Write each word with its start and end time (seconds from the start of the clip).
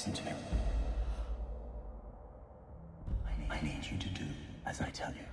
Listen 0.00 0.14
to 0.14 0.24
me. 0.24 0.32
I 3.50 3.60
need, 3.60 3.84
you 3.84 3.98
to 3.98 4.08
do 4.08 4.24
as 4.64 4.80
I 4.80 4.88
tell 4.88 5.12
you. 5.12 5.26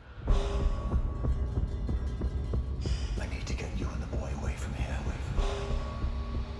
I 3.17 3.27
need 3.27 3.45
to 3.45 3.53
get 3.53 3.69
you 3.77 3.87
and 3.87 4.03
the 4.03 4.07
boy 4.07 4.29
away 4.41 4.55
from 4.57 4.73
here. 4.73 4.97
Away 5.05 5.15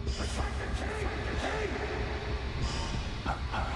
from 0.06 0.46
here. 0.46 0.68
Hurry, 3.26 3.44
hurry. 3.52 3.76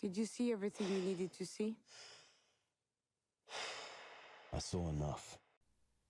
Did 0.00 0.16
you 0.16 0.24
see 0.24 0.50
everything 0.50 0.86
you 0.90 1.02
needed 1.02 1.34
to 1.34 1.44
see? 1.44 1.76
I 4.50 4.58
saw 4.60 4.88
enough. 4.88 5.36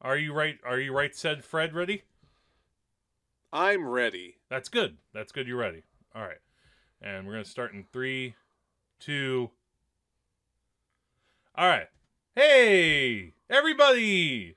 Are 0.03 0.17
you 0.17 0.33
right? 0.33 0.59
Are 0.65 0.81
you 0.81 0.95
right? 0.95 1.15
Said 1.15 1.45
Fred. 1.45 1.75
Ready? 1.75 2.05
I'm 3.53 3.87
ready. 3.87 4.37
That's 4.49 4.71
good. 4.71 4.97
That's 5.13 5.31
good. 5.31 5.47
You're 5.47 5.59
ready. 5.59 5.83
All 6.15 6.23
right. 6.23 6.39
And 7.03 7.27
we're 7.27 7.35
gonna 7.35 7.45
start 7.45 7.75
in 7.75 7.85
three, 7.93 8.35
two. 8.99 9.51
All 11.55 11.69
right. 11.69 11.89
Hey, 12.35 13.35
everybody. 13.51 14.57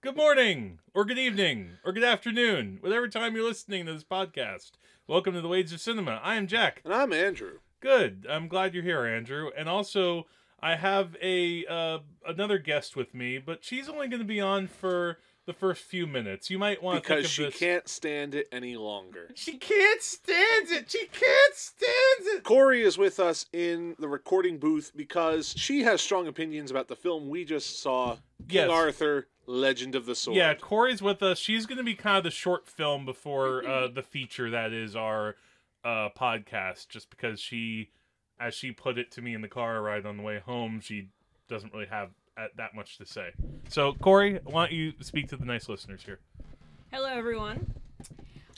Good 0.00 0.16
morning, 0.16 0.78
or 0.94 1.04
good 1.04 1.18
evening, 1.18 1.72
or 1.84 1.92
good 1.92 2.04
afternoon, 2.04 2.78
whatever 2.80 3.08
time 3.08 3.34
you're 3.34 3.44
listening 3.44 3.84
to 3.86 3.92
this 3.92 4.04
podcast. 4.04 4.70
Welcome 5.06 5.34
to 5.34 5.42
the 5.42 5.48
Wages 5.48 5.72
of 5.74 5.80
Cinema. 5.82 6.18
I 6.22 6.36
am 6.36 6.46
Jack. 6.46 6.80
And 6.84 6.94
I'm 6.94 7.12
Andrew. 7.12 7.58
Good. 7.80 8.26
I'm 8.30 8.48
glad 8.48 8.72
you're 8.72 8.84
here, 8.84 9.04
Andrew. 9.04 9.50
And 9.54 9.68
also, 9.68 10.26
I 10.60 10.74
have 10.76 11.16
a 11.22 11.64
uh, 11.66 11.98
another 12.26 12.58
guest 12.58 12.96
with 12.96 13.14
me, 13.14 13.38
but 13.38 13.64
she's 13.64 13.88
only 13.88 14.08
going 14.08 14.20
to 14.20 14.26
be 14.26 14.40
on 14.40 14.66
for 14.66 15.18
the 15.46 15.52
first 15.54 15.82
few 15.84 16.06
minutes. 16.06 16.50
You 16.50 16.58
might 16.58 16.82
want 16.82 17.02
to 17.02 17.08
think 17.08 17.20
Because 17.20 17.30
she 17.30 17.44
this. 17.44 17.58
can't 17.58 17.88
stand 17.88 18.34
it 18.34 18.48
any 18.52 18.76
longer. 18.76 19.30
She 19.34 19.56
can't 19.56 20.02
stand 20.02 20.68
it. 20.70 20.90
She 20.90 21.06
can't 21.06 21.54
stand 21.54 22.36
it. 22.36 22.44
Korey 22.44 22.82
is 22.84 22.98
with 22.98 23.18
us 23.18 23.46
in 23.52 23.96
the 23.98 24.08
recording 24.08 24.58
booth 24.58 24.92
because 24.94 25.54
she 25.56 25.84
has 25.84 26.02
strong 26.02 26.26
opinions 26.26 26.70
about 26.70 26.88
the 26.88 26.96
film 26.96 27.30
we 27.30 27.46
just 27.46 27.80
saw, 27.80 28.16
King 28.46 28.68
Arthur, 28.68 29.28
Legend 29.46 29.94
of 29.94 30.04
the 30.04 30.14
Sword. 30.14 30.36
Yeah, 30.36 30.54
Korey's 30.54 31.00
with 31.00 31.22
us. 31.22 31.38
She's 31.38 31.64
going 31.64 31.78
to 31.78 31.84
be 31.84 31.94
kind 31.94 32.18
of 32.18 32.24
the 32.24 32.30
short 32.30 32.66
film 32.68 33.06
before 33.06 33.66
uh, 33.66 33.88
the 33.88 34.02
feature 34.02 34.50
that 34.50 34.74
is 34.74 34.94
our 34.94 35.36
uh, 35.82 36.10
podcast, 36.18 36.88
just 36.90 37.08
because 37.08 37.40
she, 37.40 37.88
as 38.40 38.54
she 38.54 38.72
put 38.72 38.98
it 38.98 39.10
to 39.12 39.22
me 39.22 39.34
in 39.34 39.40
the 39.40 39.48
car 39.48 39.80
ride 39.82 40.06
on 40.06 40.16
the 40.16 40.22
way 40.22 40.38
home, 40.38 40.80
she 40.80 41.08
doesn't 41.48 41.72
really 41.72 41.86
have 41.86 42.10
uh, 42.36 42.46
that 42.56 42.74
much 42.74 42.98
to 42.98 43.06
say. 43.06 43.30
So, 43.68 43.92
Korey, 43.94 44.40
why 44.44 44.66
don't 44.66 44.72
you 44.76 44.92
speak 45.00 45.28
to 45.28 45.36
the 45.36 45.44
nice 45.44 45.68
listeners 45.68 46.02
here? 46.04 46.20
Hello, 46.92 47.08
everyone. 47.08 47.74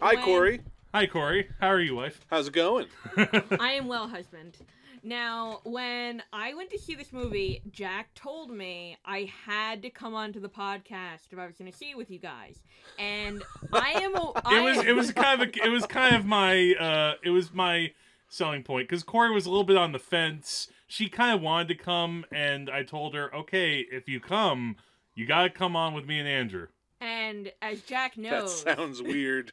Hi, 0.01 0.15
When- 0.15 0.25
Korey. 0.25 0.61
Hi, 0.93 1.07
Korey. 1.07 1.47
How 1.61 1.69
are 1.69 1.81
you, 1.81 1.95
wife? 1.95 2.21
How's 2.29 2.49
it 2.49 2.53
going? 2.53 2.87
I 3.61 3.73
am 3.73 3.87
well, 3.87 4.09
husband. 4.09 4.57
Now, 5.03 5.61
when 5.65 6.23
I 6.33 6.53
went 6.55 6.71
to 6.71 6.79
see 6.79 6.95
this 6.95 7.13
movie, 7.13 7.63
Jack 7.71 8.13
told 8.15 8.51
me 8.51 8.99
I 9.05 9.31
had 9.47 9.83
to 9.83 9.91
come 9.91 10.15
onto 10.15 10.41
the 10.41 10.49
podcast 10.49 11.33
if 11.33 11.39
I 11.39 11.47
was 11.47 11.57
going 11.57 11.71
to 11.71 11.77
see 11.77 11.91
it 11.91 11.97
with 11.97 12.11
you 12.11 12.19
guys, 12.19 12.61
and 12.99 13.43
I 13.73 13.93
am. 13.93 14.15
A, 14.15 14.33
I 14.45 14.59
it 14.59 14.63
was 14.63 14.85
it 14.85 14.93
was 14.93 15.13
kind 15.13 15.41
of 15.41 15.49
a, 15.49 15.65
it 15.65 15.71
was 15.71 15.87
kind 15.87 16.17
of 16.17 16.27
my 16.27 16.75
uh 16.75 17.15
it 17.25 17.31
was 17.31 17.53
my 17.55 17.93
selling 18.31 18.63
point 18.63 18.89
because 18.89 19.05
Korey 19.05 19.35
was 19.35 19.45
a 19.45 19.51
little 19.51 19.65
bit 19.65 19.77
on 19.77 19.93
the 19.93 19.99
fence. 19.99 20.69
She 20.87 21.09
kind 21.11 21.35
of 21.35 21.43
wanted 21.43 21.69
to 21.69 21.75
come, 21.75 22.25
and 22.33 22.71
I 22.71 22.83
told 22.85 23.15
her, 23.15 23.35
okay, 23.35 23.81
if 23.93 24.09
you 24.09 24.21
come, 24.21 24.77
you 25.15 25.27
gotta 25.27 25.51
come 25.51 25.77
on 25.77 25.93
with 25.93 26.07
me 26.07 26.19
and 26.19 26.27
Andrew. 26.29 26.69
and 27.01 27.53
as 27.61 27.83
Jack 27.83 28.17
knows, 28.17 28.65
That 28.65 28.79
knows, 28.79 28.99
sounds 28.99 29.03
weird. 29.13 29.53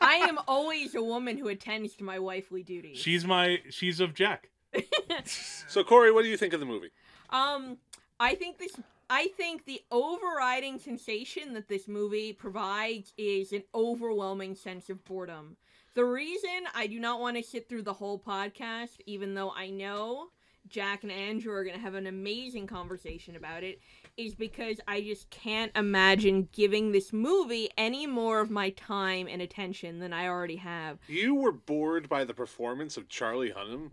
I 0.00 0.14
am 0.28 0.38
always 0.48 0.94
a 0.94 1.02
woman 1.02 1.36
who 1.38 1.48
attends 1.48 1.94
to 1.96 2.04
my 2.04 2.18
wifely 2.18 2.62
duties. 2.62 2.98
She's 2.98 3.24
my 3.24 3.58
she's 3.70 4.00
of 4.00 4.14
Jack. 4.14 4.48
So, 5.24 5.84
Korey, 5.84 6.12
what 6.12 6.22
do 6.22 6.28
you 6.28 6.36
think 6.36 6.52
of 6.54 6.60
the 6.60 6.66
movie? 6.66 6.90
Um, 7.30 7.76
I 8.18 8.34
think 8.34 8.58
this. 8.58 8.72
I 9.10 9.28
think 9.36 9.66
the 9.66 9.82
overriding 9.90 10.78
sensation 10.78 11.52
that 11.52 11.68
this 11.68 11.86
movie 11.86 12.32
provides 12.32 13.12
is 13.18 13.52
an 13.52 13.62
overwhelming 13.74 14.54
sense 14.54 14.88
of 14.88 15.04
boredom. 15.04 15.56
The 15.94 16.04
reason 16.04 16.50
I 16.74 16.86
do 16.86 16.98
not 16.98 17.20
want 17.20 17.36
to 17.36 17.42
sit 17.42 17.68
through 17.68 17.82
the 17.82 17.92
whole 17.92 18.18
podcast, 18.18 19.00
even 19.04 19.34
though 19.34 19.50
I 19.50 19.68
know 19.68 20.28
Jack 20.66 21.02
and 21.02 21.12
Andrew 21.12 21.52
are 21.52 21.64
going 21.64 21.76
to 21.76 21.82
have 21.82 21.94
an 21.94 22.06
amazing 22.06 22.66
conversation 22.66 23.36
about 23.36 23.62
it, 23.62 23.78
is 24.16 24.34
because 24.34 24.80
I 24.88 25.02
just 25.02 25.28
can't 25.28 25.70
imagine 25.76 26.48
giving 26.52 26.92
this 26.92 27.12
movie 27.12 27.68
any 27.76 28.06
more 28.06 28.40
of 28.40 28.50
my 28.50 28.70
time 28.70 29.26
and 29.28 29.42
attention 29.42 29.98
than 29.98 30.14
I 30.14 30.28
already 30.28 30.56
have. 30.56 30.98
You 31.08 31.34
were 31.34 31.52
bored 31.52 32.08
by 32.08 32.24
the 32.24 32.34
performance 32.34 32.96
of 32.96 33.10
Charlie 33.10 33.52
Hunnam 33.52 33.90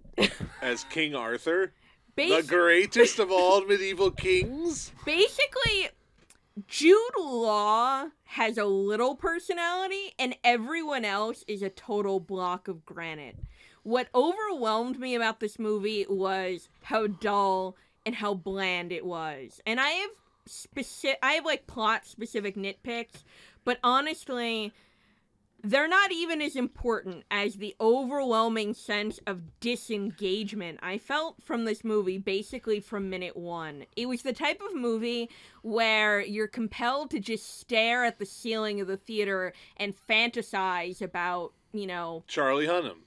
as 0.62 0.86
King 0.86 1.16
Arthur, 1.16 1.74
the 2.16 2.46
greatest 2.48 3.20
of 3.20 3.30
all 3.30 3.66
medieval 3.66 4.12
kings. 4.12 4.94
basically 5.06 5.90
Jude 6.68 6.98
Law 7.18 7.89
has 8.34 8.60
a 8.60 8.66
little 8.66 9.16
personality 9.16 10.14
and 10.20 10.36
everyone 10.44 11.04
else 11.04 11.44
is 11.48 11.64
a 11.64 11.70
total 11.70 12.20
block 12.20 12.68
of 12.68 12.86
granite. 12.86 13.36
What 13.82 14.08
overwhelmed 14.14 15.00
me 15.00 15.16
about 15.16 15.40
this 15.40 15.58
movie 15.58 16.06
was 16.08 16.70
how 16.84 17.08
dull 17.08 17.76
and 18.06 18.14
how 18.14 18.36
bland 18.36 18.92
it 18.92 19.04
was. 19.04 19.62
And 19.66 19.80
I 19.80 19.90
have 19.90 20.12
specific 20.46 21.18
I 21.24 21.34
have 21.34 21.46
like 21.46 21.66
plot 21.66 22.06
specific 22.06 22.56
nitpicks, 22.56 23.24
but 23.66 23.80
honestly 23.84 24.74
they're 25.64 25.88
not 25.88 26.12
even 26.12 26.42
as 26.42 26.56
important 26.56 27.24
as 27.30 27.56
the 27.56 27.76
overwhelming 27.82 28.74
sense 28.74 29.20
of 29.28 29.42
disengagement 29.60 30.80
I 30.82 30.98
felt 30.98 31.44
from 31.44 31.66
this 31.66 31.84
movie 31.84 32.18
basically 32.18 32.80
from 32.80 33.10
minute 33.10 33.36
one. 33.36 33.86
It 33.96 34.08
was 34.08 34.22
the 34.22 34.34
type 34.34 34.62
of 34.62 34.76
movie 34.76 35.30
where 35.62 36.22
you're 36.22 36.48
compelled 36.48 37.12
to 37.12 37.20
just 37.20 37.60
stare 37.60 38.06
at 38.06 38.20
the 38.20 38.26
ceiling 38.26 38.80
of 38.80 38.88
the 38.88 38.98
theater 38.98 39.54
and 39.78 39.94
fantasize 40.10 41.02
about, 41.02 41.54
you 41.74 41.88
know, 41.88 42.24
Charlie 42.28 42.68
Hunnam. 42.68 42.98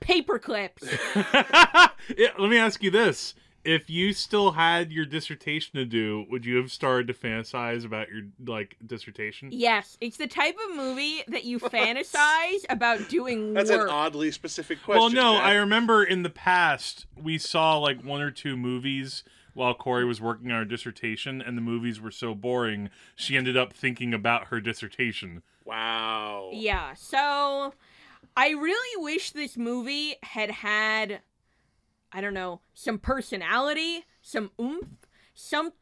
paper 0.00 0.38
clips. 0.38 0.84
yeah, 1.14 2.28
let 2.38 2.50
me 2.50 2.58
ask 2.58 2.82
you 2.82 2.90
this: 2.90 3.34
If 3.64 3.90
you 3.90 4.12
still 4.14 4.52
had 4.52 4.90
your 4.90 5.04
dissertation 5.04 5.74
to 5.74 5.84
do, 5.84 6.24
would 6.30 6.46
you 6.46 6.56
have 6.56 6.72
started 6.72 7.06
to 7.08 7.14
fantasize 7.14 7.84
about 7.84 8.08
your 8.08 8.22
like 8.44 8.76
dissertation? 8.86 9.50
yes, 9.52 9.98
it's 10.00 10.16
the 10.16 10.26
type 10.26 10.56
of 10.70 10.76
movie 10.76 11.22
that 11.28 11.44
you 11.44 11.58
fantasize 11.60 12.64
about 12.70 13.08
doing 13.08 13.52
That's 13.52 13.70
work. 13.70 13.88
an 13.88 13.94
oddly 13.94 14.30
specific 14.30 14.82
question. 14.82 15.00
well, 15.00 15.10
no, 15.10 15.34
Jack. 15.38 15.46
I 15.46 15.54
remember 15.56 16.02
in 16.02 16.22
the 16.22 16.30
past 16.30 17.06
we 17.22 17.36
saw 17.38 17.76
like 17.76 18.02
one 18.02 18.22
or 18.22 18.30
two 18.30 18.56
movies 18.56 19.24
while 19.52 19.74
Korey 19.74 20.06
was 20.06 20.20
working 20.20 20.50
on 20.52 20.58
her 20.58 20.64
dissertation, 20.64 21.42
and 21.42 21.56
the 21.58 21.62
movies 21.62 22.00
were 22.00 22.12
so 22.12 22.34
boring 22.34 22.88
she 23.16 23.36
ended 23.36 23.56
up 23.56 23.72
thinking 23.72 24.14
about 24.14 24.46
her 24.46 24.60
dissertation. 24.60 25.42
Wow. 25.64 26.50
Yeah, 26.52 26.94
so 26.94 27.74
I 28.36 28.50
really 28.50 29.02
wish 29.04 29.32
this 29.32 29.56
movie 29.56 30.16
had 30.22 30.50
had, 30.50 31.20
I 32.12 32.20
don't 32.20 32.34
know, 32.34 32.60
some 32.74 32.98
personality, 32.98 34.04
some 34.20 34.50
oomph, 34.60 35.06
some. 35.34 35.72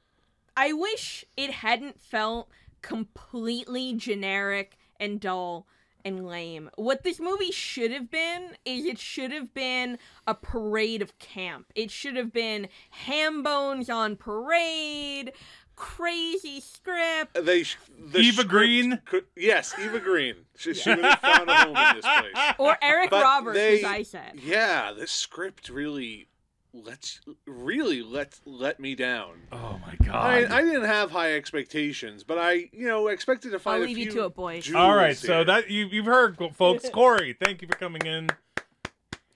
I 0.56 0.72
wish 0.72 1.24
it 1.36 1.50
hadn't 1.50 2.00
felt 2.00 2.50
completely 2.82 3.94
generic 3.94 4.76
and 4.98 5.20
dull 5.20 5.66
and 6.04 6.26
lame. 6.26 6.70
What 6.76 7.02
this 7.02 7.20
movie 7.20 7.50
should 7.50 7.90
have 7.92 8.10
been 8.10 8.56
is 8.64 8.84
it 8.84 8.98
should 8.98 9.32
have 9.32 9.52
been 9.54 9.98
a 10.26 10.34
parade 10.34 11.02
of 11.02 11.18
camp. 11.18 11.66
It 11.74 11.90
should 11.90 12.16
have 12.16 12.32
been 12.32 12.68
ham 12.90 13.42
bones 13.42 13.90
on 13.90 14.16
parade, 14.16 15.32
crazy 15.78 16.60
script. 16.60 17.34
They 17.44 17.62
sh- 17.62 17.78
the 18.12 18.18
Eva 18.18 18.32
script 18.32 18.50
Green? 18.50 19.00
Could, 19.04 19.24
yes, 19.36 19.74
Eva 19.78 20.00
Green. 20.00 20.34
She, 20.56 20.74
she 20.74 20.90
would 20.90 21.04
have 21.04 21.20
found 21.20 21.48
a 21.48 21.54
home 21.54 21.76
in 21.76 21.96
this 21.96 22.04
place. 22.04 22.54
Or 22.58 22.76
Eric 22.82 23.10
But 23.10 23.22
Roberts, 23.22 23.56
they- 23.58 23.78
as 23.78 23.84
I 23.84 24.02
said. 24.02 24.32
Yeah, 24.42 24.92
this 24.96 25.12
script 25.12 25.68
really 25.68 26.28
lets 26.74 27.20
really 27.46 28.02
let 28.02 28.38
let 28.44 28.78
me 28.78 28.94
down. 28.94 29.34
Oh 29.52 29.80
my 29.84 29.94
god! 30.06 30.44
I 30.44 30.60
didn't 30.62 30.84
have 30.84 31.10
high 31.10 31.34
expectations, 31.34 32.24
but 32.24 32.36
I 32.38 32.68
you 32.72 32.86
know 32.86 33.08
expected 33.08 33.52
to 33.52 33.58
find. 33.58 33.76
I'll 33.76 33.82
a 33.84 33.86
leave 33.86 33.96
few 33.96 34.04
you 34.06 34.10
to 34.12 34.24
it, 34.26 34.34
boys. 34.34 34.64
jewels 34.64 34.76
All 34.80 34.94
right, 34.94 35.16
so 35.16 35.44
that 35.44 35.70
you 35.70 35.86
you've 35.90 36.04
heard, 36.06 36.36
folks. 36.54 36.88
Korey, 36.90 37.34
thank 37.42 37.62
you 37.62 37.68
for 37.68 37.76
coming 37.78 38.04
in. 38.04 38.28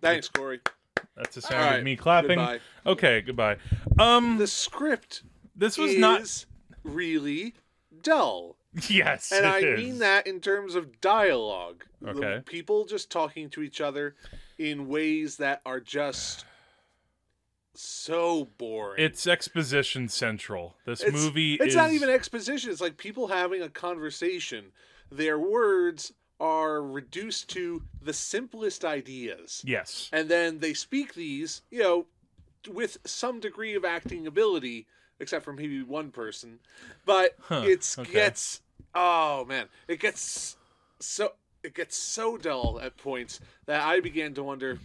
thanks, 0.00 0.28
Korey. 0.28 0.60
That's 1.16 1.34
the 1.34 1.42
sound 1.42 1.64
right, 1.64 1.78
of 1.78 1.84
me 1.84 1.96
clapping. 1.96 2.38
goodbye. 2.38 2.60
Okay, 2.86 3.20
goodbye. 3.22 3.56
Um, 3.98 4.38
The 4.38 4.46
script 4.46 5.22
this 5.62 5.78
was 5.78 5.96
not. 5.96 6.44
really 6.84 7.54
dull. 8.02 8.56
Yes, 8.88 9.30
And 9.32 9.46
I 9.46 9.58
is. 9.60 9.78
mean 9.78 9.98
that 9.98 10.26
in 10.26 10.40
terms 10.40 10.74
of 10.74 11.00
dialogue. 11.00 11.84
The 12.00 12.10
Okay. 12.10 12.42
people 12.46 12.86
just 12.86 13.10
talking 13.10 13.50
to 13.50 13.62
each 13.62 13.80
other 13.82 14.16
in 14.58 14.88
ways 14.88 15.36
that 15.36 15.60
are 15.66 15.78
just 15.80 16.44
so 17.74 18.46
boring. 18.58 19.02
It's 19.02 19.26
exposition 19.26 20.08
central. 20.08 20.76
This 20.84 21.00
It's- 21.02 21.12
movie 21.22 21.54
It's 21.54 21.68
is 21.68 21.74
not 21.76 21.92
even 21.92 22.10
exposition. 22.10 22.70
It's 22.70 22.80
like 22.80 22.96
people 22.96 23.28
having 23.28 23.62
a 23.62 23.68
conversation. 23.68 24.72
Their 25.10 25.38
words 25.38 26.12
are 26.40 26.82
reduced 26.82 27.48
to 27.50 27.82
the 28.00 28.12
simplest 28.12 28.84
ideas. 28.84 29.62
yes. 29.64 30.08
And 30.12 30.28
then 30.28 30.58
they 30.58 30.74
speak 30.74 31.14
these, 31.14 31.62
you 31.70 31.78
know, 31.82 32.06
with 32.68 32.98
some 33.04 33.38
degree 33.40 33.74
of 33.74 33.84
acting 33.84 34.26
ability, 34.26 34.86
except 35.22 35.44
for 35.44 35.52
maybe 35.54 35.82
one 35.82 36.10
person. 36.10 36.58
But 37.06 37.36
Huh, 37.40 37.62
it's 37.64 37.98
okay. 37.98 38.12
gets 38.12 38.60
oh 38.94 39.46
man, 39.46 39.68
it 39.88 39.98
gets 40.00 40.56
so 41.00 41.32
it 41.62 41.74
gets 41.74 41.96
so 41.96 42.36
dull 42.36 42.78
at 42.82 42.96
points 42.98 43.40
that 43.66 43.82
I 43.82 44.00
began 44.00 44.34
to 44.34 44.42
wonder, 44.42 44.78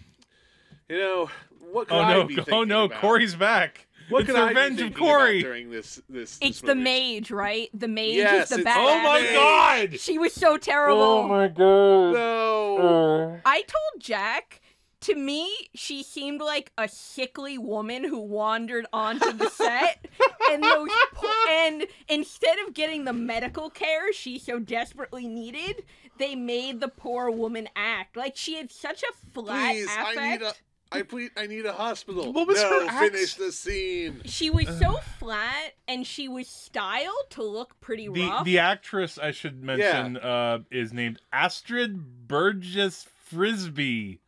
you 0.87 0.97
know, 0.97 1.29
what 1.71 1.87
could 1.89 1.95
Oh 1.97 1.99
I 2.01 2.13
no! 2.13 2.23
be 2.23 2.35
Oh 2.39 2.43
thinking 2.43 2.67
no! 2.69 2.85
about? 2.85 3.01
Korey's 3.01 3.35
back. 3.35 3.87
What 4.09 4.19
it's 4.21 4.27
could 4.27 4.35
the 4.37 4.41
I 4.41 4.43
be 4.43 4.55
revenge 4.55 4.79
of 4.79 4.85
thinking 4.87 5.03
about 5.09 5.19
Korey. 5.19 5.41
during 5.41 5.69
this 5.69 6.01
this? 6.07 6.37
It's 6.41 6.61
this 6.61 6.67
the 6.69 6.75
mage, 6.75 7.29
right? 7.29 7.69
The 7.73 7.89
mage 7.89 8.13
Yes, 8.15 8.43
is 8.43 8.49
the 8.55 8.59
it's- 8.61 8.73
bad. 8.75 8.87
Oh 8.87 9.03
my 9.03 9.21
god! 9.33 9.99
She 9.99 10.17
was 10.17 10.33
so 10.33 10.57
terrible. 10.57 11.01
Oh 11.01 11.27
my 11.27 11.47
god! 11.49 12.13
No. 12.13 12.77
Uh, 12.77 13.39
I 13.45 13.61
told 13.63 14.01
Jack. 14.01 14.61
To 15.07 15.15
me, 15.15 15.49
she 15.73 16.03
seemed 16.03 16.41
like 16.41 16.73
a 16.77 16.89
sickly 16.89 17.57
woman 17.57 18.03
who 18.03 18.19
wandered 18.19 18.85
onto 18.91 19.31
the 19.31 19.49
set, 19.49 20.05
and 20.51 20.61
those 20.61 20.89
po- 21.13 21.45
and 21.49 21.85
instead 22.09 22.57
of 22.67 22.73
getting 22.73 23.05
the 23.05 23.13
medical 23.13 23.69
care 23.69 24.11
she 24.11 24.37
so 24.37 24.59
desperately 24.59 25.25
needed, 25.25 25.85
they 26.17 26.35
made 26.35 26.81
the 26.81 26.89
poor 26.89 27.31
woman 27.31 27.69
act 27.73 28.17
like 28.17 28.35
she 28.35 28.55
had 28.55 28.69
such 28.69 29.01
a 29.01 29.31
flat 29.31 29.71
Please, 29.71 29.85
affect. 29.85 30.17
I 30.17 30.31
need 30.31 30.41
a 30.41 30.53
I 30.91 31.01
please 31.03 31.29
I 31.37 31.47
need 31.47 31.65
a 31.65 31.71
hospital. 31.71 32.33
What 32.33 32.45
was 32.45 32.61
no, 32.61 32.81
her 32.81 32.87
act- 32.89 33.13
finish 33.13 33.35
the 33.35 33.53
scene. 33.53 34.23
She 34.25 34.49
was 34.49 34.67
so 34.77 34.99
flat, 35.19 35.71
and 35.87 36.05
she 36.05 36.27
was 36.27 36.49
styled 36.49 37.29
to 37.29 37.43
look 37.43 37.79
pretty 37.79 38.09
The 38.09 38.27
rough. 38.27 38.43
the 38.43 38.59
actress 38.59 39.17
I 39.17 39.31
should 39.31 39.63
mention 39.63 40.17
uh, 40.17 40.59
is 40.69 40.91
named 40.91 41.21
Astrid 41.31 42.27
Burgess 42.27 43.07
Frisbee. 43.23 44.19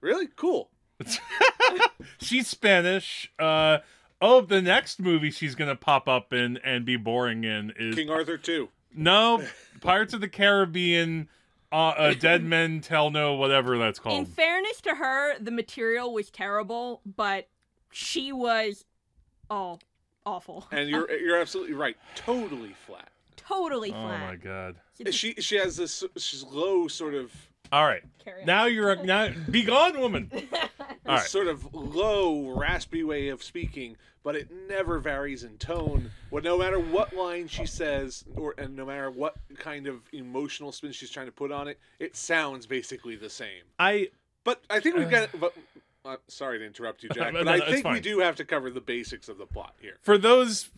Really 0.00 0.28
cool. 0.36 0.70
She's 2.20 2.48
Spanish. 2.48 3.32
Uh, 3.38 3.78
oh, 4.20 4.40
the 4.40 4.62
next 4.62 5.00
movie 5.00 5.30
she's 5.30 5.54
gonna 5.54 5.76
pop 5.76 6.08
up 6.08 6.32
in 6.32 6.58
and 6.58 6.84
be 6.84 6.96
boring 6.96 7.44
in 7.44 7.72
is 7.76 7.94
King 7.94 8.10
Arthur 8.10 8.36
too. 8.36 8.68
no 8.94 9.42
Pirates 9.80 10.14
of 10.14 10.20
the 10.20 10.28
Caribbean. 10.28 11.28
Uh, 11.72 11.94
uh, 11.96 12.14
Dead 12.14 12.42
Men 12.42 12.80
Tell 12.80 13.10
No, 13.10 13.34
whatever 13.34 13.78
that's 13.78 14.00
called. 14.00 14.18
In 14.18 14.26
fairness 14.26 14.80
to 14.80 14.96
her, 14.96 15.38
the 15.38 15.52
material 15.52 16.12
was 16.12 16.28
terrible, 16.28 17.00
but 17.06 17.48
she 17.92 18.32
was 18.32 18.84
oh 19.48 19.78
awful. 20.26 20.66
And 20.72 20.88
you're 20.88 21.10
you're 21.18 21.40
absolutely 21.40 21.74
right. 21.74 21.96
Totally 22.16 22.74
flat. 22.86 23.10
totally 23.36 23.92
Oh 23.92 24.08
my 24.08 24.36
god! 24.36 24.76
She 25.10 25.34
she 25.34 25.56
has 25.56 25.76
this 25.76 26.04
she's 26.16 26.42
low 26.42 26.88
sort 26.88 27.14
of 27.14 27.32
All 27.72 27.84
right, 27.86 28.02
Carry 28.24 28.40
on. 28.40 28.46
now 28.46 28.64
you're 28.66 28.90
a, 28.92 29.02
now 29.04 29.30
be 29.50 29.62
gone, 29.62 29.98
woman. 30.00 30.30
All 31.06 31.16
this 31.18 31.30
sort 31.30 31.46
of 31.46 31.72
low 31.74 32.50
raspy 32.56 33.02
way 33.04 33.28
of 33.28 33.42
speaking, 33.42 33.96
but 34.22 34.34
it 34.36 34.48
never 34.68 34.98
varies 34.98 35.44
in 35.44 35.56
tone. 35.58 36.10
Well, 36.30 36.42
no 36.42 36.58
matter 36.58 36.78
what 36.78 37.14
line 37.14 37.48
she 37.48 37.66
says, 37.66 38.24
or 38.36 38.54
and 38.58 38.76
no 38.76 38.84
matter 38.86 39.10
what 39.10 39.36
kind 39.58 39.86
of 39.86 40.00
emotional 40.12 40.72
spin 40.72 40.92
she's 40.92 41.10
trying 41.10 41.26
to 41.26 41.32
put 41.32 41.52
on 41.52 41.68
it, 41.68 41.78
it 41.98 42.16
sounds 42.16 42.66
basically 42.66 43.16
the 43.16 43.30
same. 43.30 43.62
I 43.78 44.08
But 44.44 44.62
I 44.68 44.80
think 44.80 44.96
we've 44.96 45.10
got. 45.10 45.28
But 45.38 45.54
uh, 46.04 46.16
sorry 46.28 46.58
to 46.58 46.66
interrupt 46.66 47.02
you, 47.02 47.08
Jack. 47.14 47.32
But 47.32 47.44
no, 47.44 47.52
I 47.52 47.56
it's 47.56 47.66
think 47.70 47.86
we 47.86 48.00
do 48.00 48.18
have 48.20 48.36
to 48.36 48.44
cover 48.44 48.70
the 48.70 48.80
basics 48.80 49.28
of 49.28 49.38
the 49.38 49.46
plot 49.46 49.74
here. 49.80 49.98
for 50.02 50.18
those, 50.18 50.70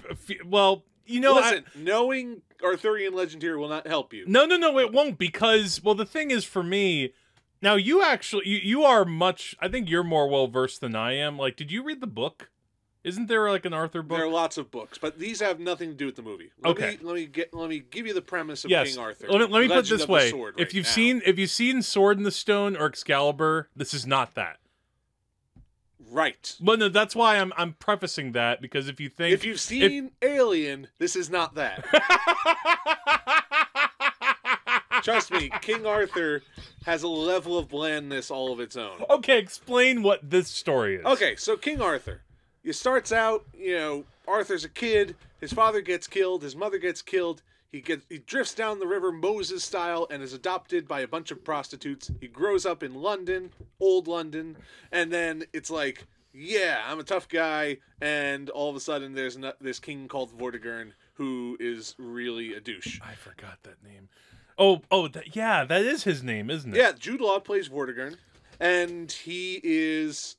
well, 0.45 0.85
you 1.07 1.21
know, 1.21 1.39
I- 1.39 1.63
knowing 1.75 2.43
Arthurian 2.63 3.15
legend 3.15 3.43
here 3.43 3.59
will 3.59 3.69
not 3.69 3.87
help 3.87 4.13
you. 4.13 4.25
No, 4.27 4.45
no, 4.45 4.57
no, 4.57 4.79
it 4.79 4.93
won't 4.93 5.19
because 5.19 5.83
well, 5.83 5.95
the 5.95 6.07
thing 6.07 6.31
is 6.31 6.45
for 6.45 6.63
me. 6.63 7.13
Now 7.61 7.77
you 7.77 8.03
actually 8.03 8.49
you, 8.49 8.59
you 8.59 8.85
are 8.85 9.05
much. 9.05 9.55
I 9.61 9.69
think 9.69 9.89
you're 9.89 10.03
more 10.05 10.29
well 10.29 10.49
versed 10.49 10.81
than 10.81 10.97
I 10.97 11.13
am. 11.13 11.39
Like, 11.39 11.57
did 11.57 11.71
you 11.71 11.85
read 11.85 12.01
the 12.01 12.07
book? 12.07 12.51
Isn't 13.05 13.27
there 13.27 13.51
like 13.51 13.65
an 13.65 13.73
Arthur 13.73 14.01
book? 14.03 14.17
There 14.17 14.27
are 14.27 14.31
lots 14.31 14.59
of 14.59 14.71
books, 14.71 14.97
but 14.97 15.19
these 15.19 15.41
have 15.41 15.59
nothing 15.59 15.91
to 15.91 15.95
do 15.95 16.07
with 16.07 16.15
the 16.15 16.23
movie. 16.23 16.53
Let 16.63 16.71
Okay. 16.71 16.91
Me, 16.93 16.99
let 17.03 17.15
me 17.17 17.27
get. 17.27 17.53
Let 17.53 17.69
me 17.69 17.81
give 17.81 18.07
you 18.07 18.15
the 18.15 18.23
premise 18.23 18.65
of 18.65 18.71
yes. 18.71 18.91
King 18.91 19.03
Arthur. 19.03 19.27
Let 19.29 19.41
me, 19.41 19.47
let 19.47 19.61
me 19.63 19.69
put 19.69 19.87
it 19.87 19.89
this 19.89 20.07
way: 20.07 20.29
if 20.29 20.35
right 20.35 20.75
you've 20.75 20.87
now. 20.87 20.91
seen 20.91 21.23
if 21.27 21.39
you've 21.39 21.51
seen 21.51 21.83
Sword 21.83 22.19
in 22.19 22.23
the 22.23 22.31
Stone 22.31 22.77
or 22.77 22.87
Excalibur, 22.87 23.69
this 23.75 23.93
is 23.93 24.07
not 24.07 24.35
that. 24.35 24.59
Right, 26.13 26.57
But 26.61 26.79
no, 26.79 26.89
that's 26.89 27.17
why 27.17 27.39
I'm 27.39 27.53
I'm 27.57 27.75
prefacing 27.75 28.33
that 28.33 28.61
because 28.61 28.89
if 28.89 29.01
you 29.01 29.09
think 29.09 29.33
if 29.33 29.45
you've 29.45 29.61
seen 29.61 30.11
Alien, 30.23 30.89
this 30.99 31.17
is 31.17 31.31
not 31.31 31.55
that. 31.55 31.85
Trust 35.03 35.33
me, 35.33 35.51
King 35.63 35.85
Arthur 35.85 36.43
has 36.85 37.03
a 37.03 37.09
level 37.09 37.59
of 37.59 37.69
blandness 37.69 38.31
all 38.31 38.53
of 38.53 38.61
its 38.61 38.77
own. 38.77 39.03
okay, 39.11 39.39
explain 39.39 40.03
what 40.03 40.29
this 40.29 40.49
story 40.49 40.97
is. 40.97 41.05
Okay, 41.05 41.35
so 41.37 41.57
King 41.57 41.81
Arthur. 41.81 42.21
It 42.63 42.75
starts 42.75 43.11
out, 43.11 43.45
you 43.53 43.77
know, 43.77 44.05
Arthur's 44.29 44.65
a 44.65 44.69
kid. 44.69 45.17
His 45.41 45.53
father 45.53 45.81
gets 45.81 46.07
killed. 46.07 46.45
His 46.45 46.55
mother 46.55 46.79
gets 46.79 47.03
killed. 47.03 47.43
He 47.73 47.81
gets 47.81 48.05
he 48.11 48.19
drifts 48.19 48.55
down 48.55 48.79
the 48.79 48.87
river 48.87 49.11
Moses 49.11 49.65
style 49.65 50.07
and 50.11 50.23
is 50.23 50.35
adopted 50.35 50.87
by 50.87 51.01
a 51.01 51.09
bunch 51.09 51.31
of 51.31 51.43
prostitutes. 51.43 52.11
He 52.21 52.29
grows 52.29 52.67
up 52.67 52.83
in 52.83 52.95
London, 52.95 53.51
old 53.81 54.07
London, 54.07 54.59
and 54.93 55.11
then 55.11 55.45
it's 55.55 55.71
like, 55.71 56.07
yeah, 56.35 56.83
I'm 56.87 57.01
a 57.01 57.05
tough 57.05 57.29
guy. 57.29 57.79
And 58.01 58.51
all 58.51 58.69
of 58.69 58.77
a 58.77 58.81
sudden, 58.81 59.15
there's 59.15 59.39
no, 59.39 59.55
this 59.59 59.79
king 59.79 60.07
called 60.07 60.37
Vortigern 60.37 60.93
who 61.15 61.57
is 61.61 61.95
really 61.99 62.55
a 62.55 62.61
douche. 62.61 63.01
I 63.03 63.15
forgot 63.15 63.59
that 63.63 63.83
name. 63.83 64.09
Oh, 64.59 64.83
oh, 64.91 65.09
that, 65.09 65.35
yeah, 65.35 65.65
that 65.65 65.83
is 65.83 66.05
his 66.05 66.23
name, 66.23 66.51
isn't 66.51 66.75
it? 66.75 66.79
Yeah, 66.79 66.93
Jude 66.93 67.21
Law 67.21 67.39
plays 67.39 67.69
Vortigern, 67.69 68.17
and 68.61 69.11
he 69.11 69.61
is, 69.63 70.37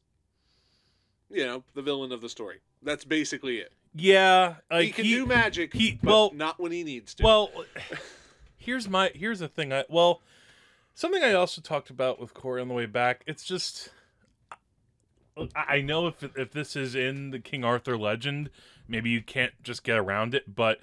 you 1.31 1.45
know, 1.45 1.63
the 1.73 1.81
villain 1.81 2.11
of 2.11 2.21
the 2.21 2.29
story. 2.29 2.59
That's 2.83 3.05
basically 3.05 3.57
it. 3.57 3.71
Yeah, 3.95 4.55
like 4.71 4.85
he 4.85 4.91
can 4.91 5.03
do 5.05 5.25
magic, 5.25 5.73
he- 5.73 5.99
but 6.01 6.09
well- 6.09 6.31
not 6.33 6.59
when 6.59 6.71
he 6.71 6.83
needs 6.83 7.13
to. 7.15 7.23
Well, 7.23 7.51
here's 8.57 8.87
my 8.89 9.11
here's 9.13 9.39
the 9.39 9.47
thing. 9.47 9.71
I 9.73 9.83
well, 9.89 10.21
something 10.95 11.23
I 11.23 11.33
also 11.33 11.61
talked 11.61 11.89
about 11.89 12.19
with 12.19 12.33
Corey 12.33 12.61
on 12.61 12.67
the 12.67 12.73
way 12.73 12.85
back. 12.87 13.23
It's 13.27 13.43
just 13.43 13.89
I 15.37 15.45
I 15.77 15.81
know 15.81 16.07
if 16.07 16.23
if 16.37 16.51
this 16.51 16.75
is 16.75 16.95
in 16.95 17.31
the 17.31 17.39
King 17.39 17.63
Arthur 17.63 17.97
legend, 17.97 18.49
maybe 18.87 19.09
you 19.09 19.21
can't 19.21 19.53
just 19.63 19.83
get 19.83 19.97
around 19.97 20.33
it. 20.35 20.55
But 20.55 20.79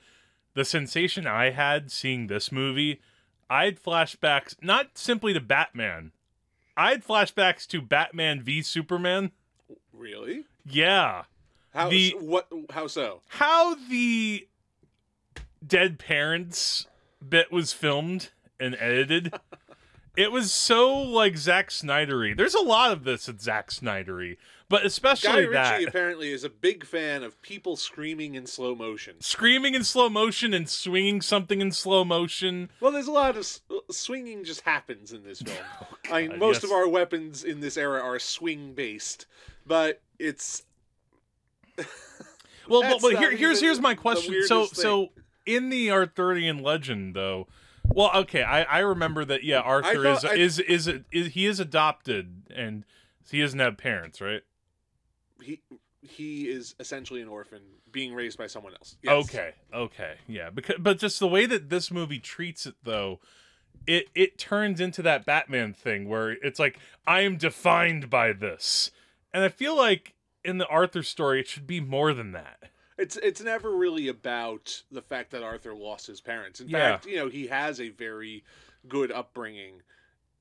the 0.54 0.64
sensation 0.64 1.26
I 1.26 1.50
had 1.50 1.90
seeing 1.90 2.26
this 2.26 2.50
movie, 2.52 3.00
I 3.48 3.64
had 3.66 3.82
flashbacks 3.82 4.54
not 4.62 4.96
simply 4.98 5.32
to 5.32 5.40
Batman. 5.40 6.12
I 6.76 6.90
had 6.90 7.04
flashbacks 7.04 7.66
to 7.68 7.80
Batman 7.82 8.40
v 8.42 8.62
Superman. 8.62 9.32
really, 9.92 10.44
Yeah. 10.64 11.24
How 11.74 11.88
The- 11.90 12.14
what? 12.18 12.48
How 12.70 12.86
so? 12.86 13.22
how 13.28 13.74
the 13.88 14.46
dead 15.66 15.98
parents 15.98 16.86
bit 17.26 17.52
was 17.52 17.72
filmed 17.72 18.30
and 18.58 18.76
edited. 18.80 19.34
it 20.16 20.32
was 20.32 20.52
so 20.52 20.98
like 20.98 21.36
Zack 21.36 21.70
Snydery. 21.70 22.36
There's 22.36 22.54
a 22.54 22.62
lot 22.62 22.92
of 22.92 23.04
this 23.04 23.28
at 23.28 23.40
Zack 23.40 23.70
Snydery, 23.70 24.36
but 24.68 24.80
Guy 24.82 24.86
especially 24.86 25.46
Ritchie 25.46 25.52
that 25.52 25.84
apparently 25.88 26.30
is 26.32 26.44
a 26.44 26.48
big 26.50 26.84
fan 26.86 27.22
of 27.22 27.40
people 27.42 27.76
screaming 27.76 28.34
in 28.34 28.46
slow 28.46 28.74
motion. 28.74 29.16
screaming 29.20 29.74
in 29.74 29.84
slow 29.84 30.08
motion 30.08 30.54
and 30.54 30.68
swinging 30.68 31.20
something 31.20 31.60
in 31.60 31.72
slow 31.72 32.04
motion. 32.04 32.70
Well, 32.80 32.92
there's 32.92 33.06
a 33.08 33.12
lot 33.12 33.30
of 33.32 33.38
s- 33.38 33.60
uh, 33.70 33.76
swinging 33.90 34.44
just 34.44 34.62
happens 34.62 35.12
in 35.12 35.22
this 35.24 35.42
film. 35.42 35.56
Oh, 36.10 36.14
I 36.16 36.26
mean, 36.26 36.38
most 36.40 36.56
yes. 36.56 36.64
of 36.64 36.72
our 36.72 36.88
weapons 36.88 37.44
in 37.44 37.60
this 37.60 37.76
era 37.76 38.00
are 38.00 38.18
swing 38.18 38.72
based, 38.74 39.26
but 39.64 40.02
it's 40.18 40.64
Well, 42.68 42.82
but, 42.82 43.00
but 43.02 43.16
here, 43.16 43.34
here's 43.36 43.60
here's 43.60 43.80
my 43.80 43.94
question. 43.94 44.42
So 44.46 44.58
weirdest 44.60 44.80
so 44.80 45.08
in 45.44 45.70
the 45.70 45.90
Arthurian 45.90 46.62
legend 46.62 47.14
though. 47.14 47.48
Well, 47.82 48.12
okay, 48.14 48.44
I, 48.44 48.62
I 48.62 48.78
remember 48.80 49.24
that. 49.24 49.42
Yeah, 49.42 49.58
Arthur 49.58 50.06
is, 50.06 50.24
I- 50.24 50.34
is 50.34 50.58
is 50.60 50.88
is 51.10 51.32
he 51.32 51.46
is 51.46 51.58
adopted 51.58 52.44
and 52.54 52.84
he 53.28 53.40
doesn't 53.40 53.58
have 53.58 53.76
parents, 53.76 54.20
right? 54.20 54.42
he 55.42 55.60
he 56.02 56.48
is 56.48 56.74
essentially 56.80 57.20
an 57.20 57.28
orphan 57.28 57.60
being 57.92 58.14
raised 58.14 58.38
by 58.38 58.46
someone 58.46 58.72
else. 58.74 58.96
Yes. 59.02 59.26
Okay, 59.26 59.52
okay, 59.74 60.14
yeah. 60.26 60.50
Because 60.50 60.76
but 60.78 60.98
just 60.98 61.18
the 61.20 61.28
way 61.28 61.46
that 61.46 61.68
this 61.68 61.90
movie 61.90 62.18
treats 62.18 62.66
it, 62.66 62.74
though, 62.82 63.20
it 63.86 64.06
it 64.14 64.38
turns 64.38 64.80
into 64.80 65.02
that 65.02 65.26
Batman 65.26 65.72
thing 65.74 66.08
where 66.08 66.30
it's 66.30 66.58
like 66.58 66.78
I 67.06 67.20
am 67.22 67.36
defined 67.36 68.08
by 68.08 68.32
this, 68.32 68.90
and 69.32 69.44
I 69.44 69.48
feel 69.48 69.76
like 69.76 70.14
in 70.44 70.58
the 70.58 70.66
Arthur 70.66 71.02
story 71.02 71.40
it 71.40 71.46
should 71.48 71.66
be 71.66 71.80
more 71.80 72.12
than 72.14 72.32
that. 72.32 72.70
It's 72.98 73.16
it's 73.16 73.40
never 73.42 73.70
really 73.70 74.08
about 74.08 74.82
the 74.90 75.02
fact 75.02 75.30
that 75.30 75.42
Arthur 75.42 75.74
lost 75.74 76.06
his 76.06 76.20
parents. 76.20 76.60
In 76.60 76.68
Yeah. 76.68 76.92
fact, 76.96 77.06
you 77.06 77.16
know, 77.16 77.28
he 77.28 77.46
has 77.46 77.80
a 77.80 77.88
very 77.90 78.44
good 78.88 79.10
upbringing. 79.10 79.82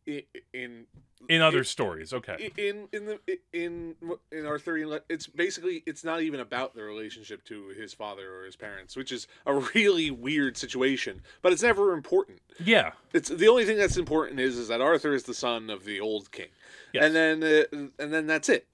in 0.05 0.23
in 0.53 0.85
in 1.27 1.41
other 1.41 1.63
stories. 1.63 2.13
Okay. 2.13 2.51
in 2.57 2.87
in 2.91 3.05
the 3.05 3.19
in 3.53 3.95
in 4.31 4.45
Arthurian 4.45 4.99
it's 5.09 5.27
basically 5.27 5.83
it's 5.85 6.03
not 6.03 6.21
even 6.21 6.39
about 6.39 6.73
the 6.73 6.81
relationship 6.81 7.43
to 7.45 7.67
his 7.69 7.93
father 7.93 8.33
or 8.33 8.45
his 8.45 8.55
parents 8.55 8.95
which 8.95 9.11
is 9.11 9.27
a 9.45 9.53
really 9.75 10.09
weird 10.09 10.55
situation 10.57 11.21
but 11.43 11.51
it's 11.53 11.61
never 11.61 11.93
important 11.93 12.39
Yeah. 12.59 12.93
it's 13.13 13.29
the 13.29 13.47
only 13.49 13.65
thing 13.65 13.77
that's 13.77 13.97
important 13.97 14.39
is 14.39 14.57
is 14.57 14.69
that 14.69 14.81
Arthur 14.81 15.13
is 15.13 15.23
the 15.23 15.33
son 15.35 15.69
of 15.69 15.83
the 15.83 15.99
old 15.99 16.31
king 16.31 16.47
Yes. 16.93 17.03
and 17.05 17.15
then 17.15 17.43
uh, 17.43 17.89
and 17.99 18.11
then 18.13 18.25
that's 18.25 18.47
it 18.49 18.65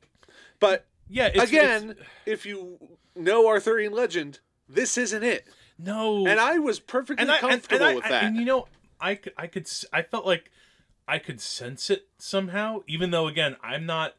but 0.60 0.86
Yeah. 1.08 1.30
It's, 1.34 1.44
again 1.44 1.92
it's- 1.92 2.08
if 2.26 2.46
you 2.46 2.80
know 3.16 3.48
Arthurian 3.48 3.94
legend 3.94 4.40
this 4.68 4.98
isn't 4.98 5.24
it 5.24 5.46
no. 5.78 6.26
and 6.26 6.40
I 6.40 6.60
was 6.60 6.80
perfectly 6.80 7.22
and 7.22 7.32
I, 7.32 7.36
and, 7.36 7.42
comfortable 7.42 7.86
and 7.86 7.96
with 7.96 8.06
I- 8.06 8.10
that 8.10 8.24
and 8.24 8.38
you 8.38 8.46
know, 8.46 8.68
I 9.00 9.16
could, 9.16 9.34
I 9.38 9.48
could, 9.48 9.70
I 9.92 10.02
felt 10.02 10.26
like 10.26 10.52
I 11.08 11.20
could 11.20 11.42
sense 11.42 11.90
it 11.90 12.08
somehow, 12.18 12.82
even 12.88 13.12
though 13.12 13.28
again, 13.28 13.58
I'm 13.62 13.86
not, 13.86 14.16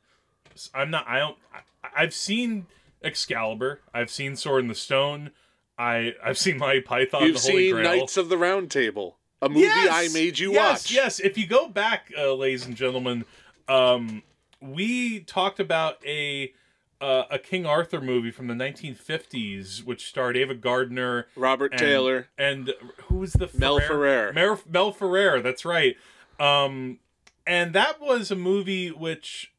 I'm 0.75 0.91
not, 0.91 1.09
I 1.09 1.19
don't, 1.19 1.37
I, 1.53 1.89
I've 1.97 2.15
seen 2.15 2.67
Excalibur, 3.03 3.81
I've 3.93 4.11
seen 4.11 4.37
Sword 4.37 4.63
in 4.63 4.69
the 4.69 4.75
Stone, 4.75 5.31
I, 5.79 6.13
I've 6.23 6.39
seen 6.39 6.59
my 6.59 6.81
Python, 6.81 7.25
you've 7.25 7.43
the 7.43 7.51
Holy 7.51 7.65
seen 7.65 7.75
Grail. 7.75 7.97
Knights 7.97 8.17
of 8.17 8.29
the 8.29 8.39
Round 8.39 8.71
Table 8.71 9.17
a 9.43 9.49
movie 9.49 9.67
I 9.67 10.09
made 10.13 10.39
you 10.39 10.53
yes, 10.53 10.85
watch 10.85 10.93
Yes, 10.93 11.21
if 11.21 11.37
you 11.37 11.47
go 11.47 11.69
back, 11.69 12.11
uh, 12.17 12.33
ladies 12.35 12.67
and 12.67 12.77
gentlemen, 12.77 13.25
um, 13.69 14.23
we 14.61 15.21
talked 15.21 15.61
about 15.61 15.99
a 16.07 16.53
uh, 17.01 17.25
a 17.31 17.39
King 17.39 17.67
Arthur 17.67 18.01
movie 18.01 18.31
from 18.31 18.47
the 18.47 18.55
1950s, 18.55 19.85
which 19.85 20.07
starred 20.09 20.37
Ava 20.37 20.55
Gardner, 20.55 21.27
Robert 21.37 21.73
and, 21.73 21.79
Taylor 21.81 22.29
and 22.39 22.73
who 23.05 23.17
was 23.17 23.35
the 23.35 23.51
Mel 23.57 23.79
Ferrer. 23.81 24.33
Mel, 24.33 24.61
Mel 24.69 24.93
Ferrer, 24.93 25.41
that's 25.41 25.65
right. 25.65 25.97
Um, 26.41 26.99
and 27.47 27.73
that 27.75 28.01
was 28.01 28.31
a 28.31 28.37
movie 28.37 28.89
which, 28.91 29.53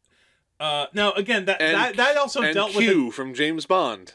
uh, 0.59 0.87
now 0.93 1.11
again 1.13 1.45
that 1.45 1.61
And- 1.61 1.75
that, 1.75 1.95
that 1.97 2.17
also 2.17 2.41
dealt 2.53 2.75
with 2.75 2.83
Q 2.85 3.11
from 3.11 3.33
James 3.33 3.65
Bond 3.65 4.13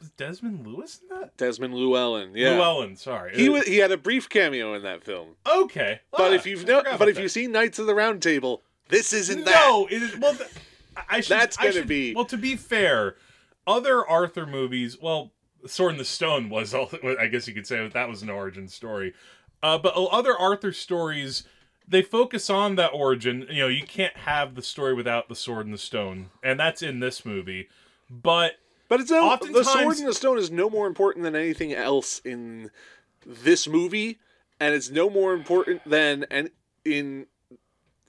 was 0.00 0.10
Desmond 0.10 0.64
Lewis 0.64 1.00
in 1.02 1.08
that. 1.16 1.36
Desmond 1.36 1.74
Llewellyn. 1.74 2.30
Yeah, 2.34 2.50
Llewellyn, 2.50 2.94
sorry. 2.96 3.34
he 3.34 3.48
was, 3.48 3.64
he 3.66 3.78
had 3.78 3.90
a 3.90 3.96
brief 3.96 4.28
cameo 4.28 4.74
in 4.74 4.82
that 4.82 5.02
film. 5.02 5.30
okay, 5.52 6.00
But 6.12 6.30
Ah, 6.32 6.34
if 6.34 6.46
you've 6.46 6.66
no, 6.66 6.82
but 6.98 7.08
if 7.08 7.16
that. 7.16 7.22
you've 7.22 7.32
seen 7.32 7.50
Knights 7.50 7.78
of 7.80 7.86
the 7.86 7.94
Round 7.96 8.22
Table, 8.22 8.62
this 8.90 9.12
isn't 9.12 9.44
that. 9.44 9.50
No, 9.68 9.86
it 9.90 10.00
is 10.02 10.16
well. 10.18 10.34
Th- 10.34 10.48
I 11.08 11.20
should. 11.20 11.30
That's 11.30 11.56
gonna 11.56 11.72
should- 11.72 11.88
be- 11.88 12.14
Well, 12.14 12.24
to 12.26 12.36
be 12.36 12.56
fair, 12.56 13.16
other 13.66 14.06
Arthur 14.06 14.46
movies. 14.46 14.96
Well, 15.00 15.32
Sword 15.66 15.92
in 15.92 15.98
the 15.98 16.04
Stone 16.04 16.48
was. 16.50 16.74
all- 16.74 16.90
I 17.18 17.26
guess 17.26 17.48
you 17.48 17.54
could 17.54 17.66
say 17.66 17.86
that 17.86 18.08
was 18.08 18.22
an 18.22 18.30
origin 18.30 18.68
story. 18.68 19.14
Uh, 19.62 19.76
but 19.78 19.94
other 19.94 20.36
Arthur 20.36 20.72
stories, 20.72 21.42
they 21.86 22.00
focus 22.02 22.48
on 22.48 22.76
that 22.76 22.88
origin. 22.92 23.46
You 23.50 23.62
know, 23.62 23.68
you 23.68 23.84
can't 23.84 24.16
have 24.18 24.54
the 24.54 24.62
story 24.62 24.94
without 24.94 25.28
the 25.28 25.34
Sword 25.34 25.66
in 25.66 25.72
the 25.72 25.78
Stone, 25.78 26.30
and 26.42 26.58
that's 26.60 26.80
in 26.82 27.00
this 27.00 27.24
movie. 27.24 27.68
But 28.08 28.54
But 28.88 29.00
it's 29.00 29.10
no. 29.10 29.36
The 29.36 29.64
Sword 29.64 29.98
in 29.98 30.06
the 30.06 30.14
Stone 30.14 30.38
is 30.38 30.50
no 30.50 30.70
more 30.70 30.86
important 30.86 31.24
than 31.24 31.34
anything 31.34 31.72
else 31.74 32.20
in 32.24 32.70
this 33.26 33.66
movie, 33.66 34.18
and 34.60 34.74
it's 34.74 34.90
no 34.90 35.10
more 35.10 35.34
important 35.34 35.82
than 35.84 36.24
an, 36.30 36.50
in 36.84 37.26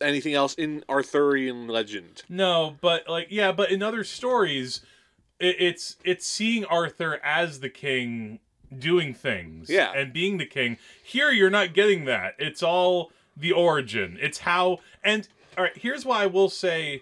anything 0.02 0.34
else 0.34 0.54
in 0.56 0.84
Arthurian 0.90 1.68
legend. 1.68 2.24
No, 2.30 2.76
but 2.82 3.08
like 3.10 3.28
yeah, 3.30 3.52
but 3.52 3.72
in 3.72 3.82
other 3.84 4.04
stories, 4.04 4.82
it, 5.40 5.56
it's 5.60 5.98
it's 6.04 6.26
seeing 6.26 6.66
Arthur 6.66 7.20
as 7.24 7.60
the 7.60 7.70
king 7.70 8.40
doing 8.78 9.14
things, 9.16 9.70
Yeah. 9.70 9.92
and 9.96 10.14
being 10.14 10.38
the 10.38 10.46
king. 10.46 10.78
Here, 11.04 11.32
you're 11.32 11.50
not 11.50 11.74
getting 11.74 12.06
that. 12.06 12.36
It's 12.38 12.62
all 12.62 13.12
the 13.36 13.52
origin. 13.52 14.18
It's 14.22 14.40
how. 14.40 14.80
And 15.04 15.28
all 15.58 15.64
right, 15.64 15.78
here's 15.78 16.06
why 16.06 16.24
I 16.24 16.28
will 16.28 16.50
say, 16.50 17.02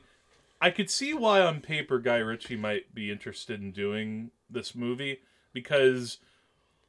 I 0.62 0.70
could 0.72 0.90
see 0.90 1.14
why 1.14 1.42
on 1.42 1.60
paper 1.62 2.00
Guy 2.00 2.18
Ritchie 2.18 2.56
might 2.56 2.96
be 2.96 3.12
interested 3.12 3.62
in 3.62 3.72
doing 3.72 4.32
this 4.50 4.74
movie 4.74 5.20
because 5.54 6.20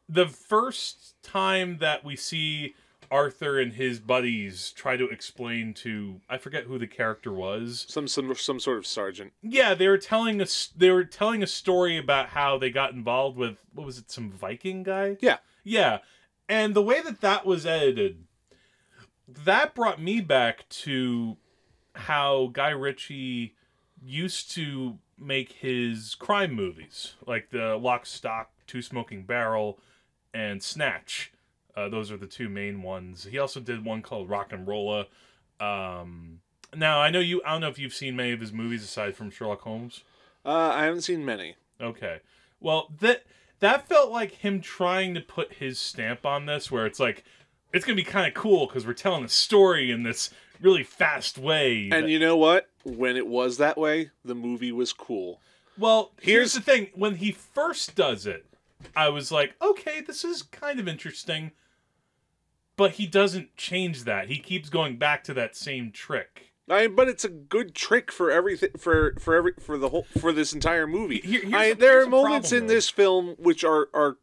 the 0.08 0.26
first 0.28 1.20
time 1.22 1.78
that 1.78 2.04
we 2.04 2.14
see 2.16 2.74
Arthur 3.10 3.58
and 3.58 3.72
his 3.72 3.98
buddies 3.98 4.70
try 4.70 4.96
to 4.96 5.08
explain 5.08 5.74
to 5.74 6.20
I 6.28 6.38
forget 6.38 6.64
who 6.64 6.78
the 6.78 6.86
character 6.86 7.32
was. 7.32 7.86
Some 7.88 8.08
some 8.08 8.34
some 8.34 8.60
sort 8.60 8.78
of 8.78 8.86
sergeant. 8.86 9.32
Yeah, 9.42 9.74
they 9.74 9.88
were 9.88 9.98
telling 9.98 10.40
us 10.40 10.70
they 10.76 10.90
were 10.90 11.04
telling 11.04 11.42
a 11.42 11.46
story 11.46 11.96
about 11.96 12.30
how 12.30 12.58
they 12.58 12.70
got 12.70 12.92
involved 12.92 13.36
with 13.36 13.56
what 13.72 13.86
was 13.86 13.98
it 13.98 14.10
some 14.10 14.30
Viking 14.30 14.82
guy? 14.82 15.16
Yeah. 15.20 15.38
Yeah. 15.64 15.98
And 16.48 16.74
the 16.74 16.82
way 16.82 17.02
that 17.02 17.20
that 17.20 17.44
was 17.44 17.66
edited 17.66 18.24
that 19.28 19.74
brought 19.74 20.00
me 20.00 20.20
back 20.20 20.68
to 20.68 21.36
how 21.94 22.50
Guy 22.52 22.70
Ritchie 22.70 23.54
used 24.02 24.50
to 24.52 24.98
make 25.18 25.52
his 25.52 26.14
crime 26.14 26.54
movies, 26.54 27.14
like 27.26 27.50
the 27.50 27.76
Lock, 27.76 28.06
Stock, 28.06 28.50
Two 28.66 28.80
Smoking 28.80 29.24
Barrel, 29.24 29.78
and 30.32 30.62
Snatch. 30.62 31.32
Uh, 31.78 31.88
those 31.88 32.10
are 32.10 32.16
the 32.16 32.26
two 32.26 32.48
main 32.48 32.82
ones. 32.82 33.24
He 33.30 33.38
also 33.38 33.60
did 33.60 33.84
one 33.84 34.02
called 34.02 34.28
RocknRolla. 34.28 35.06
Um, 35.60 36.40
now 36.74 37.00
I 37.00 37.10
know 37.10 37.20
you. 37.20 37.40
I 37.46 37.52
don't 37.52 37.60
know 37.60 37.68
if 37.68 37.78
you've 37.78 37.94
seen 37.94 38.16
many 38.16 38.32
of 38.32 38.40
his 38.40 38.52
movies 38.52 38.82
aside 38.82 39.14
from 39.14 39.30
Sherlock 39.30 39.60
Holmes. 39.62 40.02
Uh, 40.44 40.72
I 40.74 40.84
haven't 40.84 41.02
seen 41.02 41.24
many. 41.24 41.56
Okay. 41.80 42.18
Well, 42.60 42.90
that 43.00 43.24
that 43.60 43.88
felt 43.88 44.10
like 44.10 44.32
him 44.32 44.60
trying 44.60 45.14
to 45.14 45.20
put 45.20 45.54
his 45.54 45.78
stamp 45.78 46.26
on 46.26 46.46
this, 46.46 46.70
where 46.70 46.84
it's 46.86 46.98
like 46.98 47.24
it's 47.72 47.84
gonna 47.84 47.96
be 47.96 48.02
kind 48.02 48.26
of 48.26 48.34
cool 48.34 48.66
because 48.66 48.86
we're 48.86 48.92
telling 48.92 49.24
a 49.24 49.28
story 49.28 49.90
in 49.90 50.02
this 50.02 50.30
really 50.60 50.82
fast 50.82 51.38
way. 51.38 51.82
And 51.92 52.04
that- 52.04 52.10
you 52.10 52.18
know 52.18 52.36
what? 52.36 52.68
When 52.84 53.16
it 53.16 53.26
was 53.26 53.58
that 53.58 53.78
way, 53.78 54.10
the 54.24 54.34
movie 54.34 54.72
was 54.72 54.92
cool. 54.92 55.40
well, 55.78 56.10
here's 56.20 56.52
here's- 56.52 56.54
the 56.54 56.60
thing: 56.60 56.88
when 56.94 57.16
he 57.16 57.30
first 57.32 57.94
does 57.94 58.26
it, 58.26 58.46
I 58.96 59.08
was 59.10 59.30
like, 59.30 59.54
okay, 59.62 60.00
this 60.00 60.24
is 60.24 60.42
kind 60.42 60.80
of 60.80 60.88
interesting. 60.88 61.52
But 62.78 62.92
he 62.92 63.06
doesn't 63.06 63.54
change 63.56 64.04
that. 64.04 64.28
He 64.28 64.38
keeps 64.38 64.70
going 64.70 64.96
back 64.96 65.22
to 65.24 65.34
that 65.34 65.54
same 65.54 65.90
trick. 65.92 66.52
I 66.70 66.86
but 66.86 67.08
it's 67.08 67.24
a 67.24 67.28
good 67.28 67.74
trick 67.74 68.10
for 68.12 68.30
everything 68.30 68.70
for 68.78 69.14
for 69.18 69.34
every 69.34 69.52
for 69.60 69.76
the 69.78 69.88
whole 69.90 70.06
for 70.18 70.32
this 70.32 70.52
entire 70.54 70.86
movie. 70.86 71.18
Here- 71.18 71.42
I, 71.54 71.72
there 71.74 72.02
are 72.02 72.06
moments 72.06 72.50
problem, 72.50 72.62
in 72.62 72.66
though. 72.68 72.74
this 72.74 72.88
film 72.90 73.34
which 73.38 73.64
are 73.64 73.88
are 73.94 74.16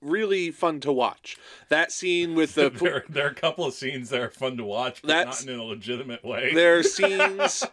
really 0.00 0.50
fun 0.52 0.78
to 0.80 0.92
watch. 0.92 1.36
That 1.70 1.90
scene 1.90 2.34
with 2.36 2.54
the 2.54 2.70
there, 2.82 3.04
there 3.08 3.26
are 3.26 3.30
a 3.30 3.34
couple 3.34 3.64
of 3.64 3.74
scenes 3.74 4.10
that 4.10 4.20
are 4.20 4.30
fun 4.30 4.56
to 4.58 4.64
watch, 4.64 5.02
but 5.02 5.08
That's- 5.08 5.44
not 5.44 5.52
in 5.52 5.58
a 5.58 5.64
legitimate 5.64 6.24
way. 6.24 6.54
there 6.54 6.78
are 6.78 6.82
scenes. 6.84 7.64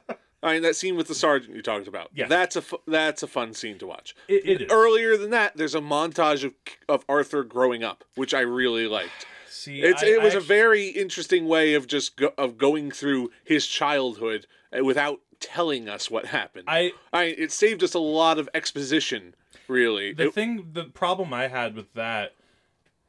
I 0.42 0.54
mean 0.54 0.63
that 0.63 0.75
scene 0.75 0.96
with 0.96 1.08
the 1.08 1.15
sergeant 1.15 1.56
you 1.56 1.62
talked 1.62 1.88
about. 1.88 2.10
Yeah, 2.15 2.27
that's 2.27 2.56
a 2.56 2.62
fu- 2.63 2.82
that's 2.88 3.22
a 3.24 3.27
fun 3.27 3.54
scene 3.54 3.77
to 3.77 3.88
watch. 3.88 4.15
It- 4.27 4.46
it 4.46 4.62
is. 4.63 4.72
Earlier 4.72 5.18
than 5.18 5.30
that, 5.30 5.56
there's 5.56 5.75
a 5.75 5.80
montage 5.82 6.44
of 6.44 6.54
of 6.89 7.06
Arthur 7.08 7.44
growing 7.44 7.84
up, 7.84 8.04
which 8.15 8.34
I 8.34 8.42
really 8.42 8.88
liked. 8.88 9.27
See, 9.56 9.82
It's 9.82 10.04
I- 10.04 10.08
it 10.08 10.22
was 10.22 10.36
I 10.36 10.40
a 10.40 10.42
very 10.42 10.88
interesting 10.90 11.48
way 11.48 11.74
of 11.76 11.88
just 11.88 12.18
go, 12.18 12.34
of 12.38 12.58
going 12.58 12.92
through 12.92 13.32
his 13.44 13.66
childhood 13.68 14.48
uh, 14.78 14.84
without 14.84 15.22
telling 15.40 15.88
us 15.90 16.10
what 16.12 16.26
happened. 16.28 16.66
I 16.68 16.92
I 17.14 17.24
it 17.26 17.52
saved 17.52 17.84
us 17.84 17.94
a 17.94 18.00
lot 18.00 18.38
of 18.38 18.50
exposition. 18.54 19.36
Really, 19.68 20.12
the 20.14 20.26
It- 20.28 20.34
thing 20.34 20.70
the 20.74 20.84
problem 20.84 21.34
i 21.34 21.48
had 21.48 21.76
with 21.76 21.94
that 21.94 22.34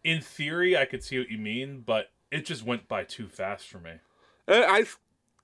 in 0.05 0.21
theory 0.23 0.77
i 0.77 0.85
could 0.85 1.03
see 1.03 1.19
what 1.19 1.29
you 1.31 1.37
mean 1.39 1.83
but 1.85 2.11
it 2.31 2.47
just 2.47 2.63
went 2.65 2.87
by 2.89 3.03
too 3.05 3.27
fast 3.29 3.67
for 3.67 3.79
me 3.79 3.93
I 4.49 4.65
I 4.81 4.85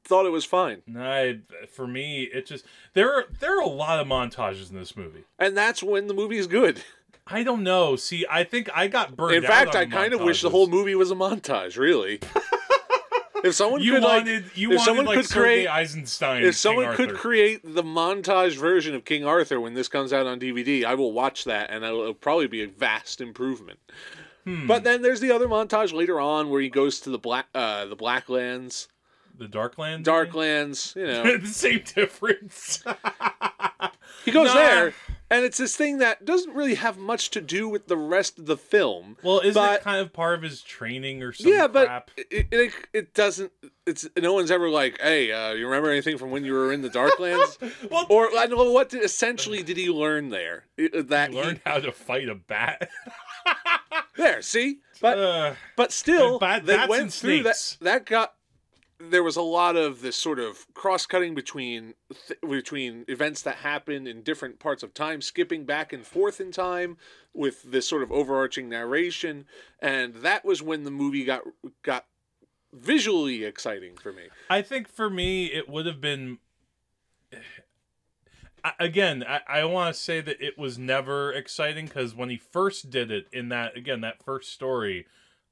thought 0.05 0.25
it 0.27 0.31
was 0.31 0.45
fine, 0.45 0.83
I, 0.97 1.41
for 1.69 1.87
me 1.87 2.23
it 2.25 2.47
just 2.47 2.65
there 2.95 3.13
are 3.13 3.27
there 3.41 3.57
are 3.59 3.63
a 3.63 3.67
lot 3.69 4.01
of 4.01 4.07
montages 4.07 4.71
in 4.71 4.77
this 4.77 4.97
movie 4.97 5.25
and 5.39 5.57
that's 5.57 5.83
when 5.83 6.07
the 6.07 6.15
movie 6.15 6.39
is 6.39 6.47
good. 6.47 6.83
i 7.27 7.43
don't 7.43 7.63
know 7.63 7.97
see 7.97 8.25
i 8.31 8.43
think 8.45 8.69
i 8.75 8.89
got 8.89 9.17
burned 9.17 9.37
In 9.37 9.43
fact, 9.43 9.75
I 9.77 9.87
kind 9.87 10.13
of 10.13 10.21
wish 10.21 10.43
the 10.43 10.51
whole 10.51 10.67
movie 10.67 10.95
was 10.95 11.11
a 11.11 11.15
montage. 11.15 11.77
Really, 11.79 12.21
if 13.45 13.55
someone 13.55 13.81
you 13.83 13.95
could 13.95 14.03
wanted 14.03 14.45
like, 14.45 14.57
you 14.57 14.71
if 14.73 14.77
wanted 14.79 14.85
someone 14.85 15.07
like 15.07 15.17
could 15.19 15.27
Sergei 15.27 15.41
create, 15.43 15.69
Eisenstein 15.69 16.43
if 16.45 16.57
someone 16.57 16.95
could 16.95 17.15
create 17.15 17.61
the 17.65 17.83
montage 17.83 18.57
version 18.57 18.95
of 18.95 19.05
King 19.05 19.25
Arthur 19.25 19.61
when 19.61 19.75
this 19.75 19.89
comes 19.89 20.13
out 20.13 20.27
on 20.27 20.39
DVD, 20.41 20.85
I 20.85 20.95
will 20.95 21.13
watch 21.13 21.45
that, 21.45 21.71
and 21.71 21.85
it'll, 21.85 22.01
it'll 22.01 22.15
probably 22.15 22.47
be 22.47 22.63
a 22.63 22.69
vast 22.69 23.21
improvement. 23.21 23.79
Hmm. 24.45 24.67
But 24.67 24.83
then 24.85 25.03
there's 25.03 25.21
the 25.21 25.31
other 25.31 25.47
montage 25.49 25.93
later 25.93 26.19
on 26.21 26.51
where 26.51 26.61
he 26.61 26.69
goes 26.69 26.99
to 27.01 27.11
the 27.11 27.19
black 27.19 27.47
uh, 27.55 27.87
the 27.87 27.97
Blacklands, 27.97 28.89
the 29.39 29.47
Darklands 29.47 30.03
Darklands. 30.05 30.97
You 30.97 31.07
know, 31.07 31.37
the 31.39 31.47
same 31.47 31.83
difference 31.95 32.83
he 34.25 34.31
goes 34.33 34.49
Nah. 34.49 34.55
there, 34.55 34.95
and 35.33 35.45
it's 35.45 35.59
this 35.59 35.75
thing 35.75 35.99
that 35.99 36.25
doesn't 36.25 36.55
really 36.55 36.75
have 36.77 36.97
much 36.99 37.31
to 37.31 37.41
do 37.41 37.69
with 37.69 37.89
the 37.89 37.97
rest 37.97 38.39
of 38.39 38.47
the 38.47 38.57
film. 38.57 39.17
well 39.25 39.41
isn't 39.41 39.55
But- 39.55 39.81
it 39.81 39.83
kind 39.83 40.01
of 40.01 40.13
part 40.13 40.35
of 40.37 40.43
his 40.43 40.63
training 40.63 41.23
or 41.23 41.33
some 41.33 41.51
yeah, 41.51 41.67
but 41.67 42.09
it, 42.31 42.47
it 42.53 42.73
it 42.93 43.15
doesn't. 43.15 43.51
It's 43.85 44.07
no 44.17 44.33
one's 44.33 44.53
ever 44.53 44.69
like, 44.69 45.01
hey, 45.01 45.33
uh, 45.33 45.55
you 45.55 45.65
remember 45.67 45.91
anything 45.91 46.17
from 46.17 46.31
when 46.31 46.45
you 46.45 46.53
were 46.53 46.73
in 46.73 46.83
the 46.83 46.89
Darklands? 46.91 47.59
well 47.91 48.07
or 48.09 48.29
I 48.37 48.47
know 48.47 48.71
what 48.71 48.91
did, 48.91 49.03
essentially 49.03 49.65
did 49.65 49.77
he 49.77 49.89
learn 49.91 50.29
there? 50.29 50.67
That 50.77 51.31
he 51.31 51.37
learned 51.37 51.61
how 51.67 51.79
to 51.81 51.91
fight 51.91 52.29
a 52.29 52.37
bat 52.37 52.89
there. 54.17 54.43
See, 54.43 54.79
but 55.01 55.19
Uh, 55.19 55.55
but 55.77 55.91
still, 55.93 56.39
they 56.39 56.87
went 56.87 57.13
through 57.13 57.43
that. 57.45 57.77
That 57.81 58.07
got 58.07 58.35
there 59.11 59.23
was 59.23 59.37
a 59.37 59.43
lot 59.43 59.77
of 59.77 60.01
this 60.01 60.17
sort 60.17 60.39
of 60.39 60.67
cross 60.75 61.07
cutting 61.07 61.35
between 61.35 61.95
th- 62.29 62.41
between 62.41 63.05
events 63.09 63.43
that 63.43 63.57
happen 63.57 64.07
in 64.07 64.23
different 64.23 64.59
parts 64.59 64.83
of 64.83 64.95
time, 64.95 65.21
skipping 65.21 65.65
back 65.65 65.93
and 65.93 66.07
forth 66.07 66.41
in 66.41 66.51
time 66.53 66.97
with 67.35 67.63
this 67.65 67.89
sort 67.89 68.03
of 68.03 68.13
overarching 68.13 68.69
narration, 68.69 69.47
and 69.81 70.17
that 70.17 70.45
was 70.45 70.63
when 70.63 70.85
the 70.85 70.91
movie 70.91 71.25
got 71.25 71.43
got 71.83 72.07
visually 72.73 73.45
exciting 73.45 73.97
for 73.97 74.13
me. 74.13 74.25
I 74.49 74.63
think 74.63 74.89
for 74.89 75.11
me, 75.11 75.47
it 75.47 75.69
would 75.69 75.87
have 75.87 76.01
been. 76.01 76.39
Again, 78.79 79.25
I, 79.27 79.41
I 79.49 79.65
want 79.65 79.93
to 79.93 80.01
say 80.01 80.21
that 80.21 80.41
it 80.41 80.57
was 80.57 80.79
never 80.79 81.33
exciting 81.33 81.87
because 81.87 82.15
when 82.15 82.31
he 82.31 82.37
first 82.37 82.91
did 82.91 83.11
it 83.11 83.27
in 83.33 83.49
that 83.49 83.77
again 83.77 84.03
that 84.03 84.23
first 84.23 84.53
story, 84.53 85.07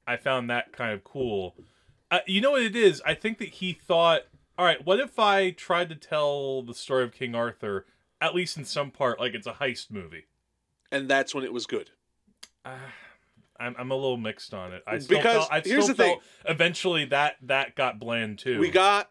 I 0.07 0.17
found 0.17 0.49
that 0.49 0.71
kind 0.71 0.93
of 0.93 1.03
cool. 1.03 1.55
Uh, 2.11 2.19
you 2.27 2.41
know 2.41 2.51
what 2.51 2.61
it 2.61 2.75
is? 2.75 3.01
I 3.05 3.13
think 3.13 3.37
that 3.39 3.49
he 3.49 3.71
thought, 3.73 4.23
all 4.57 4.65
right, 4.65 4.85
what 4.85 4.99
if 4.99 5.17
I 5.17 5.51
tried 5.51 5.89
to 5.89 5.95
tell 5.95 6.61
the 6.61 6.73
story 6.73 7.03
of 7.05 7.13
King 7.13 7.33
Arthur, 7.33 7.85
at 8.19 8.35
least 8.35 8.57
in 8.57 8.65
some 8.65 8.91
part, 8.91 9.19
like 9.19 9.33
it's 9.33 9.47
a 9.47 9.53
heist 9.53 9.89
movie? 9.89 10.25
And 10.91 11.07
that's 11.09 11.33
when 11.33 11.43
it 11.45 11.53
was 11.53 11.65
good. 11.65 11.91
I'm, 12.65 13.75
I'm 13.77 13.91
a 13.91 13.95
little 13.95 14.17
mixed 14.17 14.53
on 14.53 14.73
it. 14.73 14.83
I 14.85 14.97
still 14.99 15.17
Because 15.17 15.47
felt, 15.47 15.51
I 15.53 15.61
here's 15.61 15.87
the 15.87 15.93
thing. 15.93 16.19
eventually 16.45 17.05
that 17.05 17.37
that 17.43 17.75
got 17.75 17.99
bland 17.99 18.39
too. 18.39 18.59
We 18.59 18.69
got 18.69 19.09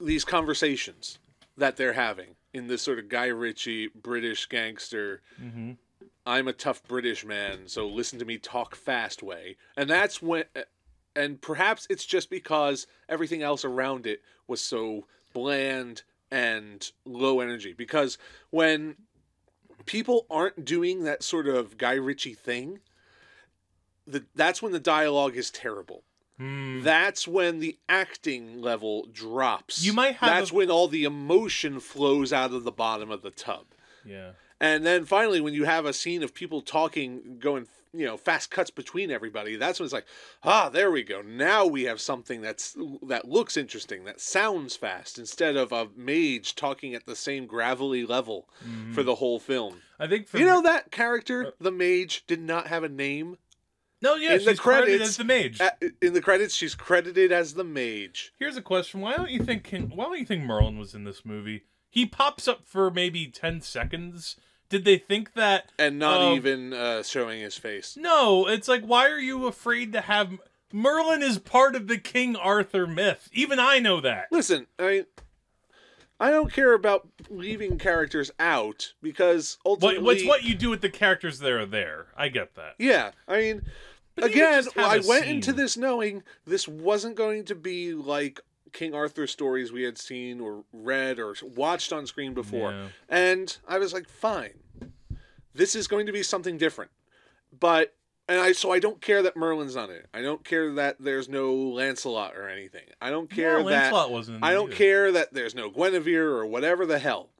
these 0.00 0.24
conversations 0.24 1.18
that 1.56 1.76
they're 1.76 1.94
having 1.94 2.36
in 2.52 2.68
this 2.68 2.82
sort 2.82 2.98
of 2.98 3.08
Guy 3.08 3.26
Ritchie 3.26 3.88
British 3.88 4.46
gangster. 4.46 5.22
hmm 5.38 5.72
I'm 6.28 6.48
a 6.48 6.52
tough 6.52 6.82
British 6.88 7.24
man, 7.24 7.68
so 7.68 7.86
listen 7.86 8.18
to 8.18 8.24
me 8.24 8.36
talk 8.36 8.74
fast 8.74 9.22
way. 9.22 9.56
And 9.76 9.88
that's 9.88 10.20
when, 10.20 10.42
and 11.16 11.40
perhaps 11.40 11.86
it's 11.90 12.04
just 12.06 12.30
because 12.30 12.86
everything 13.08 13.42
else 13.42 13.64
around 13.64 14.06
it 14.06 14.20
was 14.46 14.60
so 14.60 15.06
bland 15.32 16.02
and 16.30 16.90
low 17.04 17.40
energy. 17.40 17.72
Because 17.72 18.18
when 18.50 18.96
people 19.86 20.26
aren't 20.30 20.64
doing 20.64 21.04
that 21.04 21.22
sort 21.22 21.48
of 21.48 21.78
Guy 21.78 21.94
Ritchie 21.94 22.34
thing, 22.34 22.80
the, 24.06 24.24
that's 24.34 24.62
when 24.62 24.72
the 24.72 24.80
dialogue 24.80 25.36
is 25.36 25.50
terrible. 25.50 26.04
Hmm. 26.38 26.82
That's 26.82 27.26
when 27.26 27.60
the 27.60 27.78
acting 27.88 28.60
level 28.60 29.06
drops. 29.10 29.82
You 29.84 29.92
might 29.94 30.16
have 30.16 30.28
That's 30.28 30.50
a- 30.50 30.54
when 30.54 30.70
all 30.70 30.86
the 30.88 31.04
emotion 31.04 31.80
flows 31.80 32.32
out 32.32 32.52
of 32.52 32.64
the 32.64 32.72
bottom 32.72 33.10
of 33.10 33.22
the 33.22 33.30
tub. 33.30 33.66
Yeah. 34.04 34.32
And 34.60 34.86
then 34.86 35.04
finally, 35.04 35.40
when 35.40 35.54
you 35.54 35.64
have 35.64 35.84
a 35.84 35.92
scene 35.92 36.22
of 36.22 36.32
people 36.34 36.62
talking, 36.62 37.38
going, 37.38 37.66
you 37.92 38.06
know, 38.06 38.16
fast 38.16 38.50
cuts 38.50 38.70
between 38.70 39.10
everybody, 39.10 39.56
that's 39.56 39.78
when 39.78 39.84
it's 39.84 39.92
like, 39.92 40.06
ah, 40.42 40.68
there 40.70 40.90
we 40.90 41.02
go. 41.02 41.20
Now 41.22 41.66
we 41.66 41.84
have 41.84 42.00
something 42.00 42.40
that's 42.40 42.74
that 43.02 43.28
looks 43.28 43.56
interesting, 43.56 44.04
that 44.04 44.20
sounds 44.20 44.74
fast, 44.76 45.18
instead 45.18 45.56
of 45.56 45.72
a 45.72 45.88
mage 45.94 46.54
talking 46.54 46.94
at 46.94 47.04
the 47.06 47.16
same 47.16 47.46
gravelly 47.46 48.04
level 48.06 48.48
for 48.92 49.02
the 49.02 49.16
whole 49.16 49.38
film. 49.38 49.82
I 49.98 50.06
think 50.06 50.26
for 50.26 50.38
You 50.38 50.46
know 50.46 50.62
that 50.62 50.90
character, 50.90 51.52
the 51.60 51.72
mage, 51.72 52.24
did 52.26 52.40
not 52.40 52.66
have 52.68 52.82
a 52.82 52.88
name. 52.88 53.36
no, 54.02 54.14
yeah, 54.14 54.34
in 54.34 54.44
the 54.44 54.50
she's 54.52 54.60
credited 54.60 55.02
as 55.02 55.16
the 55.18 55.24
mage. 55.24 55.60
At- 55.60 55.82
in 56.00 56.12
the 56.14 56.20
credits, 56.22 56.54
she's 56.54 56.74
credited 56.74 57.30
as 57.32 57.54
the 57.54 57.64
mage. 57.64 58.32
Here's 58.38 58.56
a 58.56 58.62
question: 58.62 59.00
Why 59.00 59.16
don't 59.16 59.30
you 59.30 59.42
think 59.42 59.64
King, 59.64 59.92
Why 59.94 60.04
don't 60.04 60.18
you 60.18 60.26
think 60.26 60.44
Merlin 60.44 60.78
was 60.78 60.94
in 60.94 61.04
this 61.04 61.24
movie? 61.26 61.64
He 61.88 62.04
pops 62.04 62.46
up 62.46 62.66
for 62.66 62.90
maybe 62.90 63.26
ten 63.26 63.60
seconds. 63.62 64.36
Did 64.68 64.84
they 64.84 64.98
think 64.98 65.34
that? 65.34 65.70
And 65.78 65.98
not 65.98 66.20
Um, 66.20 66.32
even 66.36 66.72
uh, 66.72 67.02
showing 67.02 67.40
his 67.40 67.56
face. 67.56 67.96
No, 67.96 68.46
it's 68.48 68.68
like 68.68 68.82
why 68.84 69.08
are 69.08 69.18
you 69.20 69.46
afraid 69.46 69.92
to 69.92 70.00
have 70.00 70.38
Merlin 70.72 71.22
is 71.22 71.38
part 71.38 71.76
of 71.76 71.86
the 71.86 71.98
King 71.98 72.34
Arthur 72.36 72.86
myth. 72.86 73.28
Even 73.32 73.58
I 73.60 73.78
know 73.78 74.00
that. 74.00 74.26
Listen, 74.32 74.66
I 74.78 74.82
mean, 74.88 75.06
I 76.18 76.30
don't 76.30 76.52
care 76.52 76.72
about 76.72 77.06
leaving 77.30 77.78
characters 77.78 78.30
out 78.40 78.92
because 79.02 79.58
ultimately, 79.64 80.16
it's 80.16 80.26
what 80.26 80.44
you 80.44 80.54
do 80.54 80.70
with 80.70 80.80
the 80.80 80.88
characters 80.90 81.38
that 81.38 81.52
are 81.52 81.66
there. 81.66 82.06
I 82.16 82.28
get 82.28 82.54
that. 82.56 82.74
Yeah, 82.78 83.12
I 83.28 83.38
mean, 83.38 83.62
But 84.16 84.24
again, 84.24 84.64
I 84.76 85.00
went 85.06 85.24
scene. 85.24 85.36
into 85.36 85.52
this 85.52 85.76
knowing 85.76 86.22
this 86.46 86.66
wasn't 86.66 87.16
going 87.16 87.44
to 87.44 87.54
be 87.54 87.92
like 87.94 88.40
King 88.76 88.94
Arthur 88.94 89.26
stories 89.26 89.72
we 89.72 89.84
had 89.84 89.96
seen 89.96 90.38
or 90.38 90.64
read 90.70 91.18
or 91.18 91.34
watched 91.42 91.92
on 91.94 92.06
screen 92.06 92.34
before, 92.34 92.72
Yeah. 92.72 92.88
and 93.08 93.56
I 93.66 93.78
was 93.78 93.94
like, 93.94 94.06
fine, 94.06 94.52
this 95.54 95.74
is 95.74 95.88
going 95.88 96.04
to 96.04 96.12
be 96.12 96.22
something 96.22 96.58
different. 96.58 96.90
But 97.58 97.94
and 98.28 98.38
I 98.38 98.52
so 98.52 98.70
I 98.72 98.78
don't 98.78 99.00
care 99.00 99.22
that 99.22 99.34
Merlin's 99.34 99.76
on 99.76 99.88
it. 99.90 100.06
I 100.12 100.20
don't 100.20 100.44
care 100.44 100.72
that 100.74 100.96
there's 101.00 101.26
no 101.28 101.54
Lancelot 101.54 102.36
or 102.36 102.48
anything. 102.50 102.82
I 103.00 103.08
don't 103.10 103.30
care 103.30 103.58
yeah, 103.60 103.64
that 103.64 103.70
Lancelot 103.70 104.10
wasn't. 104.10 104.44
I 104.44 104.52
don't 104.52 104.66
either. 104.68 104.76
care 104.76 105.12
that 105.12 105.32
there's 105.32 105.54
no 105.54 105.70
Guinevere 105.70 106.28
or 106.36 106.44
whatever 106.46 106.84
the 106.84 106.98
hell. 106.98 107.30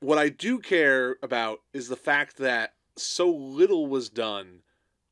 What 0.00 0.18
I 0.18 0.28
do 0.28 0.58
care 0.58 1.16
about 1.22 1.60
is 1.72 1.88
the 1.88 1.96
fact 1.96 2.36
that 2.36 2.74
so 2.96 3.30
little 3.30 3.86
was 3.86 4.10
done 4.10 4.60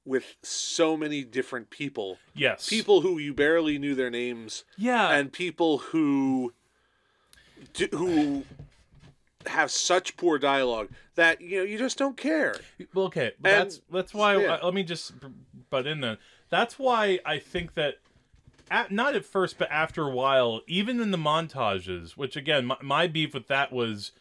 with 0.05 0.37
so 0.43 0.97
many 0.97 1.25
different 1.25 1.71
people. 1.71 2.19
Yes. 2.35 2.69
People 2.69 3.01
who 3.01 3.19
you 3.19 3.33
barely 3.33 3.79
knew 3.79 3.95
their 3.95 4.11
names 4.11 4.65
Yeah. 4.77 5.11
and 5.11 5.33
people 5.33 5.79
who 5.79 6.53
do, 7.73 7.89
who 7.93 8.45
have 9.47 9.71
such 9.71 10.17
poor 10.17 10.39
dialogue 10.39 10.89
that 11.17 11.41
you 11.41 11.59
know 11.59 11.65
you 11.65 11.79
just 11.79 11.99
don't 11.99 12.17
care. 12.17 12.57
Well, 12.95 13.07
okay, 13.07 13.33
And- 13.37 13.45
that's 13.45 13.81
that's 13.91 14.15
why. 14.15 14.37
yeah. 14.37 14.55
uh, 14.55 14.65
let 14.67 14.75
me 14.75 14.83
just 14.83 15.13
butt 15.71 15.87
in 15.87 16.01
then. 16.01 16.19
That's 16.51 16.79
why 16.79 17.19
I 17.25 17.39
think 17.39 17.75
that, 17.75 17.97
at, 18.71 18.91
not 18.93 19.15
at 19.17 19.25
first, 19.25 19.59
but 19.59 19.71
after 19.71 20.03
a 20.03 20.11
while, 20.11 20.61
even 20.67 21.01
in 21.01 21.11
the 21.11 21.19
montages, 21.19 22.13
which 22.13 22.37
again, 22.37 22.67
my, 22.67 22.77
my 22.81 23.07
beef 23.07 23.35
with 23.35 23.49
that 23.49 23.73
was, 23.73 24.13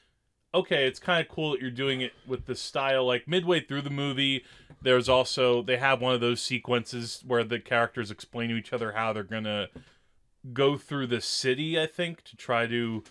okay, 0.53 0.87
it's 0.87 0.99
kind 0.99 1.21
of 1.25 1.31
cool 1.31 1.51
that 1.51 1.61
you're 1.61 1.69
doing 1.69 2.01
it 2.01 2.13
with 2.25 2.45
the 2.45 2.55
style. 2.55 3.05
Like 3.05 3.27
midway 3.27 3.59
through 3.59 3.81
the 3.83 3.89
movie, 3.91 4.43
there's 4.83 5.09
also 5.09 5.61
they 5.63 5.77
have 5.77 6.01
one 6.01 6.13
of 6.13 6.21
those 6.21 6.41
sequences 6.41 7.23
where 7.25 7.43
the 7.43 7.59
characters 7.59 8.11
explain 8.11 8.49
to 8.49 8.55
each 8.55 8.71
other 8.73 8.91
how 8.91 9.13
they're 9.13 9.23
gonna 9.23 9.67
go 10.53 10.77
through 10.77 11.07
the 11.07 11.21
city. 11.21 11.79
I 11.79 11.85
think 11.87 12.23
to 12.25 12.35
try 12.35 12.67
to 12.67 13.03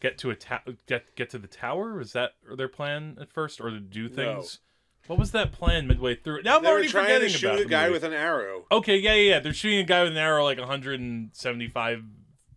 get 0.00 0.18
to 0.18 0.30
a 0.30 0.36
ta- 0.36 0.62
get 0.86 1.14
get 1.16 1.30
to 1.30 1.38
the 1.38 1.48
tower. 1.48 1.94
Was 1.96 2.12
that 2.12 2.32
their 2.56 2.68
plan 2.68 3.18
at 3.20 3.32
first, 3.32 3.60
or 3.60 3.70
to 3.70 3.80
do 3.80 4.08
things? 4.08 4.60
What 5.06 5.18
was 5.20 5.30
that 5.32 5.52
plan 5.52 5.86
midway 5.86 6.16
through? 6.16 6.42
Now 6.42 6.56
I'm 6.56 6.62
They 6.62 6.68
were 6.68 6.74
already 6.74 6.88
trying 6.88 7.04
forgetting 7.04 7.28
to 7.28 7.38
shoot 7.38 7.46
about 7.46 7.60
a 7.60 7.62
the 7.64 7.68
guy 7.70 7.82
movie. 7.84 7.92
with 7.92 8.02
an 8.04 8.12
arrow. 8.12 8.64
Okay, 8.72 8.96
yeah, 8.96 9.14
yeah, 9.14 9.30
yeah. 9.34 9.38
They're 9.40 9.52
shooting 9.52 9.78
a 9.78 9.84
guy 9.84 10.02
with 10.02 10.12
an 10.12 10.18
arrow 10.18 10.42
like 10.44 10.58
175 10.58 12.02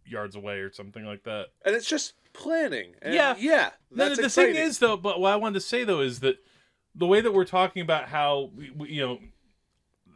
yards 0.06 0.36
away 0.36 0.56
or 0.60 0.72
something 0.72 1.06
like 1.06 1.24
that. 1.24 1.48
And 1.66 1.76
it's 1.76 1.88
just 1.88 2.14
planning. 2.34 2.96
And 3.02 3.14
Yeah. 3.14 3.36
yeah. 3.38 3.70
No, 3.92 4.06
That's 4.06 4.18
the 4.20 4.26
exciting. 4.26 4.56
thing 4.56 4.64
is, 4.64 4.80
though, 4.80 4.98
but 4.98 5.20
what 5.20 5.32
I 5.32 5.36
wanted 5.36 5.56
to 5.56 5.60
say 5.62 5.84
though 5.84 6.02
is 6.02 6.20
that 6.22 6.38
the 7.00 7.08
way 7.08 7.22
that 7.22 7.32
we're 7.34 7.46
talking 7.46 7.82
about 7.82 8.10
how 8.10 8.52
we, 8.56 8.70
we, 8.72 8.90
you 8.90 9.02
know, 9.02 9.20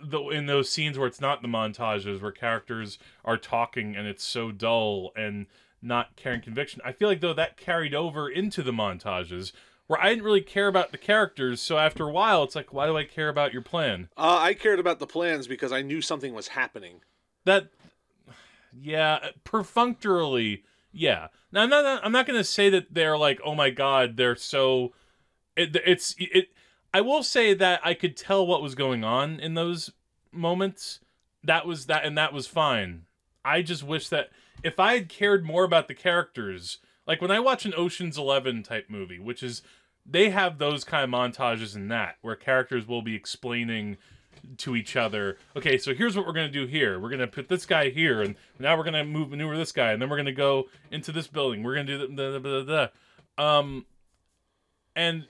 the 0.03 0.19
in 0.29 0.45
those 0.47 0.69
scenes 0.69 0.97
where 0.97 1.07
it's 1.07 1.21
not 1.21 1.41
the 1.41 1.47
montages 1.47 2.21
where 2.21 2.31
characters 2.31 2.99
are 3.23 3.37
talking 3.37 3.95
and 3.95 4.05
it's 4.05 4.23
so 4.23 4.51
dull 4.51 5.11
and 5.15 5.47
not 5.81 6.15
carrying 6.15 6.41
conviction. 6.41 6.81
I 6.85 6.91
feel 6.91 7.07
like 7.07 7.21
though 7.21 7.33
that 7.33 7.57
carried 7.57 7.95
over 7.95 8.29
into 8.29 8.61
the 8.61 8.71
montages 8.73 9.53
where 9.87 10.01
I 10.01 10.09
didn't 10.09 10.23
really 10.23 10.41
care 10.41 10.67
about 10.67 10.91
the 10.91 10.97
characters. 10.97 11.61
So 11.61 11.77
after 11.77 12.07
a 12.07 12.11
while, 12.11 12.43
it's 12.43 12.55
like, 12.55 12.73
why 12.73 12.85
do 12.85 12.97
I 12.97 13.03
care 13.03 13.29
about 13.29 13.51
your 13.53 13.61
plan? 13.61 14.09
Uh, 14.17 14.37
I 14.39 14.53
cared 14.53 14.79
about 14.79 14.99
the 14.99 15.07
plans 15.07 15.47
because 15.47 15.71
I 15.71 15.81
knew 15.81 16.01
something 16.01 16.33
was 16.33 16.49
happening. 16.49 17.01
that 17.45 17.69
yeah 18.81 19.19
perfunctorily 19.43 20.63
yeah 20.91 21.27
now 21.51 21.61
i'm 21.61 21.69
not 21.69 22.03
i'm 22.03 22.11
not 22.11 22.25
gonna 22.25 22.43
say 22.43 22.69
that 22.71 22.91
they're 22.91 23.17
like 23.17 23.39
oh 23.45 23.53
my 23.53 23.69
god 23.69 24.17
they're 24.17 24.35
so 24.35 24.91
it, 25.55 25.75
it's 25.85 26.15
it 26.17 26.47
i 26.93 27.01
will 27.01 27.23
say 27.23 27.53
that 27.53 27.79
i 27.83 27.93
could 27.93 28.15
tell 28.15 28.45
what 28.45 28.61
was 28.61 28.75
going 28.75 29.03
on 29.03 29.39
in 29.39 29.53
those 29.53 29.91
moments 30.31 30.99
that 31.43 31.65
was 31.65 31.85
that 31.87 32.05
and 32.05 32.17
that 32.17 32.33
was 32.33 32.47
fine 32.47 33.03
i 33.43 33.61
just 33.61 33.83
wish 33.83 34.09
that 34.09 34.29
if 34.63 34.79
i 34.79 34.93
had 34.93 35.09
cared 35.09 35.45
more 35.45 35.63
about 35.63 35.87
the 35.87 35.95
characters 35.95 36.79
like 37.05 37.21
when 37.21 37.31
i 37.31 37.39
watch 37.39 37.65
an 37.65 37.73
oceans 37.75 38.17
11 38.17 38.63
type 38.63 38.85
movie 38.89 39.19
which 39.19 39.43
is 39.43 39.61
they 40.05 40.29
have 40.31 40.57
those 40.57 40.83
kind 40.83 41.03
of 41.03 41.09
montages 41.09 41.75
in 41.75 41.87
that 41.87 42.17
where 42.21 42.35
characters 42.35 42.87
will 42.87 43.01
be 43.01 43.15
explaining 43.15 43.97
to 44.57 44.75
each 44.75 44.95
other. 44.95 45.37
Okay, 45.55 45.77
so 45.77 45.93
here's 45.93 46.15
what 46.15 46.25
we're 46.25 46.33
gonna 46.33 46.49
do 46.49 46.65
here. 46.65 46.99
We're 46.99 47.09
gonna 47.09 47.27
put 47.27 47.47
this 47.47 47.65
guy 47.65 47.89
here, 47.89 48.21
and 48.21 48.35
now 48.59 48.77
we're 48.77 48.83
gonna 48.83 49.05
move 49.05 49.29
maneuver 49.29 49.57
this 49.57 49.71
guy, 49.71 49.91
and 49.91 50.01
then 50.01 50.09
we're 50.09 50.17
gonna 50.17 50.31
go 50.31 50.65
into 50.91 51.11
this 51.11 51.27
building. 51.27 51.63
We're 51.63 51.75
gonna 51.75 51.87
do 51.87 51.97
the, 51.99 52.07
the, 52.07 52.31
the, 52.31 52.39
the, 52.39 52.91
the. 53.37 53.43
um, 53.43 53.85
and 54.95 55.27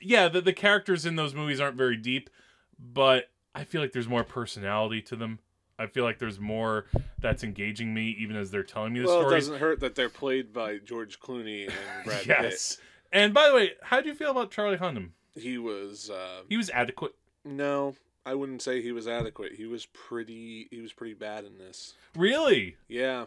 yeah, 0.00 0.28
the 0.28 0.40
the 0.40 0.52
characters 0.52 1.06
in 1.06 1.16
those 1.16 1.34
movies 1.34 1.60
aren't 1.60 1.76
very 1.76 1.96
deep, 1.96 2.30
but 2.78 3.30
I 3.54 3.64
feel 3.64 3.80
like 3.80 3.92
there's 3.92 4.08
more 4.08 4.24
personality 4.24 5.00
to 5.02 5.16
them. 5.16 5.38
I 5.78 5.86
feel 5.86 6.04
like 6.04 6.18
there's 6.18 6.38
more 6.38 6.86
that's 7.20 7.42
engaging 7.42 7.92
me, 7.92 8.14
even 8.18 8.36
as 8.36 8.50
they're 8.50 8.62
telling 8.62 8.92
me 8.92 9.00
the 9.00 9.06
Well, 9.06 9.28
it 9.28 9.34
doesn't 9.34 9.58
hurt 9.58 9.80
that 9.80 9.94
they're 9.96 10.08
played 10.08 10.52
by 10.52 10.78
George 10.78 11.18
Clooney 11.18 11.64
and 11.64 11.74
Brad 12.04 12.26
yes. 12.26 12.78
And 13.12 13.34
by 13.34 13.48
the 13.48 13.54
way, 13.54 13.72
how 13.82 14.00
do 14.00 14.08
you 14.08 14.14
feel 14.14 14.30
about 14.30 14.50
Charlie 14.50 14.76
Hunnam? 14.76 15.10
He 15.36 15.58
was 15.58 16.10
uh, 16.10 16.42
He 16.48 16.56
was 16.56 16.70
adequate. 16.70 17.14
no. 17.44 17.94
I 18.26 18.34
wouldn't 18.34 18.62
say 18.62 18.80
he 18.80 18.90
was 18.92 19.06
adequate. 19.06 19.52
He 19.52 19.66
was 19.66 19.84
pretty. 19.84 20.66
He 20.70 20.80
was 20.80 20.94
pretty 20.94 21.12
bad 21.12 21.44
in 21.44 21.58
this. 21.58 21.92
Really? 22.16 22.76
Yeah, 22.88 23.26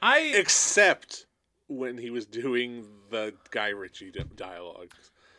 I 0.00 0.32
except 0.34 1.26
when 1.68 1.98
he 1.98 2.08
was 2.08 2.24
doing 2.24 2.86
the 3.10 3.34
Guy 3.50 3.68
Ritchie 3.68 4.12
di- 4.12 4.24
dialogue. 4.34 4.92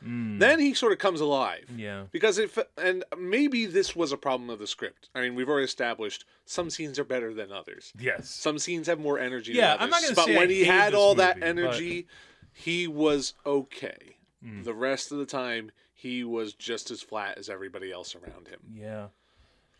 Mm, 0.07 0.39
Then 0.39 0.59
he 0.59 0.73
sort 0.73 0.93
of 0.93 0.99
comes 0.99 1.19
alive. 1.19 1.65
yeah. 1.75 2.03
Because 2.11 2.37
if 2.37 2.57
and 2.77 3.03
maybe 3.17 3.65
this 3.65 3.95
was 3.95 4.11
a 4.11 4.17
problem 4.17 4.49
of 4.49 4.59
the 4.59 4.67
script. 4.67 5.09
I 5.13 5.21
mean, 5.21 5.35
we've 5.35 5.49
already 5.49 5.65
established 5.65 6.23
some 6.45 6.69
scenes 6.69 6.97
are 6.97 7.03
better 7.03 7.33
than 7.33 7.51
others. 7.51 7.91
Yes. 7.99 8.29
Some 8.29 8.57
scenes 8.59 8.87
have 8.87 8.99
more 8.99 9.19
energy. 9.19 9.53
Yeah, 9.53 9.73
than 9.73 9.83
I'm 9.83 9.89
not 9.89 10.01
gonna 10.01 10.15
But 10.15 10.25
say 10.25 10.35
I 10.35 10.39
when 10.39 10.49
he 10.49 10.63
had 10.63 10.93
all 10.93 11.15
that 11.15 11.37
movie, 11.39 11.41
but- 11.41 11.47
energy, 11.63 12.07
he 12.53 12.87
was 12.87 13.33
okay. 13.45 14.17
Mm. 14.45 14.63
The 14.63 14.73
rest 14.73 15.11
of 15.11 15.17
the 15.17 15.25
time, 15.25 15.71
he 15.93 16.23
was 16.23 16.53
just 16.53 16.91
as 16.91 17.01
flat 17.01 17.37
as 17.37 17.49
everybody 17.49 17.91
else 17.91 18.15
around 18.15 18.47
him. 18.47 18.59
Yeah. 18.73 19.07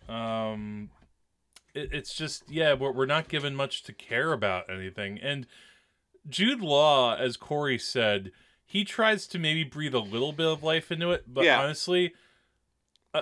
Um 0.10 0.90
it, 1.74 1.90
it's 1.94 2.14
just 2.14 2.44
yeah, 2.50 2.74
we're 2.74 2.92
we're 2.92 3.06
not 3.06 3.28
given 3.28 3.56
much 3.56 3.84
to 3.84 3.94
care 3.94 4.34
about 4.34 4.70
anything. 4.70 5.20
And 5.22 5.48
Jude 6.28 6.62
Law, 6.62 7.16
as 7.16 7.38
Korey 7.38 7.80
said, 7.80 8.32
he 8.68 8.84
tries 8.84 9.26
to 9.28 9.40
maybe 9.40 9.64
breathe 9.64 9.96
a 9.96 10.00
little 10.00 10.34
bit 10.34 10.46
of 10.46 10.62
life 10.62 10.92
into 10.92 11.10
it, 11.12 11.24
but 11.28 11.46
Yeah. 11.46 11.60
honestly, 11.62 12.14
uh, 13.14 13.22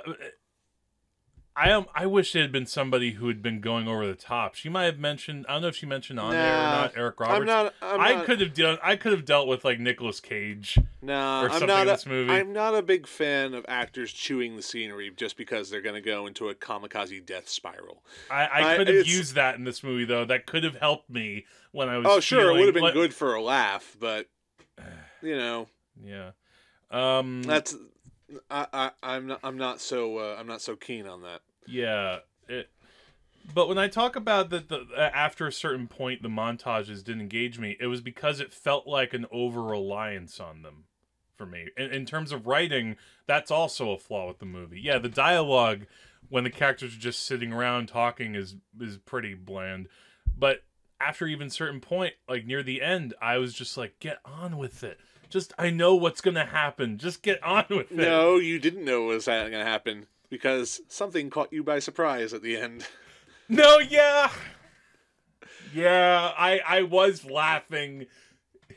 I 1.57 1.69
am. 1.69 1.85
I 1.95 2.05
wish 2.05 2.35
it 2.35 2.41
had 2.41 2.51
been 2.51 2.65
somebody 2.65 3.11
who 3.11 3.29
had 3.29 3.41
been 3.41 3.61
going 3.61 3.87
over 3.87 4.05
the 4.05 4.13
top. 4.15 4.55
She 4.55 4.67
might 4.67 4.83
have 4.83 4.99
mentioned. 4.99 5.45
I 5.47 5.53
don't 5.53 5.61
know 5.61 5.67
if 5.69 5.75
she 5.77 5.85
mentioned 5.85 6.19
on 6.19 6.31
there 6.31 6.53
or 6.53 6.57
not. 6.57 6.97
Eric 6.97 7.17
Roberts. 7.17 7.39
I'm 7.39 7.45
not. 7.45 7.73
I'm 7.81 8.01
I 8.01 8.13
not, 8.15 8.25
could 8.25 8.41
have 8.41 8.53
done. 8.53 8.77
I 8.83 8.97
could 8.97 9.13
have 9.13 9.23
dealt 9.23 9.47
with 9.47 9.63
like 9.63 9.79
Nicolas 9.79 10.19
Cage. 10.19 10.77
Nah, 11.01 11.43
or 11.43 11.49
I'm 11.49 11.65
not. 11.65 11.83
in 11.83 11.87
A, 11.87 11.91
this 11.91 12.05
movie. 12.05 12.29
I'm 12.33 12.51
not 12.51 12.75
a 12.75 12.81
big 12.81 13.07
fan 13.07 13.53
of 13.53 13.63
actors 13.69 14.11
chewing 14.11 14.57
the 14.57 14.61
scenery 14.61 15.11
just 15.15 15.37
because 15.37 15.69
they're 15.69 15.79
going 15.79 15.95
to 15.95 16.01
go 16.01 16.27
into 16.27 16.49
a 16.49 16.55
kamikaze 16.55 17.25
death 17.25 17.47
spiral. 17.47 18.03
I, 18.29 18.45
I 18.47 18.73
I- 18.73 18.77
could 18.77 18.89
have 18.89 19.07
used 19.07 19.35
that 19.35 19.55
in 19.55 19.63
this 19.63 19.81
movie 19.81 20.03
though. 20.03 20.25
That 20.25 20.45
could 20.47 20.65
have 20.65 20.75
helped 20.75 21.09
me 21.09 21.45
when 21.71 21.87
I 21.87 21.97
was. 21.99 22.07
Oh, 22.09 22.19
sure, 22.19 22.49
it 22.49 22.53
would 22.55 22.65
have 22.65 22.73
been 22.73 22.83
like- 22.83 22.93
good 22.93 23.13
for 23.13 23.33
a 23.33 23.41
laugh, 23.41 23.95
but 23.97 24.27
you 25.25 25.37
know, 25.37 25.67
Yeah. 26.03 26.31
Um. 26.91 27.43
that's. 27.43 27.75
I, 28.49 28.67
I, 28.73 28.91
I'm 29.03 29.27
not. 29.27 29.39
I'm 29.43 29.57
not 29.57 29.81
so. 29.81 30.17
Uh, 30.17 30.35
I'm 30.39 30.47
not 30.47 30.61
so 30.61 30.75
keen 30.75 31.07
on 31.07 31.21
that. 31.23 31.41
Yeah. 31.67 32.19
It, 32.47 32.69
but 33.53 33.67
when 33.67 33.77
I 33.77 33.87
talk 33.87 34.15
about 34.15 34.49
that, 34.49 34.69
the 34.69 34.85
after 34.97 35.47
a 35.47 35.51
certain 35.51 35.87
point 35.87 36.23
the 36.23 36.29
montages 36.29 37.03
didn't 37.03 37.21
engage 37.21 37.59
me, 37.59 37.77
it 37.79 37.87
was 37.87 38.01
because 38.01 38.39
it 38.39 38.53
felt 38.53 38.87
like 38.87 39.13
an 39.13 39.25
over 39.31 39.61
reliance 39.61 40.39
on 40.39 40.63
them 40.63 40.85
for 41.37 41.45
me. 41.45 41.67
In, 41.77 41.91
in 41.91 42.05
terms 42.05 42.31
of 42.31 42.47
writing, 42.47 42.95
that's 43.27 43.51
also 43.51 43.91
a 43.91 43.97
flaw 43.97 44.27
with 44.27 44.39
the 44.39 44.45
movie. 44.45 44.79
Yeah, 44.81 44.97
the 44.97 45.09
dialogue 45.09 45.85
when 46.29 46.43
the 46.43 46.49
characters 46.49 46.95
are 46.95 46.99
just 46.99 47.25
sitting 47.25 47.53
around 47.53 47.87
talking 47.87 48.35
is 48.35 48.55
is 48.79 48.97
pretty 48.97 49.35
bland, 49.35 49.87
but 50.37 50.63
after 50.99 51.27
even 51.27 51.49
certain 51.49 51.81
point, 51.81 52.13
like 52.27 52.45
near 52.45 52.63
the 52.63 52.81
end, 52.81 53.13
I 53.21 53.37
was 53.37 53.53
just 53.53 53.77
like, 53.77 53.99
get 53.99 54.17
on 54.25 54.57
with 54.57 54.83
it. 54.83 54.97
Just 55.29 55.53
I 55.57 55.69
know 55.69 55.95
what's 55.95 56.21
gonna 56.21 56.45
happen. 56.45 56.97
Just 56.97 57.21
get 57.21 57.41
on 57.43 57.65
with 57.69 57.91
it. 57.91 57.95
No, 57.97 58.37
you 58.37 58.59
didn't 58.59 58.85
know 58.85 59.11
it 59.11 59.15
was 59.15 59.25
going 59.25 59.51
to 59.51 59.63
happen 59.63 60.07
because 60.29 60.81
something 60.87 61.29
caught 61.29 61.51
you 61.53 61.63
by 61.63 61.79
surprise 61.79 62.33
at 62.33 62.41
the 62.41 62.57
end. 62.57 62.87
No, 63.47 63.77
yeah. 63.77 64.31
Yeah, 65.73 66.31
I 66.37 66.59
I 66.65 66.81
was 66.81 67.25
laughing 67.25 68.07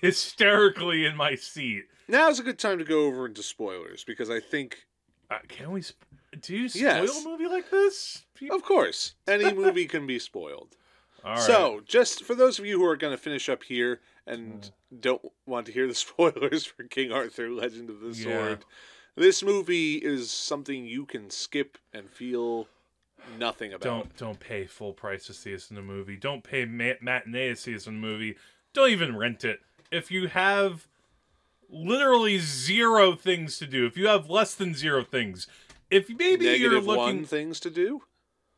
hysterically 0.00 1.04
in 1.06 1.16
my 1.16 1.34
seat. 1.36 1.84
Now's 2.06 2.38
a 2.38 2.42
good 2.42 2.58
time 2.58 2.78
to 2.78 2.84
go 2.84 3.04
over 3.06 3.26
into 3.26 3.42
spoilers 3.42 4.04
because 4.04 4.30
I 4.30 4.40
think, 4.40 4.86
Uh, 5.30 5.38
can 5.48 5.70
we 5.72 5.82
sp- 5.84 6.04
do 6.40 6.54
you 6.56 6.68
spoil 6.68 6.82
Yes. 6.82 7.24
a 7.24 7.28
movie 7.28 7.46
like 7.46 7.70
this? 7.70 8.24
People- 8.34 8.56
of 8.56 8.62
course, 8.62 9.14
any 9.26 9.52
movie 9.62 9.86
can 9.86 10.06
be 10.06 10.18
spoiled. 10.18 10.76
All 11.24 11.32
right. 11.32 11.40
So, 11.40 11.80
just 11.84 12.24
for 12.24 12.34
those 12.34 12.58
of 12.58 12.66
you 12.66 12.78
who 12.78 12.84
are 12.84 12.96
going 12.96 13.12
to 13.12 13.22
finish 13.22 13.48
up 13.48 13.64
here 13.64 14.00
and 14.26 14.70
hmm. 14.90 14.96
don't 15.00 15.32
want 15.46 15.66
to 15.66 15.72
hear 15.72 15.86
the 15.86 15.94
spoilers 15.94 16.64
for 16.64 16.84
King 16.84 17.12
Arthur: 17.12 17.50
Legend 17.50 17.90
of 17.90 18.00
the 18.00 18.08
Yeah. 18.08 18.24
Sword, 18.24 18.64
this 19.16 19.42
movie 19.42 19.96
is 19.96 20.30
something 20.30 20.86
you 20.86 21.04
can 21.04 21.30
skip 21.30 21.78
and 21.92 22.08
feel 22.10 22.68
nothing 23.38 23.72
about. 23.72 23.82
don't 23.82 24.16
don't 24.16 24.40
pay 24.40 24.64
full 24.66 24.92
price 24.92 25.26
to 25.26 25.34
see 25.34 25.54
us 25.54 25.70
in 25.70 25.76
the 25.76 25.82
movie. 25.82 26.16
Don't 26.16 26.44
pay 26.44 26.64
ma- 26.64 26.92
matinee 27.00 27.50
to 27.50 27.56
see 27.56 27.74
us 27.74 27.86
in 27.86 27.94
a 27.94 27.98
movie. 27.98 28.36
Don't 28.72 28.90
even 28.90 29.16
rent 29.16 29.44
it. 29.44 29.60
If 29.90 30.10
you 30.10 30.28
have 30.28 30.86
literally 31.68 32.38
zero 32.38 33.14
things 33.14 33.58
to 33.58 33.66
do, 33.66 33.86
if 33.86 33.96
you 33.96 34.06
have 34.06 34.30
less 34.30 34.54
than 34.54 34.74
zero 34.74 35.02
things, 35.02 35.46
if 35.90 36.08
maybe 36.08 36.46
you're 36.46 36.80
looking 36.80 36.96
one 36.96 37.24
things 37.24 37.60
to 37.60 37.70
do. 37.70 38.02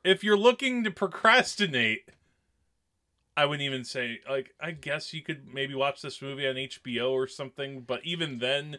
if 0.05 0.23
you're 0.23 0.37
looking 0.37 0.85
to 0.85 0.91
procrastinate, 0.91 2.11
I 3.41 3.47
wouldn't 3.47 3.65
even 3.65 3.85
say 3.85 4.21
like 4.29 4.53
I 4.61 4.73
guess 4.73 5.15
you 5.15 5.23
could 5.23 5.53
maybe 5.53 5.75
watch 5.75 6.03
this 6.03 6.21
movie 6.21 6.47
on 6.47 6.57
HBO 6.57 7.11
or 7.13 7.27
something, 7.27 7.81
but 7.81 8.05
even 8.05 8.39
then 8.39 8.79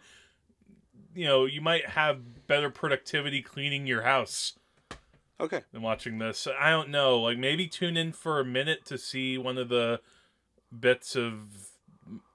you 1.16 1.26
know, 1.26 1.46
you 1.46 1.62
might 1.62 1.88
have 1.90 2.48
better 2.48 2.70
productivity 2.70 3.42
cleaning 3.42 3.88
your 3.88 4.04
house 4.04 4.54
Okay. 5.40 5.62
than 5.72 5.82
watching 5.82 6.20
this. 6.20 6.48
I 6.48 6.70
don't 6.70 6.90
know, 6.90 7.20
like 7.20 7.38
maybe 7.38 7.68
tune 7.68 7.98
in 7.98 8.12
for 8.12 8.40
a 8.40 8.46
minute 8.46 8.86
to 8.86 8.98
see 8.98 9.38
one 9.38 9.58
of 9.58 9.70
the 9.70 10.00
bits 10.78 11.16
of 11.16 11.70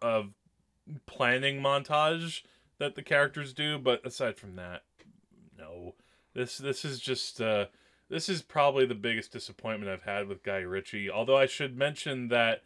of 0.03 0.31
planning 1.07 1.61
montage 1.61 2.43
that 2.79 2.95
the 2.97 3.03
characters 3.03 3.53
do, 3.53 3.79
but 3.79 4.05
aside 4.05 4.37
from 4.37 4.57
that, 4.57 4.83
no. 5.57 5.95
This 6.35 6.59
this 6.59 6.85
is 6.85 6.99
just 6.99 7.41
uh 7.41 7.67
this 8.09 8.29
is 8.29 8.43
probably 8.43 8.87
the 8.87 8.95
biggest 8.95 9.33
disappointment 9.33 9.91
I've 9.91 10.03
had 10.03 10.29
with 10.29 10.43
Guy 10.43 10.59
Ritchie. 10.59 11.11
Although 11.11 11.37
I 11.37 11.47
should 11.47 11.77
mention 11.77 12.29
that 12.29 12.63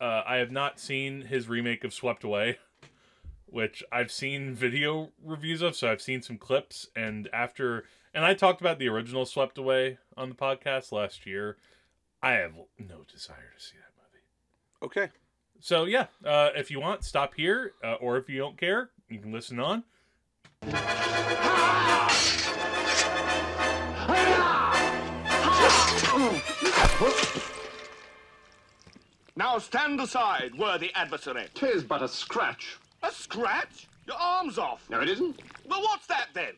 uh, 0.00 0.22
I 0.26 0.36
have 0.36 0.50
not 0.50 0.80
seen 0.80 1.22
his 1.22 1.48
remake 1.48 1.84
of 1.84 1.92
Swept 1.92 2.24
Away, 2.24 2.58
which 3.46 3.84
I've 3.92 4.10
seen 4.10 4.54
video 4.54 5.10
reviews 5.24 5.62
of. 5.62 5.76
So 5.76 5.90
I've 5.90 6.02
seen 6.02 6.22
some 6.22 6.38
clips, 6.38 6.88
and 6.96 7.28
after 7.32 7.84
and 8.12 8.24
I 8.24 8.34
talked 8.34 8.60
about 8.60 8.78
the 8.78 8.88
original 8.88 9.26
Swept 9.26 9.58
Away 9.58 9.98
on 10.16 10.28
the 10.28 10.34
podcast 10.34 10.92
last 10.92 11.26
year. 11.26 11.56
I 12.22 12.32
have 12.32 12.52
no 12.78 13.04
desire 13.10 13.50
to 13.56 13.64
see 13.64 13.76
that 13.76 13.92
movie. 13.96 14.24
Okay. 14.82 15.12
So 15.60 15.84
yeah, 15.84 16.06
uh, 16.24 16.50
if 16.56 16.70
you 16.70 16.80
want, 16.80 17.04
stop 17.04 17.34
here, 17.34 17.72
uh, 17.84 17.94
or 17.94 18.16
if 18.16 18.28
you 18.28 18.38
don't 18.38 18.58
care, 18.58 18.90
you 19.08 19.18
can 19.18 19.32
listen 19.32 19.60
on. 19.60 19.84
Now 29.36 29.58
stand 29.58 29.98
aside, 30.00 30.54
worthy 30.58 30.92
adversary. 30.94 31.46
Tis 31.54 31.82
but 31.82 32.02
a 32.02 32.08
scratch. 32.08 32.76
A 33.02 33.10
scratch? 33.10 33.88
Your 34.06 34.16
arm's 34.16 34.58
off. 34.58 34.84
No, 34.90 35.00
it 35.00 35.08
isn't. 35.08 35.40
Well, 35.66 35.80
what's 35.80 36.06
that 36.08 36.28
then? 36.34 36.52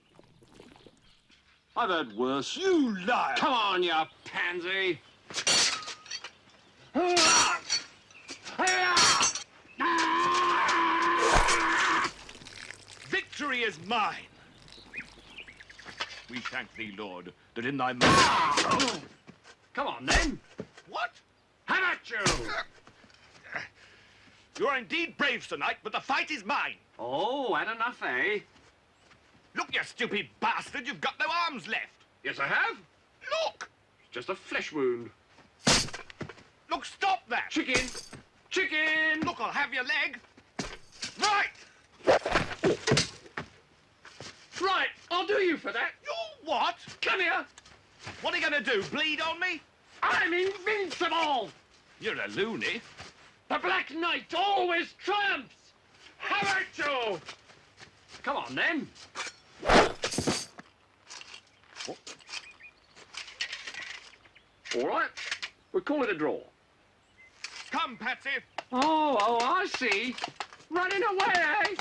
I've 1.77 1.91
heard 1.91 2.17
worse. 2.17 2.57
You 2.57 2.99
liar! 3.07 3.35
Come 3.37 3.53
on, 3.53 3.83
you 3.85 3.93
pansy. 4.25 5.01
Victory 13.09 13.61
is 13.61 13.79
mine. 13.87 14.17
We 16.29 16.39
thank 16.39 16.75
thee, 16.75 16.95
Lord, 16.99 17.33
that 17.55 17.65
in 17.65 17.77
thy 17.77 17.93
mercy. 17.93 19.01
Come 19.75 19.87
on, 19.87 20.07
then. 20.07 20.41
What? 20.89 21.11
Have 21.65 21.83
at 21.83 22.11
you. 22.11 22.19
You 24.59 24.67
are 24.67 24.77
indeed 24.77 25.17
brave, 25.17 25.49
tonight, 25.49 25.77
but 25.83 25.93
the 25.93 26.01
fight 26.01 26.31
is 26.31 26.45
mine. 26.45 26.75
Oh, 26.99 27.55
had 27.55 27.75
enough, 27.75 28.03
eh? 28.03 28.41
Look, 29.55 29.75
you 29.75 29.81
stupid 29.83 30.29
bastard, 30.41 30.87
you've 30.87 31.01
got 31.01 31.15
no 31.19 31.27
arms 31.47 31.67
left. 31.67 31.87
Yes, 32.23 32.39
I 32.39 32.47
have. 32.47 32.77
Look! 33.45 33.69
It's 34.05 34.13
Just 34.13 34.29
a 34.29 34.35
flesh 34.35 34.73
wound. 34.73 35.11
Look, 36.71 36.85
stop 36.85 37.27
that! 37.29 37.51
Chicken. 37.51 37.89
Chicken. 38.51 39.21
Look, 39.25 39.41
I'll 39.41 39.51
have 39.51 39.73
your 39.73 39.85
leg. 39.85 40.19
Right! 41.19 41.51
Right, 44.61 44.89
I'll 45.11 45.27
do 45.27 45.35
you 45.35 45.57
for 45.57 45.73
that. 45.73 45.93
You 46.05 46.13
what? 46.45 46.77
Come 47.01 47.21
here. 47.21 47.47
What 48.21 48.35
are 48.35 48.37
you 48.37 48.49
going 48.49 48.65
to 48.65 48.71
do, 48.71 48.83
bleed 48.85 49.21
on 49.21 49.39
me? 49.41 49.61
I'm 50.03 50.33
invincible. 50.33 51.51
You're 52.01 52.21
a 52.21 52.29
loony. 52.29 52.81
The 53.49 53.59
Black 53.59 53.95
Knight 53.95 54.35
always 54.37 54.95
triumphs. 54.95 55.55
How 56.19 56.41
about 56.41 56.63
you. 56.77 57.21
Come 58.23 58.37
on, 58.37 58.55
then. 58.55 58.89
All 64.77 64.87
right. 64.89 65.11
We'll 65.73 65.83
call 65.83 66.03
it 66.03 66.11
a 66.11 66.15
draw. 66.15 66.41
Come, 67.71 67.97
Patsy. 67.97 68.31
Oh, 68.73 69.17
oh, 69.21 69.39
I 69.41 69.67
see. 69.67 70.15
Running 70.71 71.03
away, 71.03 71.35
eh? 71.35 71.75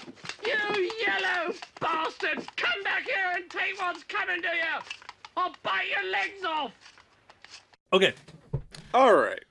You 0.45 0.91
yellow 1.05 1.53
bastard! 1.79 2.45
Come 2.57 2.83
back 2.83 3.03
here 3.03 3.31
and 3.35 3.49
take 3.49 3.79
what's 3.79 4.03
coming 4.03 4.41
to 4.41 4.47
you! 4.47 5.00
I'll 5.37 5.53
bite 5.63 5.89
your 5.89 6.11
legs 6.11 6.43
off. 6.45 6.71
Okay. 7.93 8.13
All 8.93 9.15
right. 9.15 9.43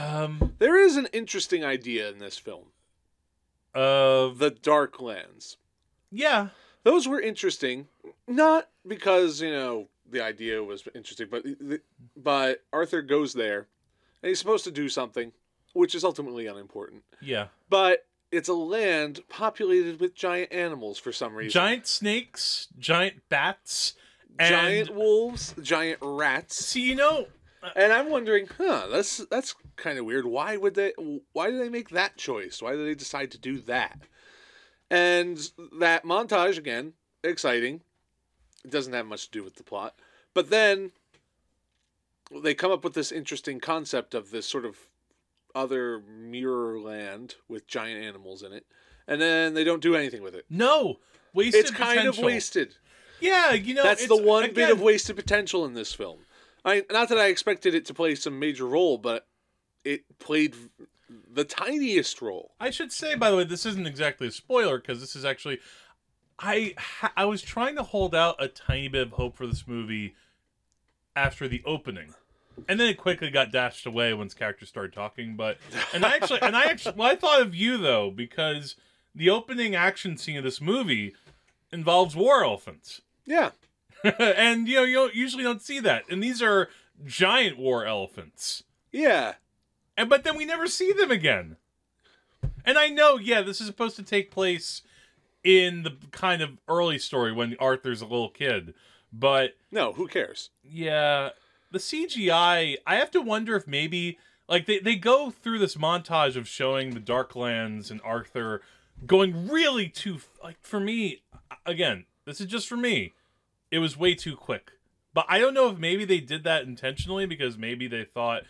Um. 0.00 0.54
There 0.58 0.80
is 0.80 0.96
an 0.96 1.08
interesting 1.12 1.64
idea 1.64 2.08
in 2.10 2.18
this 2.18 2.38
film. 2.38 2.64
Uh. 3.74 4.28
The 4.28 4.56
Dark 4.62 5.00
Lands. 5.00 5.56
Yeah. 6.10 6.48
Those 6.84 7.08
were 7.08 7.20
interesting, 7.20 7.88
not 8.28 8.68
because 8.86 9.40
you 9.40 9.50
know 9.50 9.88
the 10.08 10.22
idea 10.22 10.62
was 10.62 10.84
interesting, 10.94 11.26
but 11.28 11.44
but 12.16 12.62
Arthur 12.72 13.02
goes 13.02 13.34
there, 13.34 13.66
and 14.22 14.28
he's 14.28 14.38
supposed 14.38 14.64
to 14.64 14.70
do 14.70 14.88
something, 14.88 15.32
which 15.72 15.96
is 15.96 16.04
ultimately 16.04 16.46
unimportant. 16.46 17.02
Yeah. 17.20 17.48
But 17.68 18.06
it's 18.30 18.48
a 18.48 18.54
land 18.54 19.20
populated 19.28 19.98
with 19.98 20.14
giant 20.14 20.52
animals 20.52 20.98
for 20.98 21.10
some 21.10 21.34
reason. 21.34 21.50
Giant 21.50 21.86
snakes, 21.88 22.68
giant 22.78 23.28
bats, 23.28 23.94
and 24.38 24.48
giant 24.48 24.94
wolves, 24.94 25.54
giant 25.62 25.98
rats. 26.02 26.64
see, 26.66 26.82
you 26.82 26.94
know, 26.94 27.26
uh, 27.62 27.70
And 27.76 27.92
I'm 27.92 28.10
wondering, 28.10 28.48
huh? 28.58 28.86
That's 28.90 29.18
that's 29.26 29.54
kind 29.76 29.98
of 29.98 30.04
weird. 30.04 30.26
Why 30.26 30.56
would 30.56 30.74
they? 30.74 30.92
Why 31.32 31.50
did 31.50 31.60
they 31.60 31.68
make 31.68 31.90
that 31.90 32.16
choice? 32.16 32.62
Why 32.62 32.72
did 32.72 32.86
they 32.86 32.94
decide 32.94 33.30
to 33.32 33.38
do 33.38 33.58
that? 33.62 34.00
And 34.90 35.50
that 35.78 36.04
montage 36.04 36.58
again, 36.58 36.92
exciting. 37.24 37.80
It 38.64 38.70
doesn't 38.70 38.92
have 38.92 39.06
much 39.06 39.26
to 39.26 39.30
do 39.30 39.44
with 39.44 39.56
the 39.56 39.62
plot, 39.62 39.94
but 40.34 40.50
then 40.50 40.92
they 42.32 42.54
come 42.54 42.72
up 42.72 42.82
with 42.84 42.94
this 42.94 43.12
interesting 43.12 43.60
concept 43.60 44.14
of 44.14 44.30
this 44.30 44.46
sort 44.46 44.64
of 44.64 44.76
other 45.54 46.00
mirror 46.00 46.78
land 46.78 47.36
with 47.48 47.66
giant 47.66 48.04
animals 48.04 48.42
in 48.42 48.52
it, 48.52 48.66
and 49.06 49.20
then 49.20 49.54
they 49.54 49.64
don't 49.64 49.82
do 49.82 49.94
anything 49.94 50.22
with 50.22 50.34
it. 50.34 50.44
no 50.50 50.98
wasted. 51.32 51.60
It's 51.60 51.70
kind 51.70 52.08
of 52.08 52.18
wasted. 52.18 52.76
Yeah, 53.20 53.52
you 53.52 53.74
know, 53.74 53.82
That's 53.82 54.06
the 54.06 54.16
one 54.16 54.52
bit 54.52 54.70
of 54.70 54.80
wasted 54.80 55.16
potential 55.16 55.64
in 55.64 55.74
this 55.74 55.92
film. 55.92 56.18
I 56.64 56.84
not 56.90 57.08
that 57.08 57.18
I 57.18 57.26
expected 57.26 57.74
it 57.74 57.84
to 57.86 57.94
play 57.94 58.14
some 58.14 58.38
major 58.38 58.66
role, 58.66 58.98
but 58.98 59.26
it 59.84 60.18
played 60.18 60.54
the 61.32 61.44
tiniest 61.44 62.20
role. 62.20 62.52
I 62.58 62.70
should 62.70 62.92
say, 62.92 63.14
by 63.14 63.30
the 63.30 63.36
way, 63.36 63.44
this 63.44 63.64
isn't 63.64 63.86
exactly 63.86 64.26
a 64.26 64.32
spoiler 64.32 64.78
because 64.78 65.00
this 65.00 65.16
is 65.16 65.24
actually. 65.24 65.60
I 66.38 66.74
I 67.16 67.24
was 67.24 67.40
trying 67.40 67.76
to 67.76 67.82
hold 67.82 68.14
out 68.14 68.36
a 68.38 68.48
tiny 68.48 68.88
bit 68.88 69.06
of 69.06 69.12
hope 69.12 69.36
for 69.36 69.46
this 69.46 69.66
movie 69.66 70.14
after 71.14 71.48
the 71.48 71.62
opening, 71.64 72.14
and 72.68 72.78
then 72.78 72.88
it 72.88 72.98
quickly 72.98 73.30
got 73.30 73.52
dashed 73.52 73.86
away 73.86 74.12
once 74.12 74.34
characters 74.34 74.68
started 74.68 74.92
talking. 74.92 75.34
But 75.36 75.56
and 75.94 76.04
I 76.04 76.14
actually 76.14 76.42
and 76.42 76.54
I 76.54 76.64
actually 76.70 76.96
well, 76.96 77.10
I 77.10 77.16
thought 77.16 77.40
of 77.40 77.54
you 77.54 77.78
though 77.78 78.10
because 78.10 78.76
the 79.14 79.30
opening 79.30 79.74
action 79.74 80.18
scene 80.18 80.36
of 80.36 80.44
this 80.44 80.60
movie 80.60 81.14
involves 81.72 82.14
war 82.14 82.44
elephants, 82.44 83.00
Yeah, 83.26 83.50
and 84.04 84.68
you 84.68 84.76
know 84.76 84.84
you 84.84 84.94
don't, 84.94 85.14
usually 85.14 85.44
don't 85.44 85.62
see 85.62 85.80
that, 85.80 86.04
and 86.08 86.22
these 86.22 86.40
are 86.40 86.68
giant 87.04 87.58
war 87.58 87.84
elephants. 87.84 88.62
yeah, 88.92 89.34
And 89.96 90.08
but 90.08 90.24
then 90.24 90.36
we 90.36 90.44
never 90.44 90.66
see 90.66 90.92
them 90.92 91.10
again. 91.10 91.56
And 92.64 92.78
I 92.78 92.88
know, 92.88 93.16
yeah, 93.18 93.42
this 93.42 93.60
is 93.60 93.66
supposed 93.66 93.96
to 93.96 94.02
take 94.02 94.30
place 94.30 94.82
in 95.44 95.82
the 95.82 95.96
kind 96.10 96.42
of 96.42 96.58
early 96.68 96.98
story 96.98 97.32
when 97.32 97.56
Arthur's 97.60 98.00
a 98.00 98.06
little 98.06 98.30
kid. 98.30 98.74
But 99.12 99.54
no, 99.70 99.92
who 99.92 100.08
cares? 100.08 100.50
yeah, 100.64 101.30
the 101.70 101.78
CGI, 101.78 102.76
I 102.86 102.96
have 102.96 103.10
to 103.12 103.20
wonder 103.20 103.56
if 103.56 103.66
maybe 103.66 104.18
like 104.48 104.66
they, 104.66 104.78
they 104.78 104.96
go 104.96 105.30
through 105.30 105.58
this 105.58 105.76
montage 105.76 106.36
of 106.36 106.48
showing 106.48 106.90
the 106.94 107.00
Darklands 107.00 107.90
and 107.90 108.00
Arthur 108.04 108.62
going 109.04 109.48
really 109.48 109.88
too 109.88 110.20
like 110.42 110.56
for 110.62 110.80
me 110.80 111.22
again, 111.64 112.06
this 112.26 112.40
is 112.40 112.46
just 112.46 112.68
for 112.68 112.76
me. 112.76 113.14
It 113.70 113.78
was 113.78 113.96
way 113.96 114.14
too 114.14 114.36
quick. 114.36 114.72
But 115.14 115.24
I 115.28 115.38
don't 115.38 115.54
know 115.54 115.70
if 115.70 115.78
maybe 115.78 116.04
they 116.04 116.20
did 116.20 116.44
that 116.44 116.64
intentionally 116.64 117.24
because 117.24 117.56
maybe 117.56 117.88
they 117.88 118.04
thought 118.04 118.42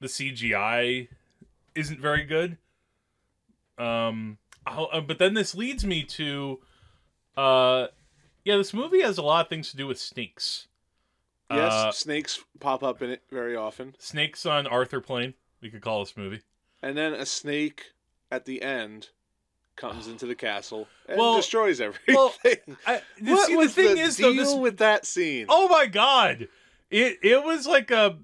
the 0.00 0.06
CGI 0.06 1.08
isn't 1.74 2.00
very 2.00 2.22
good. 2.24 2.56
Um 3.78 4.38
uh, 4.66 5.00
but 5.00 5.18
then 5.18 5.34
this 5.34 5.54
leads 5.54 5.84
me 5.84 6.02
to 6.04 6.60
uh 7.36 7.88
yeah, 8.44 8.56
this 8.56 8.72
movie 8.74 9.00
has 9.02 9.18
a 9.18 9.22
lot 9.22 9.44
of 9.46 9.48
things 9.48 9.70
to 9.70 9.76
do 9.76 9.86
with 9.86 9.98
snakes. 9.98 10.68
Yes, 11.50 11.72
Uh, 11.72 11.92
snakes 11.92 12.42
pop 12.60 12.82
up 12.82 13.02
in 13.02 13.10
it 13.10 13.22
very 13.30 13.56
often, 13.56 13.94
Snakes 13.98 14.46
on 14.46 14.66
Arthur 14.66 15.00
Plane. 15.00 15.34
We 15.60 15.70
could 15.70 15.80
call 15.82 16.00
this 16.00 16.16
movie. 16.16 16.40
and 16.82 16.96
then 16.96 17.12
a 17.14 17.26
snake 17.26 17.92
at 18.30 18.44
the 18.44 18.62
end 18.62 19.08
comes 19.76 20.06
into 20.06 20.26
the 20.26 20.34
castle 20.34 20.88
and 21.08 21.18
Well- 21.18 21.36
destroys 21.36 21.80
everything. 21.80 22.14
well, 22.14 22.34
I, 22.86 23.00
the, 23.20 23.32
what 23.32 23.46
see, 23.48 23.56
was 23.56 23.74
the 23.74 23.82
thing 23.84 23.94
the 23.96 24.00
is, 24.02 24.16
deal 24.16 24.28
though, 24.34 24.42
this 24.42 24.54
with 24.54 24.78
that 24.78 25.04
scene? 25.06 25.46
Oh 25.48 25.68
my 25.68 25.86
god. 25.86 26.48
It 26.90 27.18
it 27.22 27.42
was 27.44 27.66
like 27.66 27.90
a 27.90 28.18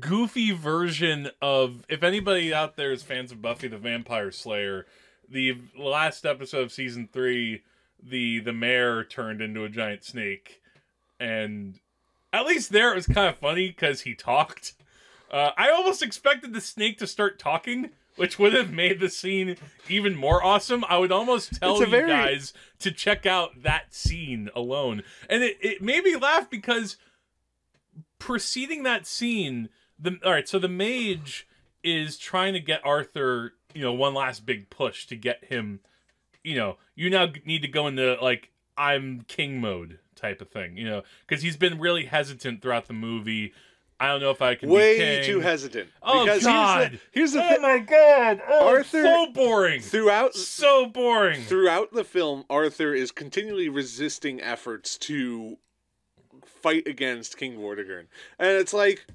goofy 0.00 0.50
version 0.52 1.30
of 1.40 1.84
if 1.88 2.02
anybody 2.02 2.52
out 2.52 2.76
there 2.76 2.92
is 2.92 3.02
fans 3.02 3.32
of 3.32 3.40
Buffy 3.42 3.68
the 3.68 3.78
Vampire 3.78 4.30
Slayer, 4.30 4.86
the 5.28 5.56
last 5.78 6.24
episode 6.26 6.62
of 6.62 6.72
season 6.72 7.08
3, 7.12 7.62
the 8.02 8.40
the 8.40 8.52
mayor 8.52 9.02
turned 9.04 9.40
into 9.40 9.64
a 9.64 9.68
giant 9.68 10.04
snake 10.04 10.60
and 11.18 11.80
at 12.32 12.46
least 12.46 12.70
there 12.70 12.92
it 12.92 12.96
was 12.96 13.06
kind 13.06 13.28
of 13.28 13.36
funny 13.38 13.72
cuz 13.72 14.02
he 14.02 14.14
talked. 14.14 14.74
Uh, 15.30 15.50
I 15.56 15.70
almost 15.70 16.02
expected 16.02 16.52
the 16.52 16.60
snake 16.60 16.98
to 16.98 17.06
start 17.06 17.38
talking, 17.40 17.90
which 18.16 18.38
would 18.38 18.52
have 18.54 18.72
made 18.72 19.00
the 19.00 19.08
scene 19.08 19.56
even 19.88 20.16
more 20.16 20.42
awesome. 20.42 20.84
I 20.88 20.98
would 20.98 21.12
almost 21.12 21.54
tell 21.54 21.78
you 21.78 21.86
very- 21.86 22.08
guys 22.08 22.52
to 22.80 22.90
check 22.90 23.26
out 23.26 23.62
that 23.62 23.94
scene 23.94 24.50
alone. 24.54 25.02
And 25.30 25.42
it, 25.42 25.58
it 25.60 25.82
made 25.82 26.04
me 26.04 26.16
laugh 26.16 26.50
because 26.50 26.96
preceding 28.18 28.82
that 28.82 29.06
scene, 29.06 29.68
the 29.98 30.18
all 30.24 30.32
right, 30.32 30.48
so 30.48 30.58
the 30.58 30.68
mage 30.68 31.46
is 31.82 32.18
trying 32.18 32.52
to 32.54 32.60
get 32.60 32.84
Arthur, 32.84 33.54
you 33.74 33.82
know, 33.82 33.92
one 33.92 34.14
last 34.14 34.44
big 34.44 34.70
push 34.70 35.06
to 35.06 35.16
get 35.16 35.44
him, 35.44 35.80
you 36.42 36.56
know, 36.56 36.76
you 36.94 37.10
now 37.10 37.28
need 37.44 37.62
to 37.62 37.68
go 37.68 37.86
into 37.86 38.16
like 38.20 38.50
I'm 38.76 39.22
king 39.28 39.60
mode 39.60 39.98
type 40.14 40.40
of 40.40 40.48
thing, 40.48 40.76
you 40.76 40.84
know, 40.84 41.02
because 41.26 41.42
he's 41.42 41.56
been 41.56 41.78
really 41.78 42.06
hesitant 42.06 42.62
throughout 42.62 42.86
the 42.86 42.94
movie. 42.94 43.52
I 43.98 44.08
don't 44.08 44.20
know 44.20 44.30
if 44.30 44.42
I 44.42 44.54
can 44.56 44.68
Way 44.68 45.22
too 45.24 45.40
hesitant. 45.40 45.88
Oh 46.02 46.24
because 46.24 46.44
God! 46.44 46.90
Here's 46.90 46.92
the, 46.92 47.00
here's 47.12 47.32
the 47.32 47.44
oh 47.44 47.48
thing. 47.48 47.62
my 47.62 47.78
God! 47.78 48.42
Oh, 48.46 48.68
Arthur- 48.68 49.02
so 49.04 49.26
boring. 49.32 49.80
Throughout 49.80 50.34
So 50.34 50.86
boring. 50.86 51.40
throughout 51.42 51.92
the 51.92 52.04
film, 52.04 52.44
Arthur 52.50 52.92
is 52.94 53.10
continually 53.10 53.68
resisting 53.70 54.40
efforts 54.42 54.98
to 54.98 55.56
fight 56.44 56.86
against 56.86 57.38
King 57.38 57.56
Vortigern, 57.56 58.06
and 58.38 58.50
it's 58.50 58.74
like, 58.74 59.06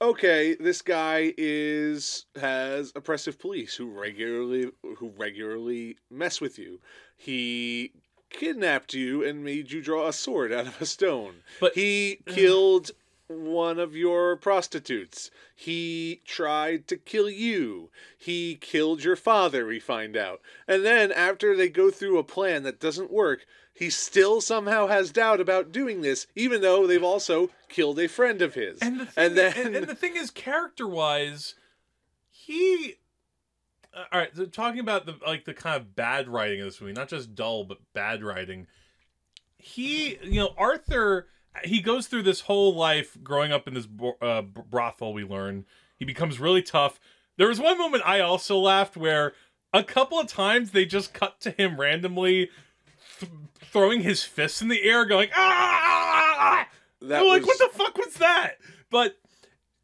okay, 0.00 0.54
this 0.54 0.82
guy 0.82 1.32
is 1.36 2.26
has 2.40 2.92
oppressive 2.94 3.38
police 3.40 3.74
who 3.74 3.86
regularly 3.90 4.70
who 4.98 5.12
regularly 5.16 5.96
mess 6.10 6.40
with 6.40 6.58
you. 6.60 6.80
He 7.16 7.92
kidnapped 8.30 8.92
you 8.94 9.24
and 9.24 9.42
made 9.44 9.70
you 9.72 9.80
draw 9.82 10.06
a 10.06 10.12
sword 10.12 10.52
out 10.52 10.66
of 10.66 10.80
a 10.80 10.86
stone. 10.86 11.36
But- 11.60 11.74
he 11.74 12.20
killed 12.26 12.90
one 13.28 13.78
of 13.78 13.96
your 13.96 14.36
prostitutes. 14.36 15.30
He 15.54 16.22
tried 16.24 16.86
to 16.88 16.96
kill 16.96 17.28
you. 17.28 17.90
He 18.16 18.56
killed 18.56 19.02
your 19.02 19.16
father, 19.16 19.66
we 19.66 19.80
find 19.80 20.16
out. 20.16 20.40
And 20.68 20.84
then 20.84 21.10
after 21.10 21.56
they 21.56 21.68
go 21.68 21.90
through 21.90 22.18
a 22.18 22.24
plan 22.24 22.62
that 22.62 22.80
doesn't 22.80 23.12
work, 23.12 23.46
he 23.74 23.90
still 23.90 24.40
somehow 24.40 24.86
has 24.86 25.10
doubt 25.10 25.40
about 25.40 25.72
doing 25.72 26.00
this, 26.00 26.26
even 26.34 26.62
though 26.62 26.86
they've 26.86 27.02
also 27.02 27.50
killed 27.68 27.98
a 27.98 28.08
friend 28.08 28.40
of 28.40 28.54
his. 28.54 28.78
And 28.80 29.00
the 29.00 29.06
thing, 29.06 29.24
and 29.24 29.36
then 29.36 29.52
and, 29.66 29.76
and 29.76 29.86
the 29.86 29.94
thing 29.94 30.16
is, 30.16 30.30
character 30.30 30.86
wise, 30.86 31.54
he. 32.30 32.94
uh, 33.94 34.04
all 34.12 34.20
right, 34.20 34.34
so 34.34 34.46
talking 34.46 34.80
about 34.80 35.04
the 35.04 35.16
like 35.26 35.44
the 35.44 35.52
kind 35.52 35.76
of 35.76 35.94
bad 35.94 36.28
writing 36.28 36.60
of 36.60 36.66
this 36.66 36.80
movie, 36.80 36.94
not 36.94 37.08
just 37.08 37.34
dull 37.34 37.64
but 37.64 37.78
bad 37.92 38.22
writing. 38.24 38.66
He, 39.58 40.16
you 40.22 40.40
know, 40.40 40.54
Arthur, 40.56 41.26
he 41.64 41.80
goes 41.80 42.06
through 42.06 42.22
this 42.22 42.42
whole 42.42 42.74
life 42.74 43.16
growing 43.22 43.52
up 43.52 43.66
in 43.68 43.74
this 43.74 43.88
uh, 44.20 44.42
brothel. 44.42 45.12
We 45.12 45.24
learn 45.24 45.64
he 45.98 46.04
becomes 46.04 46.38
really 46.40 46.62
tough. 46.62 47.00
There 47.36 47.48
was 47.48 47.60
one 47.60 47.78
moment 47.78 48.02
I 48.06 48.20
also 48.20 48.58
laughed 48.58 48.96
where 48.96 49.34
a 49.72 49.84
couple 49.84 50.18
of 50.18 50.26
times 50.26 50.70
they 50.70 50.84
just 50.84 51.12
cut 51.12 51.40
to 51.40 51.50
him 51.50 51.78
randomly 51.78 52.50
th- 53.18 53.32
throwing 53.60 54.02
his 54.02 54.22
fists 54.22 54.62
in 54.62 54.68
the 54.68 54.82
air, 54.82 55.04
going 55.04 55.28
ah. 55.34 56.66
that 57.02 57.20
I'm 57.20 57.28
like, 57.28 57.42
was- 57.42 57.58
what 57.58 57.72
the 57.72 57.78
fuck 57.78 57.96
was 57.98 58.14
that? 58.14 58.54
But 58.90 59.16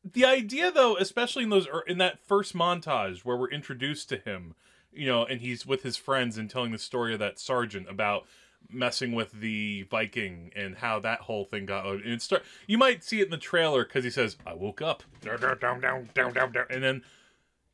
the 0.05 0.25
idea, 0.25 0.71
though, 0.71 0.97
especially 0.97 1.45
in 1.45 1.51
those 1.51 1.69
in 1.87 1.99
that 1.99 2.19
first 2.21 2.55
montage 2.55 3.21
where 3.21 3.37
we're 3.37 3.51
introduced 3.51 4.09
to 4.11 4.17
him, 4.17 4.55
you 4.93 5.07
know, 5.07 5.25
and 5.25 5.41
he's 5.41 5.67
with 5.67 5.83
his 5.83 5.97
friends 5.97 6.39
and 6.39 6.49
telling 6.51 6.73
the 6.73 6.79
story 6.79 7.13
of 7.13 7.19
that 7.21 7.39
sergeant 7.39 7.89
about 7.89 8.27
messing 8.71 9.13
with 9.13 9.33
the 9.33 9.83
Viking 9.91 10.51
and 10.55 10.77
how 10.77 11.01
that 11.01 11.21
whole 11.21 11.45
thing 11.45 11.67
got. 11.67 11.87
And 11.87 12.07
it 12.07 12.23
start. 12.23 12.43
You 12.67 12.79
might 12.79 13.05
see 13.05 13.21
it 13.21 13.25
in 13.25 13.31
the 13.31 13.37
trailer 13.37 13.85
because 13.85 14.05
he 14.05 14.11
says, 14.11 14.37
"I 14.47 14.55
woke 14.55 14.83
up," 14.83 15.03
down, 15.21 15.41
down, 15.41 15.59
down, 15.59 15.81
down, 15.81 16.09
down, 16.15 16.33
down, 16.33 16.53
down, 16.53 16.67
and 16.71 16.83
then 16.83 17.03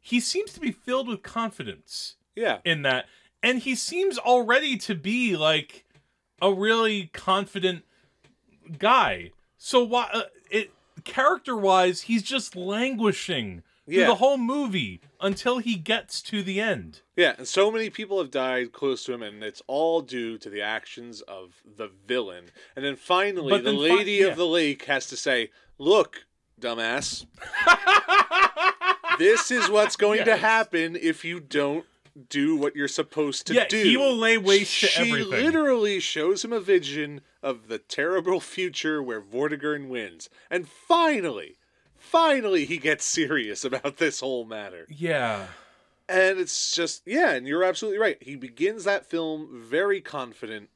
he 0.01 0.21
seems 0.21 0.53
to 0.55 0.61
be 0.61 0.73
filled 0.73 1.09
with 1.09 1.23
confidence 1.23 2.17
yeah. 2.35 2.59
in 2.65 2.83
that 2.83 3.07
and 3.43 3.61
he 3.61 3.75
seems 3.75 4.19
already 4.19 4.77
to 4.77 4.95
be 4.95 5.37
like 5.37 5.85
a 6.41 6.53
really 6.53 7.11
confident 7.13 7.85
guy 8.79 9.31
So 9.57 9.83
why 9.85 10.09
uh, 10.13 10.23
it 10.51 10.73
character 11.05 11.57
wise, 11.57 12.03
he's 12.03 12.23
just 12.23 12.57
languishing 12.57 13.63
through 13.63 13.68
Yeah. 13.97 14.07
the 14.07 14.17
whole 14.17 14.37
movie 14.39 15.01
until 15.21 15.59
he 15.59 15.77
gets 15.77 16.21
to 16.23 16.43
the 16.43 16.61
end. 16.61 17.01
Yeah, 17.17 17.35
and 17.39 17.49
so 17.49 17.71
many 17.71 17.91
people 17.91 18.19
have 18.19 18.31
died 18.31 18.73
close 18.73 19.05
to 19.05 19.13
him, 19.15 19.23
and 19.23 19.43
it's 19.43 19.63
all 19.67 20.01
due 20.03 20.37
to 20.39 20.51
the 20.51 20.61
actions 20.63 21.21
of 21.23 21.63
the 21.65 21.91
villain. 22.07 22.47
And 22.77 22.85
then 22.85 22.97
finally, 22.97 23.57
the 23.57 23.63
then 23.63 23.75
fi- 23.77 23.81
lady 23.81 24.13
yeah. 24.13 24.27
of 24.27 24.37
the 24.37 24.47
lake 24.47 24.85
has 24.85 25.07
to 25.09 25.17
say, 25.17 25.51
"Look, 25.79 26.27
dumbass, 26.61 27.25
this 29.19 29.51
is 29.51 29.69
what's 29.69 29.97
going 29.97 30.25
to 30.25 30.37
happen 30.37 30.97
if 30.97 31.25
you 31.25 31.41
don't." 31.41 31.85
Do 32.29 32.57
what 32.57 32.75
you're 32.75 32.89
supposed 32.89 33.47
to 33.47 33.55
Yeah, 33.55 33.69
do. 33.69 33.81
he 33.81 33.97
will 33.97 34.17
lay 34.17 34.39
waste 34.39 34.81
to 34.81 34.89
everything. 35.03 35.19
she 35.19 35.23
literally 35.31 36.01
shows 36.01 36.45
him 36.45 36.53
a 36.53 36.59
vision 36.59 37.21
of 37.45 37.69
the 37.69 37.79
terrible 37.79 38.41
future 38.41 39.01
where 39.01 39.21
Vortigern 39.21 39.87
wins. 39.87 40.29
And 40.51 40.67
finally, 40.69 41.58
finally, 41.99 42.65
he 42.65 42.79
gets 42.79 43.05
serious 43.05 43.65
about 43.65 43.99
this 43.99 44.21
whole 44.21 44.45
matter. 44.45 44.87
Yeah. 44.89 45.47
And 46.09 46.39
it's 46.39 46.75
just, 46.75 47.03
yeah, 47.05 47.33
and 47.33 47.47
you're 47.47 47.65
absolutely 47.65 47.99
right. 47.99 48.17
He 48.23 48.35
begins 48.35 48.85
that 48.85 49.05
film 49.05 49.49
very 49.53 50.01
confident. 50.01 50.71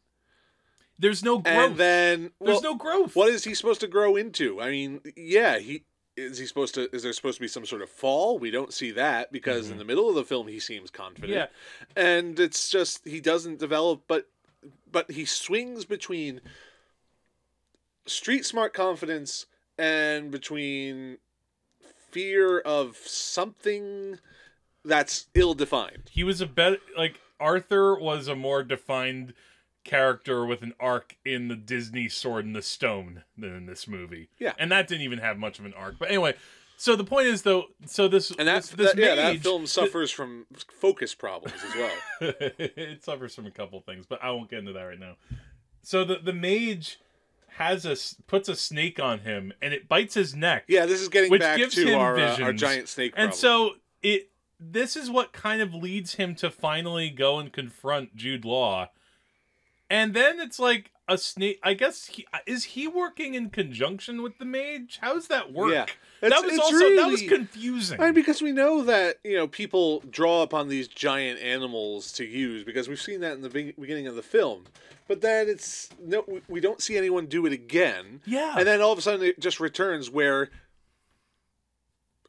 There's 0.98 1.24
no 1.24 1.38
growth. 1.38 1.56
And 1.56 1.76
then, 1.76 2.30
There's 2.40 2.62
no 2.62 2.74
growth. 2.74 3.16
What 3.16 3.30
is 3.30 3.44
he 3.44 3.54
supposed 3.54 3.80
to 3.80 3.88
grow 3.88 4.14
into? 4.14 4.60
I 4.60 4.70
mean, 4.70 5.00
yeah, 5.16 5.58
he 5.58 5.84
is 6.16 6.38
he 6.38 6.46
supposed 6.46 6.74
to 6.74 6.94
is 6.94 7.02
there 7.02 7.12
supposed 7.12 7.38
to 7.38 7.40
be 7.40 7.48
some 7.48 7.64
sort 7.64 7.82
of 7.82 7.88
fall? 7.88 8.38
We 8.38 8.50
don't 8.50 8.72
see 8.72 8.90
that 8.92 9.32
because 9.32 9.66
in 9.66 9.72
mm-hmm. 9.72 9.78
the 9.78 9.84
middle 9.84 10.08
of 10.08 10.14
the 10.14 10.24
film 10.24 10.46
he 10.46 10.60
seems 10.60 10.90
confident. 10.90 11.32
Yeah. 11.32 11.46
And 11.96 12.38
it's 12.38 12.70
just 12.70 13.06
he 13.06 13.20
doesn't 13.20 13.58
develop 13.58 14.02
but 14.06 14.28
but 14.90 15.10
he 15.10 15.24
swings 15.24 15.84
between 15.84 16.40
street 18.06 18.44
smart 18.44 18.74
confidence 18.74 19.46
and 19.78 20.30
between 20.30 21.18
fear 22.10 22.58
of 22.60 22.96
something 22.96 24.18
that's 24.84 25.26
ill 25.34 25.54
defined. 25.54 26.10
he 26.10 26.24
was 26.24 26.40
a 26.40 26.46
better 26.46 26.78
like 26.96 27.20
Arthur 27.40 27.98
was 27.98 28.28
a 28.28 28.34
more 28.36 28.62
defined 28.62 29.32
character 29.84 30.44
with 30.46 30.62
an 30.62 30.74
arc 30.78 31.16
in 31.24 31.48
the 31.48 31.56
Disney 31.56 32.08
Sword 32.08 32.44
in 32.44 32.52
the 32.52 32.62
Stone 32.62 33.24
than 33.36 33.54
in 33.54 33.66
this 33.66 33.88
movie. 33.88 34.28
Yeah. 34.38 34.52
and 34.58 34.70
that 34.70 34.86
didn't 34.88 35.02
even 35.02 35.18
have 35.18 35.38
much 35.38 35.58
of 35.58 35.64
an 35.64 35.74
arc. 35.74 35.98
But 35.98 36.08
anyway, 36.08 36.34
so 36.76 36.94
the 36.96 37.04
point 37.04 37.26
is 37.28 37.42
though, 37.42 37.66
so 37.86 38.06
this 38.08 38.30
And 38.30 38.46
that, 38.48 38.62
this, 38.62 38.70
this 38.70 38.92
that- 38.92 38.96
yeah, 38.98 39.14
that 39.16 39.32
mage- 39.34 39.42
film 39.42 39.66
suffers 39.66 40.10
from 40.10 40.46
focus 40.80 41.14
problems 41.14 41.56
as 41.64 41.74
well. 41.74 41.90
it 42.20 43.02
suffers 43.04 43.34
from 43.34 43.46
a 43.46 43.50
couple 43.50 43.80
things, 43.80 44.04
but 44.06 44.22
I 44.22 44.30
won't 44.30 44.50
get 44.50 44.60
into 44.60 44.72
that 44.74 44.82
right 44.82 45.00
now. 45.00 45.14
So 45.82 46.04
the 46.04 46.16
the 46.22 46.32
mage 46.32 47.00
has 47.56 47.84
a 47.84 47.96
puts 48.26 48.48
a 48.48 48.56
snake 48.56 48.98
on 48.98 49.20
him 49.20 49.52
and 49.60 49.74
it 49.74 49.88
bites 49.88 50.14
his 50.14 50.34
neck. 50.34 50.64
Yeah, 50.68 50.86
this 50.86 51.00
is 51.00 51.08
getting 51.08 51.30
which 51.30 51.40
back 51.40 51.58
gives 51.58 51.74
to 51.74 51.86
him 51.86 51.98
our, 51.98 52.18
uh, 52.18 52.40
our 52.40 52.52
giant 52.52 52.88
snake 52.88 53.12
And 53.16 53.30
problem. 53.30 53.38
so 53.38 53.70
it 54.02 54.30
this 54.58 54.96
is 54.96 55.10
what 55.10 55.32
kind 55.32 55.60
of 55.60 55.74
leads 55.74 56.14
him 56.14 56.34
to 56.36 56.50
finally 56.50 57.10
go 57.10 57.38
and 57.38 57.52
confront 57.52 58.14
Jude 58.16 58.44
Law. 58.44 58.90
And 59.90 60.14
then 60.14 60.40
it's 60.40 60.58
like 60.58 60.90
a 61.08 61.18
snake. 61.18 61.58
I 61.62 61.74
guess 61.74 62.06
he 62.06 62.26
is 62.46 62.64
he 62.64 62.86
working 62.86 63.34
in 63.34 63.50
conjunction 63.50 64.22
with 64.22 64.38
the 64.38 64.44
mage. 64.44 64.98
How 65.02 65.14
does 65.14 65.28
that 65.28 65.52
work? 65.52 65.72
Yeah. 65.72 65.86
That 66.30 66.44
was 66.44 66.58
also 66.58 66.78
that 66.78 67.06
was 67.08 67.20
really- 67.22 67.26
confusing. 67.28 68.00
I 68.00 68.04
mean, 68.06 68.14
because 68.14 68.40
we 68.40 68.52
know 68.52 68.82
that 68.84 69.16
you 69.24 69.36
know 69.36 69.46
people 69.48 70.00
draw 70.10 70.42
upon 70.42 70.68
these 70.68 70.88
giant 70.88 71.40
animals 71.40 72.12
to 72.12 72.24
use 72.24 72.64
because 72.64 72.88
we've 72.88 73.00
seen 73.00 73.20
that 73.20 73.32
in 73.34 73.42
the 73.42 73.50
be- 73.50 73.74
beginning 73.78 74.06
of 74.06 74.14
the 74.14 74.22
film, 74.22 74.64
but 75.08 75.20
then 75.20 75.48
it's 75.48 75.88
no, 76.00 76.24
we- 76.28 76.42
we 76.48 76.60
don't 76.60 76.80
see 76.80 76.96
anyone 76.96 77.26
do 77.26 77.44
it 77.46 77.52
again. 77.52 78.20
Yeah. 78.24 78.54
and 78.56 78.66
then 78.66 78.80
all 78.80 78.92
of 78.92 78.98
a 78.98 79.02
sudden 79.02 79.22
it 79.26 79.40
just 79.40 79.58
returns 79.60 80.08
where 80.10 80.48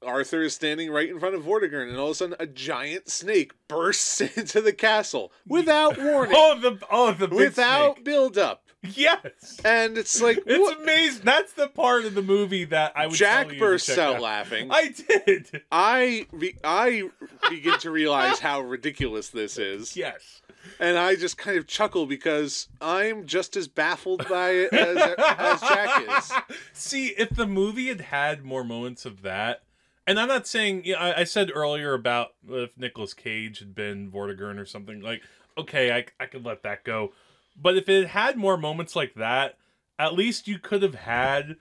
Arthur 0.06 0.42
is 0.42 0.54
standing 0.54 0.92
right 0.92 1.08
in 1.10 1.18
front 1.20 1.34
of 1.34 1.44
Vortigern, 1.44 1.88
and 1.88 1.98
all 1.98 2.08
of 2.08 2.12
a 2.12 2.16
sudden 2.16 2.36
a 2.38 2.46
giant 2.46 3.10
snake 3.10 3.54
bursts 3.70 4.20
into 4.38 4.60
the 4.60 4.74
castle 4.74 5.32
without 5.48 5.98
warning, 5.98 6.34
oh 6.36 6.60
the 6.60 6.78
oh 6.92 7.14
the 7.14 7.28
without 7.28 7.96
snake. 7.96 8.04
build 8.06 8.38
up, 8.38 8.63
yes. 8.84 9.60
and 9.66 9.98
it's 9.98 10.22
like 10.22 10.40
It's 10.46 10.60
what? 10.60 10.82
amazing. 10.82 11.22
That's 11.26 11.54
the 11.54 11.68
part 11.68 12.06
of 12.06 12.16
the 12.16 12.22
movie 12.22 12.66
that 12.66 12.94
I 12.96 13.08
would. 13.08 13.16
Jack 13.16 13.46
tell 13.48 13.54
you 13.54 13.60
to 13.60 13.66
bursts 13.66 13.88
check 13.88 13.98
out 14.00 14.22
laughing. 14.22 14.70
I 14.72 14.94
did. 15.08 15.62
I 15.72 16.28
re- 16.32 16.58
I 16.64 17.10
begin 17.50 17.80
to 17.80 17.92
realize 17.92 18.40
how 18.40 18.62
ridiculous 18.62 19.30
this 19.30 19.58
is, 19.58 19.96
Yes. 19.96 20.42
and 20.80 20.98
I 20.98 21.16
just 21.16 21.38
kind 21.38 21.58
of 21.58 21.68
chuckle 21.68 22.06
because 22.06 22.68
I'm 22.82 23.26
just 23.26 23.56
as 23.56 23.68
baffled 23.68 24.28
by 24.30 24.52
it 24.52 24.74
as, 24.74 24.98
as 24.98 25.62
Jack 25.62 26.18
is. 26.18 26.32
See, 26.74 27.08
if 27.18 27.30
the 27.32 27.48
movie 27.48 27.88
had 27.88 28.02
had 28.02 28.44
more 28.44 28.64
moments 28.64 29.06
of 29.06 29.22
that, 29.24 29.64
and 30.06 30.20
I'm 30.20 30.28
not 30.28 30.46
saying, 30.48 30.84
you 30.86 30.94
know, 30.94 31.00
I, 31.00 31.22
I 31.22 31.24
said 31.24 31.50
earlier 31.54 31.94
about 31.94 32.34
if 32.50 32.78
Nicolas 32.78 33.14
Cage 33.14 33.60
had 33.60 33.74
been 33.74 34.12
Vortigern 34.12 34.60
or 34.60 34.66
something, 34.66 35.00
like, 35.02 35.22
okay, 35.58 35.92
I, 35.92 36.06
I 36.22 36.26
could 36.26 36.46
let 36.46 36.64
that 36.64 36.84
go. 36.84 37.14
But 37.56 37.78
if 37.78 37.88
it 37.90 38.08
had 38.08 38.38
more 38.38 38.58
moments 38.58 38.96
like 38.96 39.14
that, 39.16 39.58
at 40.00 40.14
least 40.14 40.48
you 40.48 40.60
could 40.60 40.82
have 40.84 40.96
had 40.96 41.58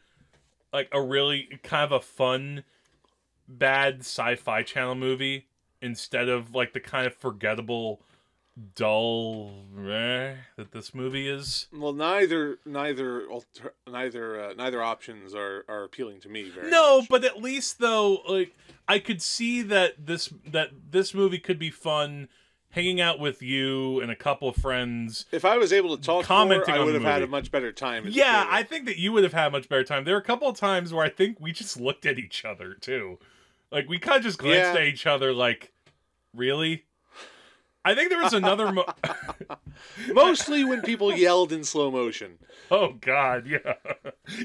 like 0.72 0.88
a 0.92 1.00
really 1.02 1.60
kind 1.62 1.84
of 1.84 1.92
a 1.92 2.00
fun, 2.00 2.64
bad 3.46 4.00
sci-fi 4.00 4.62
channel 4.62 4.94
movie 4.94 5.46
instead 5.80 6.28
of 6.28 6.54
like 6.54 6.72
the 6.72 6.80
kind 6.80 7.06
of 7.06 7.14
forgettable, 7.14 8.00
dull 8.74 9.52
eh, 9.88 10.34
that 10.56 10.72
this 10.72 10.94
movie 10.94 11.28
is. 11.28 11.66
Well, 11.72 11.92
neither 11.92 12.58
neither 12.64 13.26
alter, 13.28 13.74
neither 13.90 14.40
uh, 14.40 14.54
neither 14.54 14.82
options 14.82 15.34
are, 15.34 15.64
are 15.68 15.84
appealing 15.84 16.20
to 16.20 16.28
me 16.28 16.48
very 16.50 16.70
No, 16.70 17.00
much. 17.00 17.08
but 17.08 17.24
at 17.24 17.40
least 17.42 17.78
though, 17.78 18.22
like 18.28 18.54
I 18.88 18.98
could 18.98 19.22
see 19.22 19.62
that 19.62 20.06
this 20.06 20.32
that 20.46 20.70
this 20.90 21.14
movie 21.14 21.38
could 21.38 21.58
be 21.58 21.70
fun 21.70 22.28
hanging 22.72 23.00
out 23.00 23.18
with 23.18 23.40
you 23.42 24.00
and 24.00 24.10
a 24.10 24.16
couple 24.16 24.48
of 24.48 24.56
friends. 24.56 25.26
if 25.30 25.44
I 25.44 25.56
was 25.58 25.72
able 25.72 25.96
to 25.96 26.02
talk 26.02 26.24
commenting 26.24 26.74
more, 26.74 26.82
I 26.82 26.84
would 26.84 26.94
have 26.94 27.04
had 27.04 27.22
a 27.22 27.26
much 27.26 27.50
better 27.50 27.70
time. 27.72 28.06
Yeah. 28.08 28.46
I 28.50 28.62
think 28.62 28.86
that 28.86 28.98
you 28.98 29.12
would 29.12 29.24
have 29.24 29.32
had 29.34 29.46
a 29.48 29.50
much 29.50 29.68
better 29.68 29.84
time. 29.84 30.04
There 30.04 30.14
were 30.14 30.20
a 30.20 30.24
couple 30.24 30.48
of 30.48 30.56
times 30.56 30.92
where 30.92 31.04
I 31.04 31.08
think 31.10 31.38
we 31.40 31.52
just 31.52 31.78
looked 31.80 32.04
at 32.06 32.18
each 32.18 32.44
other 32.44 32.74
too. 32.74 33.18
Like 33.70 33.88
we 33.88 33.98
kind 33.98 34.18
of 34.18 34.24
just 34.24 34.38
glanced 34.38 34.74
Yeah. 34.74 34.80
at 34.80 34.86
each 34.86 35.06
other 35.06 35.32
like, 35.32 35.72
really? 36.34 36.84
I 37.84 37.94
think 37.96 38.10
there 38.10 38.22
was 38.22 38.32
another 38.32 38.70
mo- 38.70 38.86
mostly 40.12 40.64
when 40.64 40.82
people 40.82 41.14
yelled 41.16 41.52
in 41.52 41.64
slow 41.64 41.90
motion. 41.90 42.38
Oh 42.70 42.94
god, 43.00 43.46
yeah. 43.46 43.74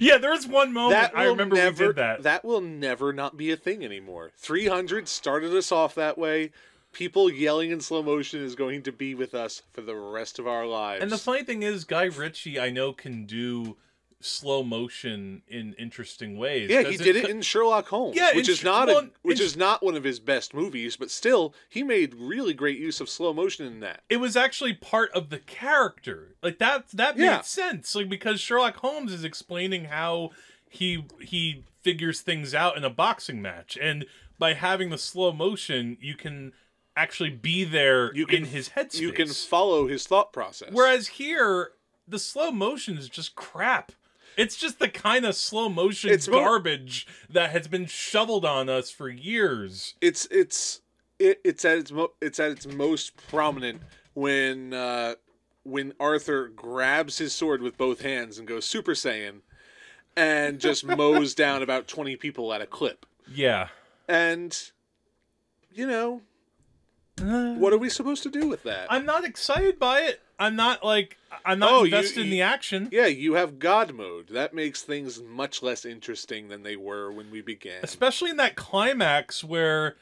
Yeah, 0.02 0.18
there 0.18 0.32
was 0.32 0.48
one 0.48 0.74
moment 0.74 1.00
That 1.00 1.18
I 1.18 1.26
remember 1.26 1.56
never, 1.56 1.88
we 1.90 1.94
did 1.94 2.24
that. 2.24 2.44
will 2.44 2.62
never 2.62 3.14
not 3.14 3.38
be 3.38 3.52
a 3.52 3.56
thing 3.58 3.86
anymore. 3.86 4.32
300 4.38 5.08
started 5.08 5.54
us 5.54 5.72
off 5.72 5.96
that 5.96 6.18
way. 6.18 6.52
People 6.98 7.30
yelling 7.32 7.70
in 7.70 7.80
slow 7.80 8.02
motion 8.02 8.42
is 8.44 8.56
going 8.56 8.82
to 8.82 8.92
be 8.92 9.14
with 9.14 9.36
us 9.36 9.62
for 9.72 9.82
the 9.82 9.94
rest 9.96 10.40
of 10.40 10.48
our 10.48 10.66
lives. 10.66 11.04
And 11.04 11.12
the 11.12 11.20
funny 11.20 11.44
thing 11.44 11.62
is, 11.62 11.84
Guy 11.84 12.06
Ritchie, 12.06 12.60
I 12.60 12.72
know, 12.72 12.92
can 12.92 13.28
do 13.28 13.78
slow 14.20 14.64
motion 14.64 15.44
in 15.48 15.76
interesting 15.78 16.40
ways. 16.40 16.72
yeah, 16.72 16.82
he 16.82 16.98
did 16.98 17.16
it 17.16 17.30
in 17.30 17.44
Sherlock 17.44 17.88
Holmes, 17.90 18.18
Yeah, 18.18 18.34
which 18.36 18.50
is 18.50 18.64
not 18.64 18.88
well, 18.88 18.98
a, 18.98 19.10
which 19.22 19.40
is 19.40 19.56
not 19.56 19.84
one 19.84 19.96
of 19.96 20.04
his 20.04 20.20
best 20.20 20.56
movies, 20.56 20.98
but 20.98 21.12
still 21.12 21.54
he 21.70 21.84
made 21.84 22.16
really 22.16 22.56
great 22.56 22.80
use 22.80 23.00
of 23.00 23.10
slow 23.10 23.32
motion 23.32 23.68
in 23.68 23.80
that. 23.82 24.02
It 24.10 24.18
was 24.18 24.36
actually 24.36 24.74
part 24.74 25.12
of 25.12 25.30
the 25.30 25.38
character. 25.38 26.34
Like 26.42 26.58
that. 26.58 26.88
That 26.94 27.16
Yeah. 27.16 27.36
made 27.36 27.46
sense. 27.46 27.94
Like 27.94 28.10
because 28.10 28.42
Sherlock 28.42 28.78
Holmes 28.78 29.14
is 29.14 29.24
explaining 29.24 29.86
how 29.86 30.32
he 30.68 31.06
he 31.22 31.64
figures 31.84 32.22
things 32.22 32.56
out 32.56 32.76
in 32.76 32.84
a 32.84 32.90
boxing 32.90 33.40
match, 33.40 33.78
and 33.80 34.08
by 34.40 34.54
having 34.54 34.90
the 34.90 34.98
slow 34.98 35.32
motion, 35.32 35.98
you 36.02 36.16
can 36.16 36.54
actually 36.98 37.30
be 37.30 37.64
there 37.64 38.14
You 38.14 38.26
can 38.26 38.40
in 38.40 38.46
his 38.46 38.70
headspace. 38.70 39.00
You 39.00 39.12
can 39.14 39.28
follow 39.30 39.88
his 39.88 40.06
thought 40.06 40.34
process. 40.34 40.70
Whereas 40.74 41.08
here, 41.08 41.72
the 42.08 42.20
slow 42.20 42.52
motion 42.52 42.98
is 42.98 43.08
just 43.08 43.36
crap. 43.36 43.92
It's 44.36 44.56
just 44.56 44.80
the 44.80 44.90
kind 44.90 45.26
of 45.26 45.36
slow 45.36 45.68
motion 45.70 46.10
It's 46.12 46.28
mo- 46.28 46.40
garbage 46.40 47.08
that 47.30 47.52
has 47.52 47.68
been 47.68 47.86
shoveled 47.86 48.46
on 48.46 48.68
us 48.70 48.92
for 48.92 49.10
years. 49.10 49.96
it's 50.02 50.28
it's 50.30 50.82
it, 51.20 51.40
it's 51.44 51.66
at 51.66 51.78
its 51.80 51.92
mo- 51.92 52.12
it's 52.22 52.40
at 52.40 52.52
its 52.52 52.68
most 52.68 53.18
prominent 53.30 53.82
when 54.14 54.74
uh, 54.74 55.16
when 55.64 55.94
Arthur 56.00 56.50
grabs 56.50 57.18
his 57.18 57.34
sword 57.34 57.62
with 57.64 57.78
both 57.78 58.02
hands 58.02 58.38
and 58.38 58.48
goes 58.48 58.66
Super 58.66 58.94
Saiyan, 58.94 59.42
and 60.16 60.60
just 60.60 60.86
mows 60.98 61.34
down 61.34 61.64
about 61.64 61.88
twenty 61.88 62.16
people 62.16 62.54
at 62.54 62.62
a 62.62 62.68
clip. 62.68 63.06
Yeah. 63.32 63.70
And 64.08 64.56
you 65.74 65.88
know, 65.88 66.22
what 67.22 67.74
are 67.74 67.78
we 67.78 67.90
supposed 67.90 68.24
to 68.24 68.30
do 68.30 68.48
with 68.48 68.64
that? 68.64 68.88
I'm 68.90 69.06
not 69.06 69.26
excited 69.26 69.80
by 69.80 70.02
it. 70.02 70.22
I'm 70.40 70.56
not 70.56 70.84
like 70.84 71.18
I'm 71.46 71.60
not 71.60 71.72
Oh, 71.72 71.80
you- 71.84 71.86
invested 71.96 72.26
in 72.26 72.30
the 72.30 72.42
action. 72.42 72.90
yeah, 72.92 73.08
you 73.08 73.34
have 73.34 73.58
God 73.60 73.94
mode. 73.94 74.30
That 74.30 74.54
makes 74.54 74.84
things 74.84 75.22
much 75.22 75.64
less 75.64 75.84
interesting 75.86 76.48
than 76.50 76.64
they 76.64 76.76
were 76.76 77.12
when 77.12 77.32
we 77.32 77.42
began. 77.42 77.80
Especially 77.84 78.30
in 78.30 78.38
that 78.38 78.56
climax 78.56 79.44
where 79.44 79.96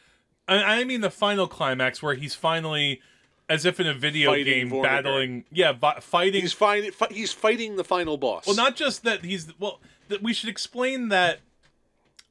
I, 0.48 0.82
I 0.82 0.84
mean 0.84 1.02
the 1.02 1.10
final 1.10 1.48
climax 1.48 2.04
where 2.04 2.16
he's 2.16 2.36
finally 2.36 3.02
as 3.48 3.64
if 3.64 3.80
in 3.80 3.88
a 3.88 3.94
video 3.94 4.32
Fighting 4.32 4.70
game 4.70 4.82
battling 4.82 5.46
yeah 5.52 5.72
vi- 5.72 6.00
fighting 6.02 6.42
He's 6.42 6.52
fighting. 6.54 6.92
Fi- 6.92 7.12
he's 7.14 7.32
fighting 7.32 7.76
the 7.78 7.84
final 7.84 8.18
boss. 8.18 8.46
Well, 8.48 8.56
not 8.56 8.76
just 8.76 9.04
that 9.04 9.24
he's 9.24 9.48
well, 9.60 9.80
that 10.10 10.22
we 10.22 10.34
should 10.34 10.50
explain 10.50 11.10
that 11.10 11.40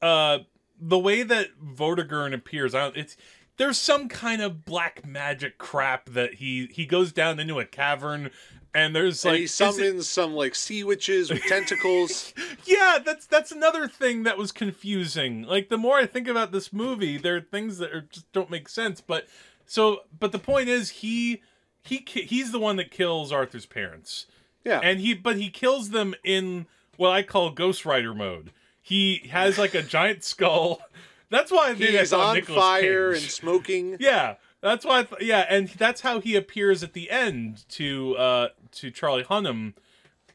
uh 0.01 0.39
the 0.79 0.99
way 0.99 1.23
that 1.23 1.47
Vortigern 1.63 2.33
appears, 2.33 2.75
I 2.75 2.81
don't, 2.81 2.97
it's 2.97 3.15
there's 3.57 3.77
some 3.77 4.07
kind 4.09 4.41
of 4.41 4.65
black 4.65 5.05
magic 5.05 5.57
crap 5.57 6.09
that 6.09 6.35
he 6.35 6.67
he 6.71 6.85
goes 6.85 7.11
down 7.11 7.39
into 7.39 7.59
a 7.59 7.65
cavern 7.65 8.31
and 8.73 8.93
there's 8.95 9.23
and 9.23 9.31
like 9.33 9.37
he 9.39 9.43
is 9.45 9.51
it- 9.51 9.53
summons 9.55 10.09
some 10.09 10.33
like 10.33 10.53
sea 10.55 10.83
witches 10.83 11.29
with 11.31 11.41
tentacles. 11.43 12.33
yeah, 12.65 12.97
that's 13.03 13.25
that's 13.25 13.51
another 13.51 13.87
thing 13.87 14.23
that 14.23 14.37
was 14.37 14.51
confusing. 14.51 15.43
Like 15.43 15.69
the 15.69 15.77
more 15.77 15.95
I 15.97 16.05
think 16.05 16.27
about 16.27 16.51
this 16.51 16.73
movie, 16.73 17.17
there 17.17 17.37
are 17.37 17.41
things 17.41 17.77
that 17.77 17.93
are 17.93 18.01
just 18.01 18.31
don't 18.33 18.49
make 18.51 18.67
sense. 18.67 18.99
But 19.01 19.27
so, 19.65 20.01
but 20.19 20.31
the 20.31 20.39
point 20.39 20.67
is, 20.69 20.89
he 20.89 21.41
he 21.83 22.03
he's 22.05 22.51
the 22.51 22.59
one 22.59 22.75
that 22.75 22.91
kills 22.91 23.31
Arthur's 23.31 23.65
parents, 23.65 24.25
Yeah. 24.65 24.79
and 24.83 24.99
he 24.99 25.13
but 25.13 25.37
he 25.37 25.49
kills 25.49 25.91
them 25.91 26.13
in 26.23 26.65
what 26.97 27.11
I 27.11 27.23
call 27.23 27.51
Ghost 27.51 27.85
Rider 27.85 28.13
mode. 28.13 28.51
He 28.81 29.27
has 29.31 29.57
like 29.57 29.73
a 29.73 29.81
giant 29.81 30.23
skull. 30.25 30.81
That's 31.29 31.51
why 31.51 31.69
I 31.69 31.75
think 31.75 31.95
I 31.95 31.99
He's 31.99 32.09
saw 32.09 32.27
on 32.29 32.35
Nicolas 32.35 32.59
fire 32.59 33.13
Cage. 33.13 33.21
and 33.23 33.31
smoking. 33.31 33.97
Yeah, 33.99 34.35
that's 34.61 34.85
why. 34.85 34.99
I 34.99 35.03
th- 35.03 35.21
yeah, 35.23 35.45
and 35.49 35.67
that's 35.69 36.01
how 36.01 36.19
he 36.19 36.35
appears 36.35 36.83
at 36.83 36.93
the 36.93 37.09
end 37.09 37.67
to 37.69 38.15
uh 38.17 38.47
to 38.73 38.91
Charlie 38.91 39.23
Hunnam, 39.23 39.73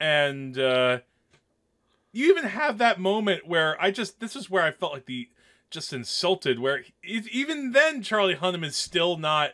and 0.01 0.59
uh 0.59 0.99
you 2.12 2.28
even 2.30 2.45
have 2.45 2.78
that 2.78 2.99
moment 2.99 3.47
where 3.47 3.80
I 3.80 3.91
just 3.91 4.20
this 4.20 4.34
is 4.34 4.51
where 4.51 4.64
I 4.64 4.70
felt 4.72 4.93
like 4.93 5.07
the 5.07 5.28
just 5.70 5.93
insulted. 5.93 6.59
Where 6.59 6.80
e- 7.05 7.22
even 7.30 7.72
then 7.72 8.03
Charlie 8.03 8.34
Hunnam 8.36 8.64
is 8.64 8.76
still 8.76 9.16
not. 9.16 9.53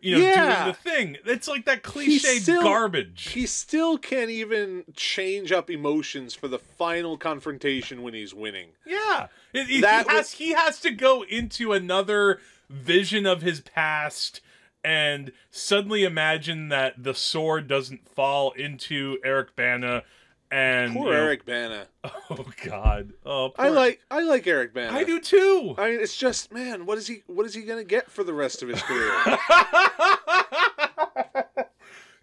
You 0.00 0.16
know, 0.16 0.24
Yeah. 0.24 0.54
doing 0.62 0.66
the 0.68 0.90
thing. 0.90 1.16
It's 1.26 1.48
like 1.48 1.64
that 1.64 1.82
cliche 1.82 2.38
still- 2.38 2.62
garbage. 2.62 3.30
He 3.32 3.46
still 3.46 3.98
can't 3.98 4.30
even 4.30 4.84
change 4.94 5.50
up 5.50 5.68
emotions 5.68 6.36
for 6.36 6.46
the 6.46 6.60
final 6.60 7.18
confrontation 7.18 8.02
when 8.02 8.14
he's 8.14 8.32
winning. 8.32 8.68
Yeah, 8.86 9.26
It- 9.52 9.80
That 9.80 10.06
he 10.06 10.12
has 10.12 10.24
was- 10.24 10.30
he 10.32 10.52
has 10.52 10.80
to 10.80 10.90
go 10.90 11.22
into 11.24 11.72
another 11.72 12.40
vision 12.68 13.26
of 13.26 13.42
his 13.42 13.60
past 13.60 14.40
and 14.84 15.32
suddenly 15.50 16.04
imagine 16.04 16.68
that 16.68 17.02
the 17.02 17.14
sword 17.14 17.66
doesn't 17.66 18.08
fall 18.08 18.52
into 18.52 19.18
Eric 19.24 19.56
Bana 19.56 20.04
and 20.50 20.94
Poor 20.94 21.06
you 21.06 21.12
know- 21.12 21.24
Eric 21.24 21.44
Bana. 21.44 21.86
Oh 22.30 22.44
God. 22.64 23.12
Oh, 23.24 23.52
I 23.58 23.68
like 23.68 24.00
I 24.10 24.20
like 24.20 24.46
Eric 24.46 24.74
Bana. 24.74 24.96
I 24.96 25.04
do 25.04 25.18
too. 25.20 25.74
I 25.78 25.90
mean, 25.92 26.00
it's 26.00 26.16
just 26.16 26.52
man, 26.52 26.84
what 26.86 26.98
is 26.98 27.06
he? 27.06 27.22
What 27.26 27.46
is 27.46 27.54
he 27.54 27.62
gonna 27.62 27.84
get 27.84 28.10
for 28.10 28.22
the 28.22 28.34
rest 28.34 28.62
of 28.62 28.68
his 28.68 28.82
career? 28.82 29.12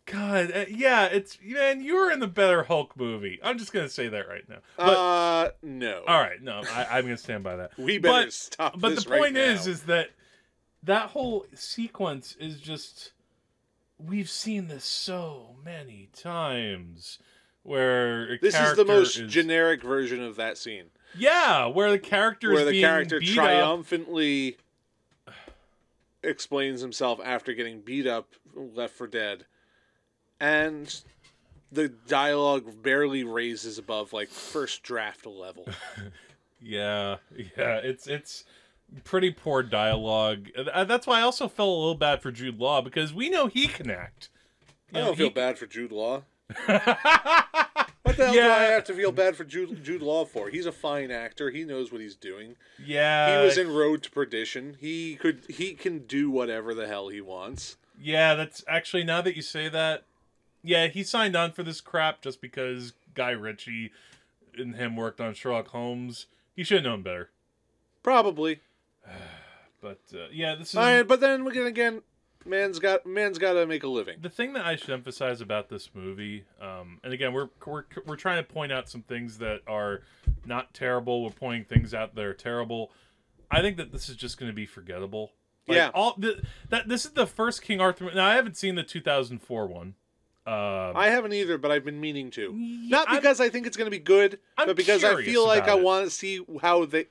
God, 0.06 0.52
uh, 0.56 0.66
yeah, 0.70 1.06
it's 1.06 1.40
man, 1.44 1.82
you're 1.82 2.12
in 2.12 2.20
the 2.20 2.28
better 2.28 2.64
Hulk 2.64 2.96
movie. 2.96 3.40
I'm 3.44 3.58
just 3.58 3.74
gonna 3.74 3.90
say 3.90 4.08
that 4.08 4.28
right 4.28 4.48
now. 4.48 4.60
But 4.78 4.84
uh, 4.98 5.52
no. 5.64 6.04
all 6.08 6.20
right, 6.20 6.42
no, 6.42 6.62
I, 6.74 6.86
I'm 6.92 7.06
gonna 7.06 7.18
stand 7.18 7.44
by 7.44 7.56
that. 7.56 7.72
We 7.78 7.98
better 7.98 8.26
But- 8.26 8.34
stop. 8.34 8.80
But 8.80 8.96
the 9.04 9.10
right 9.10 9.20
point 9.20 9.38
is, 9.38 9.66
now. 9.66 9.72
is 9.72 9.82
that 9.84 10.10
that 10.84 11.10
whole 11.10 11.48
sequence 11.56 12.36
is 12.40 12.60
just 12.60 13.14
we've 13.98 14.30
seen 14.30 14.68
this 14.68 14.84
so 14.86 15.56
many 15.64 16.10
times 16.14 17.18
where 17.64 18.38
this 18.44 18.54
is 18.60 18.76
the 18.76 18.86
most 18.86 19.18
is- 19.18 19.32
generic 19.32 19.82
version 19.82 20.22
of 20.22 20.36
that 20.36 20.56
scene, 20.60 20.86
yeah, 21.18 21.66
where 21.66 21.90
the 21.90 21.98
character 21.98 22.50
where 22.50 22.60
is 22.60 22.66
the 22.66 22.72
being 22.74 22.86
character 22.86 23.20
beat 23.20 23.30
up. 23.40 23.44
triumphantly 23.46 24.58
explains 26.24 26.82
himself 26.82 27.20
after 27.24 27.54
getting 27.54 27.82
beat 27.82 28.06
up, 28.06 28.34
left 28.54 28.94
for 28.94 29.08
dead, 29.08 29.46
and 30.40 31.02
the 31.72 31.90
dialogue 31.90 32.82
barely 32.84 33.24
raises 33.24 33.78
above 33.78 34.14
like 34.14 34.30
first 34.30 34.84
draft 34.84 35.26
level. 35.26 35.68
Yeah, 36.62 37.18
yeah, 37.36 37.76
it's 37.84 38.08
it's 38.08 38.44
pretty 39.04 39.30
poor 39.30 39.62
dialogue. 39.62 40.48
That's 40.74 41.06
why 41.06 41.20
I 41.20 41.22
also 41.22 41.48
felt 41.48 41.70
a 41.70 41.80
little 41.80 41.94
bad 41.96 42.24
for 42.24 42.32
Jude 42.32 42.58
Law 42.58 42.82
because 42.82 43.14
we 43.14 43.30
know 43.30 43.46
he 43.46 43.68
can 43.68 43.92
act. 43.92 44.30
I 44.92 44.98
You 45.00 45.04
don't 45.04 45.12
know, 45.12 45.16
feel 45.16 45.28
he- 45.28 45.34
bad 45.34 45.60
for 45.60 45.68
Jude 45.68 45.92
Law. 45.92 46.24
What 48.04 48.18
the 48.18 48.26
hell 48.26 48.34
do 48.34 48.40
I 48.42 48.64
have 48.66 48.84
to 48.86 48.94
feel 48.94 49.12
bad 49.12 49.36
for 49.36 49.44
Jude, 49.44 49.84
Jude 49.84 50.02
Law 50.04 50.26
for? 50.26 50.50
He's 50.50 50.68
a 50.68 50.72
fine 50.72 51.10
actor. 51.12 51.50
He 51.50 51.64
knows 51.66 51.92
what 51.92 52.02
he's 52.02 52.16
doing. 52.16 52.56
Yeah, 52.84 53.40
he 53.40 53.46
was 53.46 53.58
in 53.58 53.72
Road 53.74 54.04
to 54.04 54.12
Perdition. 54.12 54.78
He 54.80 55.16
could 55.16 55.42
he 55.50 55.74
can 55.74 56.00
do 56.06 56.30
whatever 56.30 56.74
the 56.76 56.88
hell 56.88 57.10
he 57.10 57.20
wants. 57.20 57.78
Yeah, 58.00 58.36
that's 58.36 58.64
actually 58.68 59.04
now 59.04 59.22
that 59.22 59.36
you 59.36 59.42
say 59.42 59.70
that, 59.70 60.04
yeah, 60.66 60.88
he 60.88 61.04
signed 61.04 61.36
on 61.36 61.52
for 61.52 61.64
this 61.64 61.82
crap 61.82 62.22
just 62.22 62.42
because 62.42 62.94
Guy 63.14 63.32
Ritchie 63.32 63.92
and 64.58 64.76
him 64.76 64.96
worked 64.96 65.22
on 65.22 65.34
Sherlock 65.34 65.70
Holmes. 65.70 66.28
He 66.56 66.64
should 66.64 66.78
have 66.78 66.86
known 66.86 67.02
better. 67.02 67.30
Probably. 68.04 68.62
But 69.82 70.00
uh, 70.16 70.30
yeah, 70.32 70.56
this 70.56 70.70
is 70.70 70.76
right, 70.76 71.04
but 71.04 71.20
then 71.20 71.46
again, 71.46 71.68
again, 71.68 72.02
man's 72.44 72.80
got 72.80 73.06
man's 73.06 73.38
got 73.38 73.54
to 73.54 73.68
make 73.68 73.84
a 73.84 73.88
living. 73.88 74.18
the 74.20 74.30
thing 74.30 74.54
that 74.54 74.66
I 74.66 74.78
should 74.78 74.90
emphasize 74.90 75.42
about 75.42 75.70
this 75.70 75.92
movie. 75.94 76.46
Um, 76.60 77.00
and 77.04 77.14
again, 77.14 77.34
we're, 77.34 77.50
we're 77.64 77.84
we're 78.04 78.16
trying 78.16 78.44
to 78.44 78.52
point 78.52 78.72
out 78.72 78.90
some 78.90 79.04
things 79.04 79.38
that 79.40 79.62
are 79.68 80.02
not 80.44 80.74
terrible. 80.74 81.24
We're 81.24 81.30
pointing 81.30 81.66
things 81.66 81.94
out 81.94 82.16
that 82.16 82.24
are 82.24 82.34
terrible. 82.34 82.92
I 83.52 83.62
think 83.62 83.78
that 83.78 83.92
this 83.92 84.10
is 84.10 84.16
just 84.16 84.40
going 84.40 84.50
to 84.50 84.56
be 84.56 84.66
forgettable. 84.66 85.34
Like, 85.68 85.76
Yeah. 85.76 85.92
All 85.94 86.16
the, 86.18 86.42
that 86.70 86.88
this 86.88 87.06
is 87.06 87.12
the 87.12 87.28
first 87.28 87.62
King 87.62 87.80
Arthur. 87.80 88.12
Now 88.14 88.26
I 88.26 88.36
haven't 88.36 88.58
seen 88.58 88.74
the 88.74 88.84
2004 88.84 89.68
one. 89.68 89.94
Uh, 90.46 90.92
I 90.96 91.10
haven't 91.10 91.34
either, 91.34 91.58
but 91.58 91.72
I've 91.72 91.84
been 91.84 92.00
meaning 92.00 92.30
to. 92.32 92.54
Not 92.54 93.08
I'm- 93.10 93.18
because 93.18 93.42
i 93.42 93.50
think 93.50 93.66
it's 93.66 93.78
going 93.78 93.88
to 93.88 93.92
be 93.92 94.00
good, 94.00 94.40
I'm 94.58 94.68
but 94.68 94.76
because 94.76 95.04
I 95.04 95.22
feel 95.24 95.46
like 95.46 95.68
I 95.68 95.78
it. 95.78 95.84
want 95.84 96.06
to 96.06 96.12
see 96.12 96.46
how 96.62 96.86
they, 96.86 97.08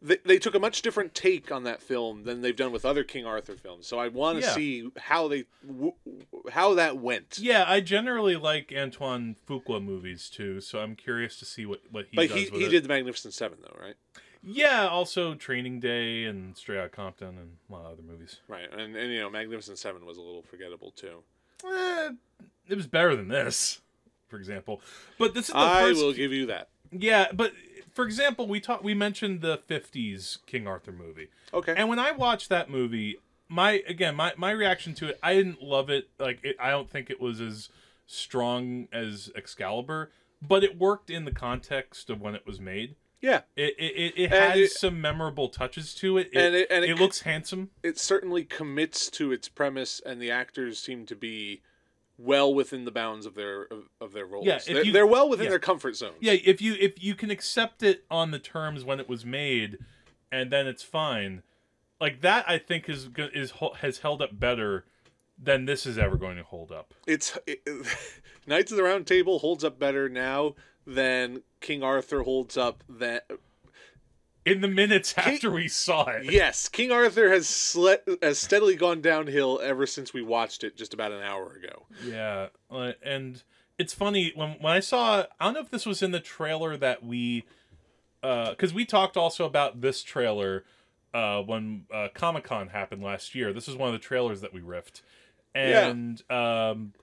they 0.00 0.16
they 0.24 0.38
took 0.38 0.54
a 0.54 0.58
much 0.58 0.80
different 0.80 1.14
take 1.14 1.52
on 1.52 1.64
that 1.64 1.82
film 1.82 2.24
than 2.24 2.40
they've 2.40 2.56
done 2.56 2.72
with 2.72 2.84
other 2.86 3.04
King 3.04 3.26
Arthur 3.26 3.56
films. 3.56 3.86
So 3.86 3.98
I 3.98 4.08
want 4.08 4.38
to 4.40 4.44
Yeah. 4.46 4.54
see 4.54 4.90
how 4.96 5.28
they 5.28 5.44
w- 5.66 5.92
how 6.50 6.72
that 6.74 6.96
went. 6.96 7.38
Yeah, 7.38 7.64
I 7.68 7.80
generally 7.80 8.36
like 8.36 8.72
Antoine 8.74 9.36
Fuqua 9.46 9.84
movies 9.84 10.30
too, 10.30 10.60
so 10.62 10.78
I'm 10.80 10.96
curious 10.96 11.38
to 11.40 11.44
see 11.44 11.66
what 11.66 11.82
what 11.90 12.06
he 12.10 12.16
but 12.16 12.28
does 12.28 12.36
he 12.36 12.44
he 12.46 12.64
it. 12.64 12.70
did 12.70 12.84
the 12.84 12.88
Magnificent 12.88 13.34
Seven 13.34 13.58
though, 13.62 13.76
right? 13.78 13.96
Yeah, 14.42 14.88
also 14.88 15.34
Training 15.34 15.78
Day 15.78 16.24
and 16.24 16.56
Straight 16.56 16.78
Outta 16.78 16.88
Compton 16.88 17.38
and 17.38 17.58
a 17.68 17.72
lot 17.72 17.84
of 17.84 17.92
other 17.92 18.02
movies. 18.02 18.40
Right, 18.48 18.72
and 18.72 18.96
and 18.96 19.12
you 19.12 19.20
know 19.20 19.28
Magnificent 19.30 19.78
Seven 19.78 20.06
was 20.06 20.16
a 20.16 20.22
little 20.22 20.42
forgettable 20.42 20.90
too. 20.90 21.22
Eh, 21.64 22.10
it 22.68 22.76
was 22.76 22.86
better 22.86 23.14
than 23.16 23.28
this, 23.28 23.80
for 24.28 24.36
example. 24.38 24.80
But 25.18 25.34
this 25.34 25.48
is 25.48 25.52
the 25.54 25.58
I 25.58 25.82
first. 25.82 26.00
will 26.02 26.12
give 26.12 26.32
you 26.32 26.46
that. 26.46 26.68
Yeah, 26.90 27.28
but 27.32 27.52
for 27.92 28.04
example, 28.04 28.46
we 28.46 28.60
talked. 28.60 28.84
We 28.84 28.94
mentioned 28.94 29.40
the 29.40 29.58
'50s 29.68 30.38
King 30.46 30.66
Arthur 30.66 30.92
movie, 30.92 31.28
Okay. 31.54 31.74
and 31.76 31.88
when 31.88 31.98
I 31.98 32.12
watched 32.12 32.48
that 32.50 32.68
movie, 32.70 33.16
my 33.48 33.82
again 33.86 34.14
my 34.14 34.32
my 34.36 34.50
reaction 34.50 34.94
to 34.94 35.08
it, 35.08 35.18
I 35.22 35.34
didn't 35.34 35.62
love 35.62 35.90
it. 35.90 36.08
Like 36.18 36.40
it, 36.42 36.56
I 36.60 36.70
don't 36.70 36.90
think 36.90 37.10
it 37.10 37.20
was 37.20 37.40
as 37.40 37.68
strong 38.06 38.88
as 38.92 39.30
Excalibur, 39.34 40.10
but 40.46 40.62
it 40.64 40.78
worked 40.78 41.08
in 41.10 41.24
the 41.24 41.32
context 41.32 42.10
of 42.10 42.20
when 42.20 42.34
it 42.34 42.46
was 42.46 42.60
made. 42.60 42.96
yeah, 43.22 43.42
It 43.56 43.74
it, 43.78 44.12
it, 44.16 44.30
has 44.30 44.58
it- 44.58 44.70
some 44.72 45.00
memorable 45.00 45.48
touches 45.48 45.94
to 45.96 46.18
it. 46.18 46.28
It, 46.32 46.36
and 46.38 46.54
it- 46.54 46.66
and 46.70 46.84
it 46.84 46.98
looks 46.98 47.22
handsome. 47.22 47.70
it 47.82 47.98
certainly 47.98 48.44
commits 48.44 49.08
to 49.12 49.32
its 49.32 49.48
premise, 49.48 50.00
and 50.04 50.20
the 50.20 50.30
actors 50.30 50.78
seem 50.78 51.06
to 51.06 51.14
be 51.16 51.62
well 52.18 52.52
within 52.54 52.84
the 52.84 52.90
bounds 52.90 53.26
of 53.26 53.34
their 53.34 53.62
of, 53.64 53.88
of 54.00 54.12
their 54.12 54.26
roles. 54.26 54.46
Yeah, 54.46 54.58
they're, 54.66 54.84
you- 54.84 54.92
they're 54.92 55.06
well 55.06 55.28
within 55.28 55.44
yeah. 55.44 55.50
their 55.50 55.58
comfort 55.58 55.96
zones. 55.96 56.16
Yeah, 56.20 56.32
if 56.44 56.60
you 56.60 56.74
if 56.78 57.02
you 57.02 57.14
can 57.14 57.30
accept 57.30 57.82
it 57.82 58.04
on 58.10 58.30
the 58.30 58.38
terms 58.38 58.84
when 58.84 59.00
it 59.00 59.08
was 59.08 59.24
made, 59.24 59.78
and 60.30 60.50
then 60.50 60.66
it's 60.66 60.82
fine. 60.82 61.42
Like 62.00 62.20
that, 62.22 62.44
I 62.48 62.58
think 62.58 62.88
is 62.88 63.08
is 63.16 63.52
has 63.78 63.98
held 63.98 64.22
up 64.22 64.38
better 64.38 64.84
than 65.42 65.64
this 65.64 65.86
is 65.86 65.98
ever 65.98 66.16
going 66.16 66.36
to 66.36 66.44
hold 66.44 66.70
up. 66.70 66.94
it's 67.06 67.36
it, 67.46 67.60
Knights 68.46 68.70
of 68.70 68.76
the 68.76 68.82
Round 68.82 69.06
Table 69.06 69.38
holds 69.40 69.64
up 69.64 69.78
better 69.78 70.08
now 70.08 70.54
than 70.86 71.42
King 71.60 71.82
Arthur 71.82 72.22
holds 72.22 72.56
up. 72.56 72.82
That 72.88 73.30
In 74.44 74.60
the 74.60 74.68
minutes 74.68 75.14
after 75.16 75.50
we 75.52 75.68
saw 75.68 76.06
it, 76.08 76.24
yes, 76.24 76.68
King 76.68 76.90
Arthur 76.90 77.30
has 77.30 77.46
sle- 77.46 78.22
has 78.22 78.38
steadily 78.38 78.74
gone 78.74 79.00
downhill 79.00 79.60
ever 79.62 79.86
since 79.86 80.12
we 80.12 80.20
watched 80.22 80.64
it 80.64 80.76
just 80.76 80.92
about 80.92 81.12
an 81.12 81.22
hour 81.22 81.52
ago. 81.54 81.86
Yeah, 82.04 82.48
uh, 82.70 82.92
and 83.04 83.40
it's 83.78 83.94
funny 83.94 84.32
when 84.34 84.56
when 84.60 84.72
I 84.72 84.80
saw. 84.80 85.26
I 85.38 85.44
don't 85.44 85.54
know 85.54 85.60
if 85.60 85.70
this 85.70 85.86
was 85.86 86.02
in 86.02 86.10
the 86.10 86.18
trailer 86.20 86.76
that 86.76 87.04
we, 87.04 87.44
because 88.20 88.74
we 88.74 88.84
talked 88.84 89.16
also 89.16 89.44
about 89.44 89.80
this 89.80 90.02
trailer 90.02 90.64
uh, 91.14 91.40
when 91.42 91.84
uh, 91.94 92.08
Comic 92.12 92.42
Con 92.42 92.68
happened 92.68 93.02
last 93.02 93.36
year. 93.36 93.52
This 93.52 93.68
is 93.68 93.76
one 93.76 93.88
of 93.88 93.92
the 93.92 94.00
trailers 94.04 94.40
that 94.40 94.52
we 94.52 94.60
riffed, 94.60 95.02
Yeah. 95.54 95.86
and 95.86 96.20
um, 96.30 96.94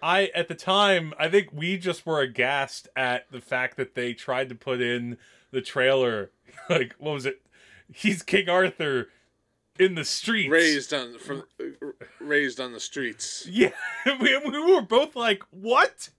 I 0.00 0.26
at 0.34 0.46
the 0.46 0.54
time 0.54 1.12
I 1.18 1.28
think 1.28 1.48
we 1.52 1.76
just 1.76 2.06
were 2.06 2.20
aghast 2.20 2.88
at 2.94 3.30
the 3.32 3.40
fact 3.40 3.76
that 3.78 3.96
they 3.96 4.12
tried 4.14 4.48
to 4.50 4.54
put 4.54 4.80
in 4.80 5.18
the 5.54 5.62
trailer 5.62 6.30
like 6.68 6.94
what 6.98 7.12
was 7.12 7.26
it? 7.26 7.40
He's 7.92 8.22
King 8.22 8.48
Arthur 8.48 9.08
in 9.78 9.94
the 9.94 10.04
streets. 10.04 10.50
Raised 10.50 10.92
on 10.92 11.18
from 11.18 11.44
raised 12.20 12.60
on 12.60 12.72
the 12.72 12.80
streets. 12.80 13.46
Yeah, 13.48 13.70
we, 14.20 14.36
we 14.38 14.74
were 14.74 14.82
both 14.82 15.16
like, 15.16 15.42
"What?" 15.50 16.10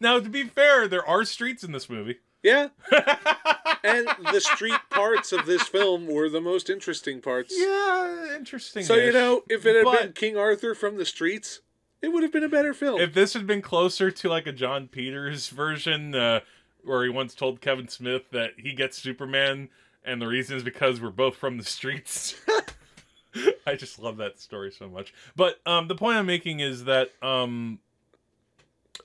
Now, 0.00 0.18
to 0.18 0.28
be 0.28 0.44
fair, 0.44 0.88
there 0.88 1.06
are 1.06 1.24
streets 1.24 1.62
in 1.62 1.72
this 1.72 1.90
movie. 1.90 2.18
Yeah. 2.42 2.68
and 3.84 4.08
the 4.32 4.40
street 4.40 4.80
parts 4.88 5.30
of 5.30 5.44
this 5.44 5.64
film 5.64 6.06
were 6.06 6.30
the 6.30 6.40
most 6.40 6.70
interesting 6.70 7.20
parts. 7.20 7.54
Yeah, 7.54 8.34
interesting. 8.34 8.82
So 8.82 8.94
you 8.94 9.12
know, 9.12 9.42
if 9.50 9.66
it 9.66 9.76
had 9.76 9.98
been 9.98 10.12
King 10.12 10.38
Arthur 10.38 10.74
from 10.74 10.96
the 10.96 11.04
streets, 11.04 11.60
it 12.00 12.08
would 12.08 12.22
have 12.22 12.32
been 12.32 12.44
a 12.44 12.48
better 12.48 12.72
film. 12.72 13.00
if 13.00 13.12
this 13.12 13.34
had 13.34 13.46
been 13.46 13.60
closer 13.60 14.10
to 14.10 14.28
like 14.28 14.46
a 14.46 14.52
John 14.52 14.88
Peters 14.88 15.48
version, 15.48 16.14
uh, 16.14 16.40
where 16.84 17.04
he 17.04 17.10
once 17.10 17.34
told 17.34 17.60
Kevin 17.60 17.88
Smith 17.88 18.30
that 18.32 18.52
he 18.56 18.72
gets 18.72 18.98
Superman, 18.98 19.68
and 20.04 20.20
the 20.20 20.26
reason 20.26 20.56
is 20.56 20.62
because 20.62 21.00
we're 21.00 21.10
both 21.10 21.36
from 21.36 21.58
the 21.58 21.64
streets. 21.64 22.34
I 23.66 23.74
just 23.76 23.98
love 23.98 24.16
that 24.16 24.40
story 24.40 24.72
so 24.72 24.88
much. 24.88 25.14
But 25.36 25.60
um, 25.66 25.88
the 25.88 25.94
point 25.94 26.18
I'm 26.18 26.26
making 26.26 26.60
is 26.60 26.84
that 26.84 27.10
um, 27.22 27.78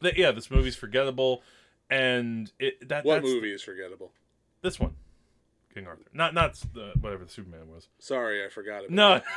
that 0.01 0.17
yeah, 0.17 0.31
this 0.31 0.49
movie's 0.49 0.75
forgettable, 0.75 1.43
and 1.89 2.51
it 2.59 2.87
that 2.89 3.05
what 3.05 3.15
that's 3.15 3.25
movie 3.25 3.53
is 3.53 3.61
forgettable? 3.61 4.11
this 4.61 4.79
one, 4.79 4.95
King 5.73 5.87
Arthur, 5.87 6.03
not 6.13 6.33
not 6.33 6.55
the, 6.73 6.93
whatever 6.99 7.23
the 7.25 7.31
Superman 7.31 7.69
was. 7.73 7.87
Sorry, 7.99 8.43
I 8.45 8.49
forgot 8.49 8.83
it. 8.83 8.91
No. 8.91 9.21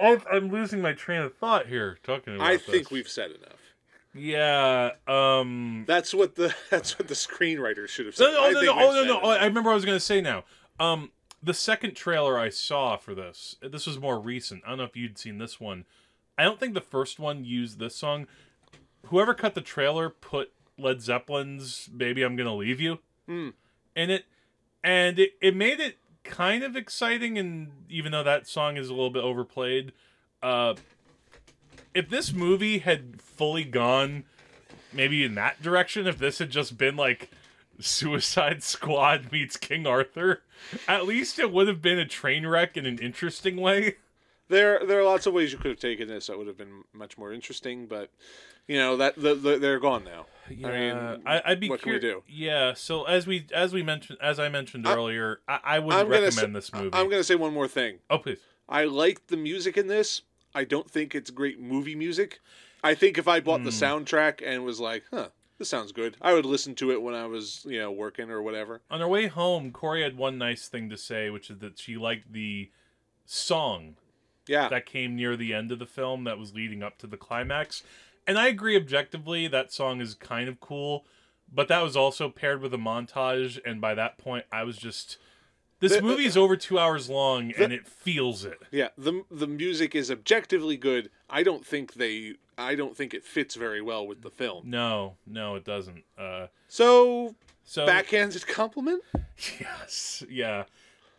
I'm, 0.00 0.22
I'm 0.30 0.50
losing 0.50 0.80
my 0.80 0.92
train 0.92 1.20
of 1.20 1.34
thought 1.36 1.66
here 1.66 1.98
talking 2.04 2.36
about 2.36 2.46
I 2.46 2.56
this. 2.56 2.66
think 2.66 2.90
we've 2.90 3.08
said 3.08 3.30
enough. 3.30 3.58
Yeah. 4.14 4.90
Um. 5.06 5.84
That's 5.86 6.12
what 6.12 6.34
the 6.34 6.54
that's 6.70 6.98
what 6.98 7.08
the 7.08 7.14
screenwriter 7.14 7.88
should 7.88 8.06
have 8.06 8.16
said. 8.16 8.24
No, 8.24 8.32
no, 8.32 8.44
I 8.44 8.50
no, 8.50 8.60
no, 8.62 8.72
oh, 8.72 8.94
no, 8.94 9.04
no. 9.04 9.20
Oh. 9.22 9.30
I 9.30 9.44
remember 9.44 9.68
what 9.68 9.72
I 9.72 9.74
was 9.74 9.84
going 9.84 9.96
to 9.96 10.04
say 10.04 10.20
now. 10.20 10.44
Um, 10.78 11.10
the 11.42 11.54
second 11.54 11.94
trailer 11.94 12.38
I 12.38 12.48
saw 12.48 12.96
for 12.96 13.14
this, 13.14 13.56
this 13.62 13.86
was 13.86 13.98
more 13.98 14.18
recent. 14.18 14.62
I 14.64 14.70
don't 14.70 14.78
know 14.78 14.84
if 14.84 14.96
you'd 14.96 15.18
seen 15.18 15.38
this 15.38 15.60
one. 15.60 15.84
I 16.36 16.44
don't 16.44 16.58
think 16.58 16.74
the 16.74 16.80
first 16.80 17.18
one 17.18 17.44
used 17.44 17.78
this 17.78 17.94
song. 17.96 18.26
Whoever 19.06 19.34
cut 19.34 19.54
the 19.54 19.60
trailer 19.60 20.10
put 20.10 20.52
Led 20.78 21.02
Zeppelin's 21.02 21.86
"Baby 21.88 22.22
I'm 22.22 22.36
Gonna 22.36 22.54
Leave 22.54 22.80
You" 22.80 22.98
Hmm. 23.26 23.50
in 23.94 24.10
it, 24.10 24.24
and 24.82 25.18
it, 25.18 25.32
it 25.40 25.54
made 25.54 25.80
it 25.80 25.98
kind 26.24 26.62
of 26.64 26.76
exciting. 26.76 27.38
And 27.38 27.70
even 27.88 28.12
though 28.12 28.22
that 28.22 28.46
song 28.46 28.76
is 28.76 28.88
a 28.88 28.94
little 28.94 29.10
bit 29.10 29.22
overplayed, 29.22 29.92
uh, 30.42 30.74
if 31.94 32.08
this 32.08 32.32
movie 32.32 32.78
had 32.78 33.20
fully 33.20 33.64
gone 33.64 34.24
maybe 34.92 35.24
in 35.24 35.34
that 35.36 35.62
direction, 35.62 36.06
if 36.06 36.18
this 36.18 36.38
had 36.38 36.50
just 36.50 36.78
been 36.78 36.96
like 36.96 37.30
Suicide 37.78 38.62
Squad 38.62 39.32
meets 39.32 39.56
King 39.56 39.86
Arthur, 39.86 40.42
at 40.86 41.06
least 41.06 41.38
it 41.38 41.52
would 41.52 41.68
have 41.68 41.82
been 41.82 41.98
a 41.98 42.06
train 42.06 42.46
wreck 42.46 42.76
in 42.76 42.86
an 42.86 42.98
interesting 42.98 43.56
way. 43.56 43.96
There 44.48 44.84
there 44.84 44.98
are 44.98 45.04
lots 45.04 45.26
of 45.26 45.32
ways 45.32 45.52
you 45.52 45.58
could 45.58 45.70
have 45.70 45.80
taken 45.80 46.08
this 46.08 46.26
that 46.26 46.36
would 46.36 46.48
have 46.48 46.58
been 46.58 46.82
much 46.92 47.16
more 47.16 47.32
interesting, 47.32 47.86
but 47.86 48.10
you 48.66 48.76
know 48.76 48.96
that 48.96 49.14
the, 49.16 49.34
the, 49.34 49.58
they're 49.58 49.78
gone 49.78 50.04
now. 50.04 50.26
I 50.48 50.52
mean, 50.52 51.22
I, 51.24 51.42
I'd 51.44 51.60
be 51.60 51.68
what 51.68 51.80
can 51.80 51.92
we 51.92 52.00
do? 52.00 52.24
Yeah, 52.28 52.74
so 52.74 53.04
as 53.04 53.26
we 53.28 53.46
as 53.54 53.72
we 53.72 53.84
mentioned 53.84 54.18
as 54.20 54.40
I 54.40 54.48
mentioned 54.48 54.88
I- 54.88 54.94
earlier, 54.94 55.40
I, 55.46 55.60
I 55.64 55.78
would 55.78 55.94
recommend 56.08 56.32
say, 56.32 56.46
this 56.46 56.72
movie. 56.72 56.90
I'm 56.92 57.06
going 57.08 57.20
to 57.20 57.24
say 57.24 57.36
one 57.36 57.54
more 57.54 57.68
thing. 57.68 57.98
Oh 58.10 58.18
please. 58.18 58.38
I 58.68 58.84
liked 58.84 59.28
the 59.28 59.36
music 59.36 59.76
in 59.76 59.86
this. 59.86 60.22
I 60.54 60.64
don't 60.64 60.90
think 60.90 61.14
it's 61.14 61.30
great 61.30 61.60
movie 61.60 61.94
music. 61.94 62.40
I 62.82 62.94
think 62.94 63.18
if 63.18 63.28
I 63.28 63.40
bought 63.40 63.64
the 63.64 63.70
Hmm. 63.70 63.84
soundtrack 63.84 64.40
and 64.44 64.64
was 64.64 64.80
like, 64.80 65.04
"Huh, 65.10 65.28
this 65.58 65.68
sounds 65.68 65.92
good," 65.92 66.16
I 66.20 66.32
would 66.32 66.46
listen 66.46 66.74
to 66.76 66.90
it 66.90 67.02
when 67.02 67.14
I 67.14 67.26
was, 67.26 67.64
you 67.68 67.78
know, 67.78 67.90
working 67.92 68.30
or 68.30 68.42
whatever. 68.42 68.80
On 68.90 69.00
our 69.02 69.08
way 69.08 69.26
home, 69.26 69.70
Korey 69.72 70.02
had 70.02 70.16
one 70.16 70.38
nice 70.38 70.66
thing 70.68 70.88
to 70.90 70.96
say, 70.96 71.30
which 71.30 71.50
is 71.50 71.58
that 71.58 71.78
she 71.78 71.96
liked 71.96 72.32
the 72.32 72.70
song 73.26 73.96
Yeah. 74.46 74.68
that 74.68 74.86
came 74.86 75.14
near 75.14 75.36
the 75.36 75.54
end 75.54 75.70
of 75.70 75.78
the 75.78 75.86
film 75.86 76.24
that 76.24 76.38
was 76.38 76.54
leading 76.54 76.82
up 76.82 76.98
to 76.98 77.06
the 77.06 77.16
climax. 77.16 77.82
And 78.26 78.38
I 78.38 78.48
agree 78.48 78.76
objectively 78.76 79.46
that 79.48 79.72
song 79.72 80.00
is 80.00 80.14
kind 80.14 80.48
of 80.48 80.58
cool, 80.60 81.06
but 81.52 81.68
that 81.68 81.82
was 81.82 81.96
also 81.96 82.28
paired 82.28 82.60
with 82.60 82.74
a 82.74 82.78
montage 82.78 83.60
and 83.64 83.80
by 83.80 83.94
that 83.94 84.18
point 84.18 84.46
I 84.50 84.64
was 84.64 84.76
just 84.76 85.18
this 85.80 86.00
movie 86.00 86.24
is 86.26 86.36
over 86.36 86.56
2 86.56 86.78
hours 86.78 87.08
long 87.10 87.52
and 87.58 87.72
it 87.72 87.86
feels 87.86 88.44
it. 88.44 88.58
Yeah, 88.70 88.88
the 88.96 89.24
the 89.30 89.46
music 89.46 89.94
is 89.94 90.10
objectively 90.10 90.76
good. 90.76 91.10
I 91.28 91.42
don't 91.42 91.64
think 91.66 91.94
they 91.94 92.34
I 92.56 92.74
don't 92.74 92.96
think 92.96 93.14
it 93.14 93.24
fits 93.24 93.54
very 93.54 93.80
well 93.80 94.06
with 94.06 94.22
the 94.22 94.30
film. 94.30 94.70
No, 94.70 95.16
no 95.26 95.56
it 95.56 95.64
doesn't. 95.64 96.04
Uh 96.18 96.46
So, 96.68 97.34
so 97.64 97.86
backhanded 97.86 98.46
compliment? 98.46 99.02
yes. 99.60 100.22
Yeah. 100.28 100.64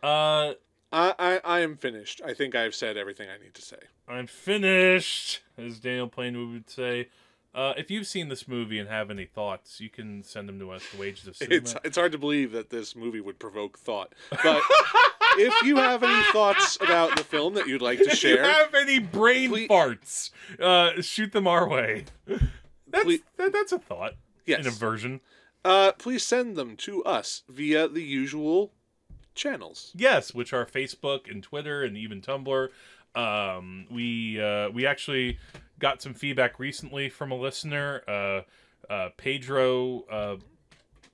Uh 0.02 0.54
I, 0.92 1.14
I 1.18 1.40
I 1.44 1.60
am 1.60 1.76
finished. 1.76 2.20
I 2.24 2.34
think 2.34 2.54
I've 2.54 2.74
said 2.74 2.96
everything 2.96 3.28
I 3.28 3.42
need 3.42 3.54
to 3.54 3.62
say. 3.62 3.78
I'm 4.06 4.26
finished, 4.26 5.40
as 5.56 5.78
Daniel 5.78 6.08
Plainview 6.08 6.52
would 6.52 6.68
say. 6.70 7.08
Uh, 7.54 7.74
if 7.76 7.90
you've 7.90 8.06
seen 8.06 8.28
this 8.30 8.48
movie 8.48 8.78
and 8.78 8.88
have 8.88 9.10
any 9.10 9.26
thoughts, 9.26 9.78
you 9.80 9.90
can 9.90 10.22
send 10.22 10.48
them 10.48 10.58
to 10.58 10.70
us. 10.70 10.82
The 10.90 10.98
Wages 10.98 11.26
of 11.26 11.36
Cinema. 11.36 11.56
It's 11.56 11.74
it's 11.84 11.96
hard 11.98 12.12
to 12.12 12.18
believe 12.18 12.52
that 12.52 12.70
this 12.70 12.96
movie 12.96 13.20
would 13.20 13.38
provoke 13.38 13.78
thought. 13.78 14.14
But 14.42 14.62
if 15.36 15.62
you 15.62 15.76
have 15.76 16.02
any 16.02 16.22
thoughts 16.32 16.76
about 16.80 17.16
the 17.16 17.24
film 17.24 17.52
that 17.54 17.66
you'd 17.68 17.82
like 17.82 17.98
to 17.98 18.10
share, 18.16 18.40
If 18.42 18.46
you 18.46 18.52
have 18.52 18.74
any 18.74 18.98
brain 19.00 19.50
Please- 19.50 19.68
farts, 19.68 20.30
uh, 20.60 21.02
shoot 21.02 21.32
them 21.32 21.46
our 21.46 21.68
way. 21.68 22.06
That's 22.26 23.04
Please- 23.04 23.20
that, 23.36 23.52
that's 23.52 23.72
a 23.72 23.78
thought. 23.78 24.14
Yes. 24.46 24.60
In 24.60 24.66
a 24.68 24.70
version. 24.70 25.20
uh, 25.64 25.92
please 25.92 26.22
send 26.24 26.56
them 26.56 26.76
to 26.78 27.04
us 27.04 27.42
via 27.48 27.86
the 27.86 28.02
usual 28.02 28.72
channels. 29.34 29.92
Yes, 29.94 30.34
which 30.34 30.52
are 30.52 30.64
Facebook 30.66 31.30
and 31.30 31.42
Twitter 31.42 31.82
and 31.84 31.96
even 31.96 32.20
Tumblr. 32.22 32.68
Um, 33.14 33.86
we 33.90 34.40
uh, 34.40 34.70
we 34.70 34.86
actually 34.86 35.38
got 35.82 36.00
some 36.00 36.14
feedback 36.14 36.58
recently 36.58 37.10
from 37.10 37.30
a 37.32 37.34
listener, 37.34 38.02
uh, 38.08 38.90
uh, 38.90 39.10
Pedro. 39.18 40.04
Uh, 40.10 40.36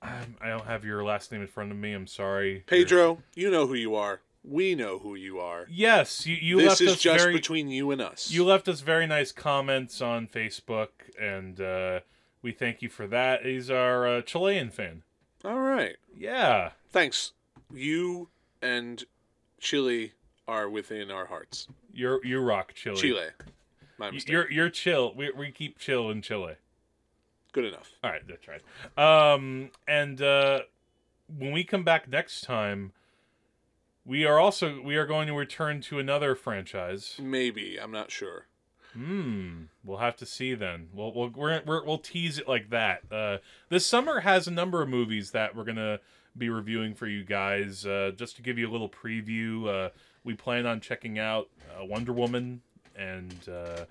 I'm- 0.01 0.35
don't 0.41 0.65
have 0.65 0.85
your 0.85 1.03
last 1.03 1.31
name 1.31 1.41
in 1.41 1.47
front 1.47 1.71
of 1.71 1.77
me. 1.77 1.91
I'm 1.91 2.07
sorry, 2.07 2.63
Pedro, 2.67 3.21
you 3.35 3.49
know 3.51 3.67
who 3.67 3.73
you 3.73 3.95
are. 3.95 4.21
We 4.43 4.73
know 4.75 4.99
who 4.99 5.15
you 5.15 5.39
are. 5.39 5.65
Yes, 5.69 6.25
you, 6.25 6.35
you 6.35 6.57
this 6.57 6.67
left 6.69 6.81
is 6.81 6.89
us 6.93 6.99
just 7.01 7.21
very 7.21 7.33
between 7.33 7.67
you 7.67 7.91
and 7.91 7.99
us. 7.99 8.31
you 8.31 8.45
left 8.45 8.69
us 8.69 8.79
very 8.79 9.05
nice 9.05 9.33
comments 9.33 10.01
on 10.01 10.27
Facebook, 10.27 10.89
and 11.19 11.59
uh, 11.59 11.99
we 12.41 12.53
thank 12.53 12.81
you 12.81 12.87
for 12.87 13.05
that. 13.07 13.45
He's 13.45 13.69
our 13.69 14.07
uh, 14.07 14.21
Chilean 14.21 14.69
fan. 14.69 15.03
All 15.43 15.59
right. 15.59 15.97
Yeah, 16.17 16.71
Thanks. 16.91 17.33
You 17.73 18.29
and 18.61 19.03
Chile 19.59 20.13
are 20.47 20.69
within 20.69 21.11
our 21.11 21.25
hearts. 21.25 21.67
you're 21.93 22.23
you 22.25 22.39
rock 22.39 22.73
Chile. 22.73 22.95
Chile. 22.95 23.27
My 23.99 24.11
mistake. 24.11 24.31
You're 24.31 24.49
you're 24.49 24.69
chill. 24.69 25.13
We 25.13 25.31
we 25.31 25.51
keep 25.51 25.77
chill 25.77 26.09
in 26.09 26.21
Chile. 26.21 26.55
Good 27.51 27.65
enough. 27.65 27.91
All 28.03 28.09
right, 28.11 28.21
that's 28.27 28.47
right. 28.47 29.33
Um, 29.33 29.71
and 29.87 30.21
uh, 30.21 30.61
when 31.37 31.51
we 31.51 31.63
come 31.63 31.83
back 31.83 32.07
next 32.07 32.41
time, 32.41 32.93
we 34.05 34.25
are 34.25 34.39
also 34.39 34.81
we 34.81 34.95
are 34.95 35.05
going 35.05 35.27
to 35.27 35.33
return 35.33 35.81
to 35.81 35.99
another 35.99 36.35
franchise. 36.35 37.15
Maybe. 37.21 37.77
I'm 37.77 37.91
not 37.91 38.09
sure. 38.09 38.45
Hmm. 38.93 39.63
We'll 39.83 39.97
have 39.97 40.15
to 40.17 40.25
see 40.25 40.55
then. 40.55 40.89
We'll 40.93 41.13
we'll 41.13 41.29
we're, 41.29 41.61
we're, 41.65 41.83
we'll 41.83 41.97
tease 41.97 42.39
it 42.39 42.47
like 42.47 42.69
that. 42.69 43.01
Uh, 43.11 43.37
this 43.69 43.85
summer 43.85 44.21
has 44.21 44.47
a 44.47 44.51
number 44.51 44.81
of 44.81 44.89
movies 44.89 45.31
that 45.31 45.55
we're 45.55 45.65
gonna 45.65 45.99
be 46.37 46.49
reviewing 46.49 46.95
for 46.95 47.07
you 47.07 47.23
guys. 47.23 47.85
Uh, 47.85 48.11
just 48.15 48.35
to 48.37 48.41
give 48.41 48.57
you 48.57 48.69
a 48.69 48.71
little 48.71 48.89
preview, 48.89 49.67
uh, 49.67 49.89
we 50.23 50.33
plan 50.33 50.65
on 50.65 50.79
checking 50.79 51.19
out 51.19 51.49
uh, 51.69 51.85
Wonder 51.85 52.13
Woman, 52.13 52.61
and 52.99 53.35
uh, 53.49 53.85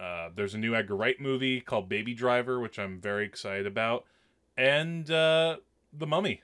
uh, 0.00 0.30
there's 0.34 0.54
a 0.54 0.58
new 0.58 0.74
Edgar 0.74 0.94
Wright 0.96 1.20
movie 1.20 1.60
called 1.60 1.88
Baby 1.88 2.14
Driver, 2.14 2.60
which 2.60 2.78
I'm 2.78 3.00
very 3.00 3.24
excited 3.26 3.66
about, 3.66 4.04
and 4.56 5.10
uh, 5.10 5.56
The 5.92 6.06
Mummy, 6.06 6.42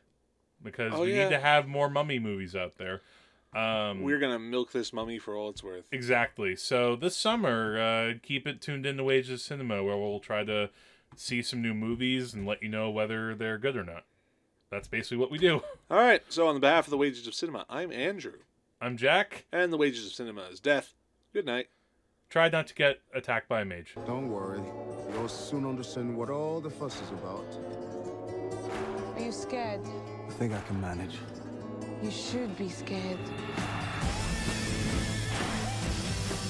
because 0.63 0.93
Oh, 0.95 1.03
we 1.03 1.15
yeah. 1.15 1.25
need 1.25 1.31
to 1.31 1.41
have 1.41 1.69
more 1.69 1.89
Mummy 1.89 2.19
movies 2.19 2.57
out 2.57 2.77
there. 2.79 3.03
Um, 3.55 4.03
We're 4.03 4.19
gonna 4.19 4.39
milk 4.39 4.73
this 4.73 4.95
mummy 4.95 5.19
for 5.19 5.37
all 5.37 5.51
it's 5.51 5.63
worth. 5.63 5.87
Exactly. 5.93 6.57
So 6.57 6.97
this 6.97 7.15
summer, 7.15 7.79
uh, 7.79 8.15
keep 8.23 8.47
it 8.47 8.63
tuned 8.63 8.87
in 8.87 8.97
to 8.97 9.05
Wages 9.05 9.31
of 9.31 9.41
Cinema, 9.43 9.83
where 9.85 9.97
we'll 9.97 10.21
try 10.21 10.43
to 10.45 10.71
see 11.17 11.43
some 11.43 11.61
new 11.61 11.75
movies 11.75 12.33
and 12.33 12.47
let 12.47 12.63
you 12.63 12.71
know 12.71 12.89
whether 12.91 13.35
they're 13.35 13.59
good 13.59 13.77
or 13.77 13.85
not. 13.85 14.05
That's 14.71 14.89
basically 14.89 15.19
what 15.19 15.31
we 15.31 15.37
do. 15.37 15.57
All 15.91 15.99
right. 15.99 16.23
So 16.31 16.47
on 16.49 16.59
behalf 16.61 16.87
of 16.87 16.91
the 16.93 16.97
Wages 16.97 17.27
of 17.27 17.35
Cinema, 17.35 17.67
I'm 17.69 17.93
Andrew, 17.93 18.39
I'm 18.81 18.97
Jack. 18.97 19.45
and 19.53 19.71
the 19.71 19.77
Wages 19.77 20.07
of 20.07 20.13
Cinema 20.15 20.45
is 20.51 20.59
death. 20.59 20.95
Good 21.35 21.45
night. 21.45 21.69
Try 22.33 22.49
not 22.49 22.67
to 22.69 22.75
get 22.75 22.99
attacked 23.15 23.47
by 23.47 23.61
a 23.61 23.65
mage. 23.67 23.95
Don't 24.07 24.31
worry. 24.31 24.63
You'll 25.13 25.29
soon 25.29 25.67
understand 25.67 26.17
what 26.17 26.31
all 26.31 26.63
the 26.63 26.71
fuss 26.71 26.99
is 27.03 27.11
about. 27.11 27.45
Are 29.15 29.21
you 29.23 29.31
scared? 29.31 29.83
I 30.29 30.33
think 30.33 30.55
I 30.55 30.61
can 30.63 30.81
manage. 30.81 31.19
You 32.03 32.11
should 32.11 32.57
be 32.57 32.71
scared. 32.71 33.19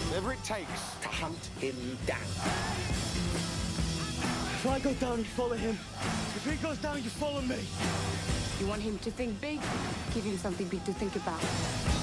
Whatever 0.06 0.34
it 0.34 0.44
takes 0.44 0.94
to 1.02 1.08
hunt 1.08 1.50
him 1.58 1.74
down. 2.06 2.20
If 4.54 4.68
I 4.68 4.78
go 4.78 4.94
down, 4.94 5.18
you 5.18 5.24
follow 5.24 5.56
him. 5.56 5.76
If 6.36 6.48
he 6.48 6.54
goes 6.64 6.78
down, 6.78 7.02
you 7.02 7.10
follow 7.10 7.40
me. 7.40 7.58
You 8.60 8.68
want 8.68 8.82
him 8.82 9.00
to 9.00 9.10
think 9.10 9.40
big? 9.40 9.58
Give 10.14 10.22
him 10.22 10.38
something 10.38 10.68
big 10.68 10.84
to 10.84 10.92
think 10.92 11.16
about. 11.16 12.01